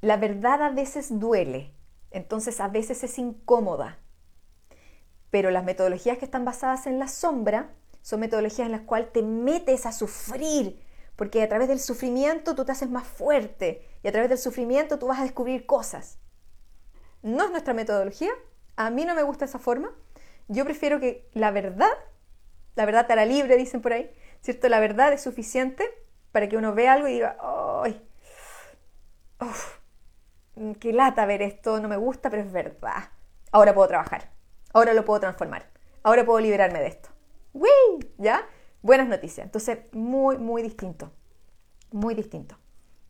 La 0.00 0.16
verdad 0.16 0.62
a 0.62 0.70
veces 0.70 1.18
duele, 1.18 1.74
entonces 2.10 2.60
a 2.60 2.68
veces 2.68 3.04
es 3.04 3.18
incómoda. 3.18 3.98
Pero 5.30 5.50
las 5.50 5.64
metodologías 5.64 6.18
que 6.18 6.24
están 6.24 6.44
basadas 6.44 6.86
en 6.86 6.98
la 6.98 7.08
sombra 7.08 7.70
son 8.02 8.20
metodologías 8.20 8.66
en 8.66 8.72
las 8.72 8.82
cuales 8.82 9.12
te 9.12 9.22
metes 9.22 9.86
a 9.86 9.92
sufrir, 9.92 10.80
porque 11.16 11.42
a 11.42 11.48
través 11.48 11.68
del 11.68 11.80
sufrimiento 11.80 12.54
tú 12.54 12.64
te 12.64 12.72
haces 12.72 12.90
más 12.90 13.06
fuerte 13.06 13.88
y 14.02 14.08
a 14.08 14.12
través 14.12 14.28
del 14.28 14.38
sufrimiento 14.38 14.98
tú 14.98 15.06
vas 15.06 15.20
a 15.20 15.24
descubrir 15.24 15.66
cosas. 15.66 16.18
No 17.22 17.44
es 17.44 17.50
nuestra 17.50 17.74
metodología, 17.74 18.30
a 18.76 18.90
mí 18.90 19.04
no 19.04 19.14
me 19.14 19.22
gusta 19.22 19.46
esa 19.46 19.58
forma. 19.58 19.90
Yo 20.48 20.64
prefiero 20.64 21.00
que 21.00 21.28
la 21.32 21.50
verdad, 21.50 21.90
la 22.74 22.86
verdad 22.86 23.06
te 23.06 23.12
hará 23.14 23.24
libre, 23.24 23.56
dicen 23.56 23.80
por 23.80 23.92
ahí, 23.92 24.10
¿cierto? 24.40 24.68
La 24.68 24.80
verdad 24.80 25.12
es 25.12 25.22
suficiente 25.22 25.84
para 26.32 26.48
que 26.48 26.56
uno 26.56 26.74
vea 26.74 26.92
algo 26.92 27.08
y 27.08 27.14
diga, 27.14 27.36
¡ay! 27.82 28.06
Qué 30.80 30.92
lata 30.92 31.26
ver 31.26 31.42
esto, 31.42 31.80
no 31.80 31.88
me 31.88 31.96
gusta, 31.96 32.30
pero 32.30 32.42
es 32.42 32.52
verdad. 32.52 33.10
Ahora 33.52 33.74
puedo 33.74 33.88
trabajar, 33.88 34.30
ahora 34.72 34.94
lo 34.94 35.04
puedo 35.04 35.20
transformar, 35.20 35.70
ahora 36.02 36.24
puedo 36.24 36.40
liberarme 36.40 36.80
de 36.80 36.88
esto. 36.88 37.08
¡Wii! 37.54 38.14
¿Ya? 38.18 38.46
Buenas 38.82 39.08
noticias. 39.08 39.46
Entonces, 39.46 39.78
muy, 39.92 40.38
muy 40.38 40.62
distinto. 40.62 41.12
Muy 41.90 42.14
distinto. 42.14 42.58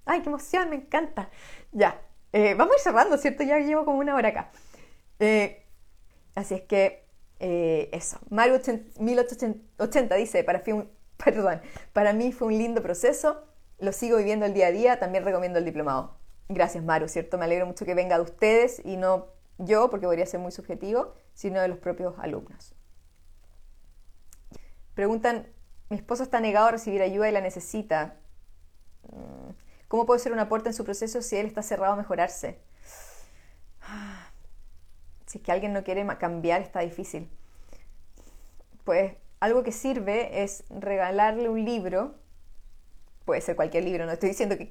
¡Ay, 0.04 0.20
qué 0.20 0.28
emoción! 0.28 0.70
Me 0.70 0.76
encanta. 0.76 1.30
Ya. 1.72 2.00
Eh, 2.32 2.54
vamos 2.54 2.74
a 2.74 2.76
ir 2.76 2.82
cerrando, 2.82 3.16
¿cierto? 3.16 3.42
Ya 3.42 3.58
llevo 3.58 3.84
como 3.84 3.98
una 3.98 4.14
hora 4.14 4.28
acá. 4.28 4.50
Eh, 5.18 5.66
así 6.34 6.54
es 6.54 6.62
que, 6.62 7.03
eh, 7.46 7.90
eso. 7.92 8.18
Mario 8.30 8.58
1880 8.98 10.14
dice, 10.14 10.44
para, 10.44 10.62
perdón, 11.22 11.60
para 11.92 12.14
mí 12.14 12.32
fue 12.32 12.48
un 12.48 12.56
lindo 12.56 12.82
proceso. 12.82 13.44
Lo 13.78 13.92
sigo 13.92 14.16
viviendo 14.16 14.46
el 14.46 14.54
día 14.54 14.68
a 14.68 14.70
día. 14.70 14.98
También 14.98 15.24
recomiendo 15.24 15.58
el 15.58 15.66
diplomado. 15.66 16.16
Gracias, 16.48 16.82
Maru, 16.82 17.06
¿cierto? 17.06 17.36
Me 17.36 17.44
alegro 17.44 17.66
mucho 17.66 17.84
que 17.84 17.94
venga 17.94 18.16
de 18.16 18.22
ustedes 18.22 18.80
y 18.82 18.96
no 18.96 19.26
yo, 19.58 19.90
porque 19.90 20.06
podría 20.06 20.24
ser 20.24 20.40
muy 20.40 20.52
subjetivo, 20.52 21.12
sino 21.34 21.60
de 21.60 21.68
los 21.68 21.78
propios 21.78 22.14
alumnos. 22.18 22.74
Preguntan 24.94 25.46
Mi 25.90 25.96
esposo 25.96 26.22
está 26.22 26.40
negado 26.40 26.68
a 26.68 26.70
recibir 26.70 27.02
ayuda 27.02 27.28
y 27.28 27.32
la 27.32 27.42
necesita. 27.42 28.16
Mm, 29.02 29.50
¿Cómo 29.88 30.06
puedo 30.06 30.18
ser 30.18 30.32
un 30.32 30.38
aporte 30.38 30.70
en 30.70 30.74
su 30.74 30.82
proceso 30.82 31.20
si 31.20 31.36
él 31.36 31.44
está 31.44 31.62
cerrado 31.62 31.92
a 31.92 31.96
mejorarse? 31.96 32.58
Si 35.34 35.38
es 35.38 35.44
que 35.44 35.50
alguien 35.50 35.72
no 35.72 35.82
quiere 35.82 36.06
cambiar, 36.16 36.62
está 36.62 36.78
difícil. 36.78 37.28
Pues 38.84 39.16
algo 39.40 39.64
que 39.64 39.72
sirve 39.72 40.44
es 40.44 40.62
regalarle 40.70 41.48
un 41.48 41.64
libro. 41.64 42.14
Puede 43.24 43.40
ser 43.40 43.56
cualquier 43.56 43.82
libro, 43.82 44.06
no 44.06 44.12
estoy 44.12 44.28
diciendo 44.28 44.56
que, 44.56 44.66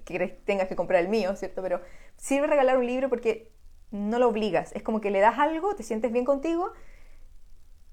tengas 0.45 0.69
que 0.69 0.77
comprar 0.77 1.01
el 1.01 1.09
mío, 1.09 1.35
¿cierto? 1.35 1.61
Pero 1.61 1.81
sirve 2.15 2.47
regalar 2.47 2.77
un 2.77 2.87
libro 2.87 3.09
porque 3.09 3.51
no 3.91 4.19
lo 4.19 4.29
obligas. 4.29 4.71
Es 4.71 4.83
como 4.83 5.01
que 5.01 5.11
le 5.11 5.19
das 5.19 5.37
algo, 5.37 5.75
te 5.75 5.83
sientes 5.83 6.13
bien 6.13 6.23
contigo 6.23 6.71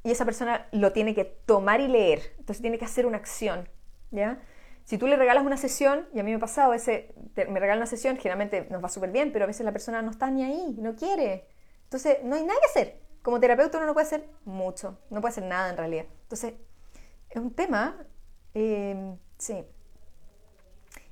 y 0.05 0.13
esa 0.13 0.25
persona 0.25 0.69
lo 0.71 0.93
tiene 0.93 1.13
que 1.13 1.25
tomar 1.25 1.81
y 1.81 1.89
leer. 1.89 2.21
Entonces 2.39 2.63
tiene 2.63 2.79
que 2.79 2.85
hacer 2.85 3.05
una 3.05 3.17
acción, 3.17 3.69
¿ya? 4.13 4.41
Si 4.85 4.97
tú 4.97 5.09
le 5.09 5.17
regalas 5.17 5.45
una 5.45 5.57
sesión, 5.57 6.07
y 6.15 6.21
a 6.21 6.23
mí 6.23 6.31
me 6.31 6.37
ha 6.37 6.41
pasado, 6.41 6.73
ese, 6.73 7.13
me 7.35 7.59
regala 7.59 7.79
una 7.79 7.87
sesión, 7.87 8.17
generalmente 8.17 8.69
nos 8.71 8.81
va 8.81 8.89
súper 8.89 9.11
bien, 9.11 9.33
pero 9.33 9.45
a 9.45 9.49
veces 9.49 9.67
la 9.67 9.73
persona 9.73 10.03
no 10.03 10.13
está 10.13 10.31
ni 10.31 10.45
ahí, 10.45 10.77
no 10.79 10.95
quiere. 10.95 11.49
Entonces 11.91 12.19
no 12.23 12.37
hay 12.37 12.45
nada 12.45 12.61
que 12.61 12.69
hacer. 12.69 13.01
Como 13.21 13.41
terapeuta 13.41 13.79
uno 13.79 13.89
no 13.89 13.95
puede 13.95 14.07
hacer 14.07 14.29
mucho, 14.45 14.97
no 15.11 15.21
puede 15.21 15.33
hacer 15.33 15.43
nada 15.43 15.71
en 15.71 15.77
realidad. 15.77 16.05
Entonces, 16.23 16.55
es 17.29 17.37
un 17.37 17.53
tema, 17.53 18.07
eh, 18.55 19.17
sí. 19.39 19.65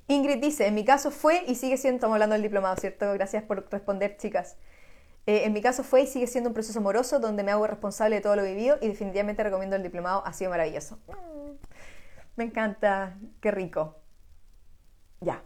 Ingrid 0.07 0.37
dice, 0.37 0.67
en 0.67 0.75
mi 0.75 0.85
caso 0.85 1.11
fue 1.11 1.43
y 1.47 1.55
sigue 1.55 1.75
siendo, 1.75 1.97
estamos 1.97 2.15
hablando 2.15 2.33
del 2.33 2.43
diplomado, 2.43 2.77
¿cierto? 2.77 3.11
Gracias 3.11 3.43
por 3.43 3.69
responder, 3.69 4.15
chicas. 4.15 4.55
Eh, 5.27 5.43
en 5.43 5.51
mi 5.51 5.61
caso 5.61 5.83
fue 5.83 6.03
y 6.03 6.07
sigue 6.07 6.27
siendo 6.27 6.49
un 6.49 6.53
proceso 6.53 6.79
amoroso 6.79 7.19
donde 7.19 7.43
me 7.43 7.51
hago 7.51 7.67
responsable 7.67 8.15
de 8.15 8.21
todo 8.21 8.37
lo 8.37 8.43
vivido 8.43 8.77
y 8.81 8.87
definitivamente 8.87 9.43
recomiendo 9.43 9.75
el 9.75 9.83
diplomado, 9.83 10.25
ha 10.25 10.31
sido 10.31 10.49
maravilloso. 10.49 10.97
Mm, 11.07 11.57
me 12.37 12.45
encanta, 12.45 13.17
qué 13.41 13.51
rico. 13.51 13.97
Ya. 15.19 15.43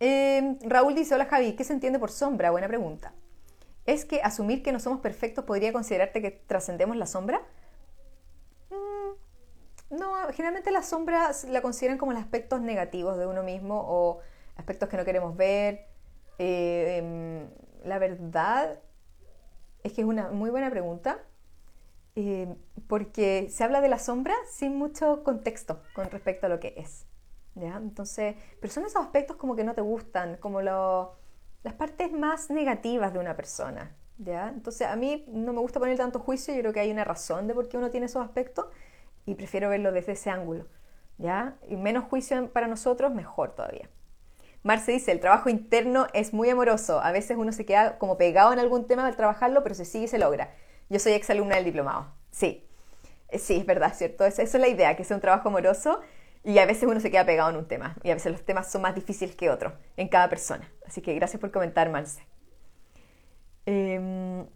Em, 0.00 0.58
Raúl 0.62 0.94
dice, 0.94 1.14
hola 1.14 1.26
Javi, 1.26 1.54
¿qué 1.54 1.64
se 1.64 1.72
entiende 1.72 1.98
por 1.98 2.10
sombra? 2.10 2.50
Buena 2.50 2.68
pregunta. 2.68 3.12
¿Es 3.86 4.04
que 4.04 4.20
asumir 4.22 4.62
que 4.62 4.72
no 4.72 4.80
somos 4.80 5.00
perfectos 5.00 5.44
podría 5.44 5.72
considerarte 5.72 6.22
que 6.22 6.30
trascendemos 6.30 6.96
la 6.96 7.06
sombra? 7.06 7.40
Mm, 8.70 9.96
no, 9.96 10.14
generalmente 10.32 10.70
la 10.70 10.82
sombra 10.82 11.30
la 11.48 11.62
consideran 11.62 11.98
como 11.98 12.12
los 12.12 12.20
aspectos 12.20 12.60
negativos 12.60 13.18
de 13.18 13.26
uno 13.26 13.42
mismo 13.42 13.84
o 13.88 14.20
aspectos 14.56 14.88
que 14.88 14.96
no 14.96 15.04
queremos 15.04 15.36
ver 15.36 15.86
em, 16.38 17.48
la 17.84 17.98
verdad 17.98 18.78
es 19.82 19.92
que 19.92 20.02
es 20.02 20.06
una 20.06 20.30
muy 20.30 20.50
buena 20.50 20.70
pregunta, 20.70 21.18
eh, 22.16 22.54
porque 22.88 23.48
se 23.50 23.64
habla 23.64 23.80
de 23.80 23.88
la 23.88 23.98
sombra 23.98 24.34
sin 24.50 24.76
mucho 24.76 25.22
contexto 25.24 25.82
con 25.94 26.10
respecto 26.10 26.46
a 26.46 26.48
lo 26.48 26.60
que 26.60 26.74
es. 26.76 27.06
¿Ya? 27.58 27.76
Entonces, 27.76 28.36
pero 28.60 28.72
son 28.72 28.84
esos 28.84 29.02
aspectos 29.02 29.36
como 29.36 29.56
que 29.56 29.64
no 29.64 29.74
te 29.74 29.80
gustan, 29.80 30.36
como 30.36 30.60
las 30.60 31.74
partes 31.76 32.12
más 32.12 32.50
negativas 32.50 33.12
de 33.12 33.18
una 33.18 33.36
persona. 33.36 33.96
¿ya? 34.18 34.48
Entonces, 34.48 34.86
a 34.86 34.96
mí 34.96 35.24
no 35.28 35.52
me 35.52 35.60
gusta 35.60 35.78
poner 35.78 35.96
tanto 35.96 36.18
juicio, 36.18 36.54
yo 36.54 36.60
creo 36.60 36.72
que 36.72 36.80
hay 36.80 36.90
una 36.90 37.04
razón 37.04 37.46
de 37.46 37.54
por 37.54 37.68
qué 37.68 37.76
uno 37.76 37.90
tiene 37.90 38.06
esos 38.06 38.24
aspectos 38.24 38.66
y 39.26 39.34
prefiero 39.34 39.68
verlo 39.68 39.92
desde 39.92 40.12
ese 40.12 40.30
ángulo. 40.30 40.66
¿ya? 41.18 41.56
Y 41.68 41.76
menos 41.76 42.04
juicio 42.04 42.50
para 42.52 42.66
nosotros, 42.66 43.12
mejor 43.12 43.54
todavía. 43.54 43.88
Marce 44.62 44.92
dice, 44.92 45.12
el 45.12 45.20
trabajo 45.20 45.48
interno 45.48 46.06
es 46.14 46.32
muy 46.32 46.50
amoroso. 46.50 47.00
A 47.00 47.12
veces 47.12 47.36
uno 47.36 47.52
se 47.52 47.64
queda 47.64 47.98
como 47.98 48.18
pegado 48.18 48.52
en 48.52 48.58
algún 48.58 48.86
tema 48.86 49.06
al 49.06 49.16
trabajarlo, 49.16 49.62
pero 49.62 49.74
se 49.74 49.84
sigue 49.84 50.06
y 50.06 50.08
se 50.08 50.18
logra. 50.18 50.52
Yo 50.88 50.98
soy 50.98 51.12
exalumna 51.12 51.56
del 51.56 51.64
diplomado. 51.64 52.06
Sí, 52.30 52.66
eh, 53.28 53.38
sí, 53.38 53.56
es 53.56 53.66
verdad, 53.66 53.94
¿cierto? 53.94 54.24
Esa, 54.24 54.42
es 54.42 54.54
la 54.54 54.68
idea, 54.68 54.96
que 54.96 55.04
sea 55.04 55.16
un 55.16 55.20
trabajo 55.20 55.48
amoroso 55.48 56.00
y 56.44 56.58
a 56.58 56.66
veces 56.66 56.84
uno 56.88 57.00
se 57.00 57.10
queda 57.10 57.26
pegado 57.26 57.50
en 57.50 57.56
un 57.56 57.68
tema. 57.68 57.96
Y 58.02 58.10
a 58.10 58.14
veces 58.14 58.32
los 58.32 58.44
temas 58.44 58.70
son 58.70 58.82
más 58.82 58.94
difíciles 58.94 59.36
que 59.36 59.50
otros 59.50 59.72
en 59.96 60.08
cada 60.08 60.28
persona. 60.28 60.70
Así 60.86 61.02
que 61.02 61.14
gracias 61.14 61.40
por 61.40 61.50
comentar, 61.50 61.90
Marce. 61.90 62.26
Eh, 63.66 64.46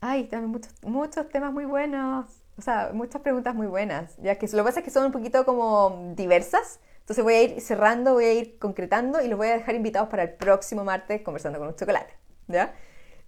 ay, 0.00 0.24
también 0.24 0.50
muchos, 0.50 0.72
muchos 0.82 1.28
temas 1.28 1.52
muy 1.52 1.64
buenos. 1.64 2.26
O 2.58 2.62
sea, 2.62 2.90
muchas 2.92 3.20
preguntas 3.22 3.54
muy 3.54 3.66
buenas. 3.66 4.16
Ya 4.18 4.36
que 4.36 4.46
lo 4.46 4.58
que 4.58 4.62
pasa 4.64 4.80
es 4.80 4.84
que 4.84 4.90
son 4.90 5.06
un 5.06 5.12
poquito 5.12 5.44
como 5.44 6.12
diversas 6.16 6.80
entonces 7.06 7.22
voy 7.22 7.34
a 7.34 7.42
ir 7.44 7.60
cerrando, 7.60 8.14
voy 8.14 8.24
a 8.24 8.32
ir 8.32 8.58
concretando 8.58 9.22
y 9.22 9.28
los 9.28 9.38
voy 9.38 9.46
a 9.46 9.52
dejar 9.52 9.76
invitados 9.76 10.08
para 10.08 10.24
el 10.24 10.30
próximo 10.30 10.82
martes 10.82 11.22
conversando 11.22 11.60
con 11.60 11.68
un 11.68 11.76
chocolate. 11.76 12.12
¿ya? 12.48 12.74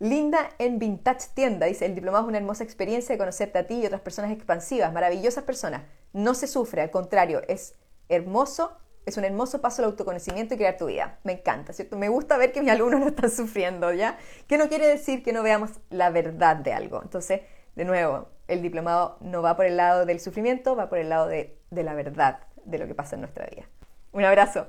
Linda 0.01 0.51
en 0.59 0.81
Vintage 0.81 1.29
Tienda 1.33 1.67
dice, 1.67 1.87
el 1.87 1.95
diplomado 1.95 2.25
es 2.25 2.29
una 2.29 2.39
hermosa 2.39 2.65
experiencia 2.65 3.15
de 3.15 3.19
conocerte 3.21 3.57
a 3.57 3.69
ti 3.69 3.75
y 3.75 3.87
otras 3.87 4.01
personas 4.01 4.33
expansivas, 4.33 4.93
maravillosas 4.93 5.45
personas. 5.45 5.83
No 6.13 6.35
se 6.35 6.47
sufre, 6.47 6.83
al 6.83 6.91
contrario, 6.91 7.43
es 7.49 7.75
hermoso, 8.09 8.77
es 9.07 9.17
un 9.17 9.25
hermoso 9.25 9.61
paso 9.61 9.83
al 9.83 9.87
autoconocimiento 9.87 10.55
y 10.55 10.57
crear 10.57 10.77
tu 10.77 10.87
vida. 10.87 11.19
Me 11.25 11.33
encanta, 11.33 11.73
¿cierto? 11.73 11.97
Me 11.97 12.09
gusta 12.09 12.37
ver 12.37 12.53
que 12.53 12.61
mis 12.61 12.71
alumnos 12.71 13.01
no 13.01 13.09
están 13.09 13.31
sufriendo, 13.31 13.93
¿ya? 13.93 14.19
Que 14.47 14.59
no 14.59 14.69
quiere 14.69 14.87
decir 14.87 15.23
que 15.23 15.33
no 15.33 15.43
veamos 15.43 15.71
la 15.91 16.11
verdad 16.11 16.57
de 16.57 16.73
algo. 16.73 17.01
Entonces, 17.03 17.43
de 17.75 17.85
nuevo, 17.85 18.29
el 18.49 18.63
diplomado 18.63 19.19
no 19.21 19.43
va 19.43 19.57
por 19.57 19.67
el 19.67 19.77
lado 19.77 20.07
del 20.07 20.21
sufrimiento, 20.21 20.75
va 20.75 20.89
por 20.89 20.99
el 20.99 21.09
lado 21.09 21.29
de, 21.29 21.59
la 21.71 21.95
verdad 21.95 22.41
de 22.65 22.79
lo 22.79 22.87
que 22.87 22.95
pasa 22.95 23.15
en 23.15 23.21
nuestra 23.21 23.47
vida. 23.47 23.69
Un 24.13 24.25
abrazo. 24.25 24.67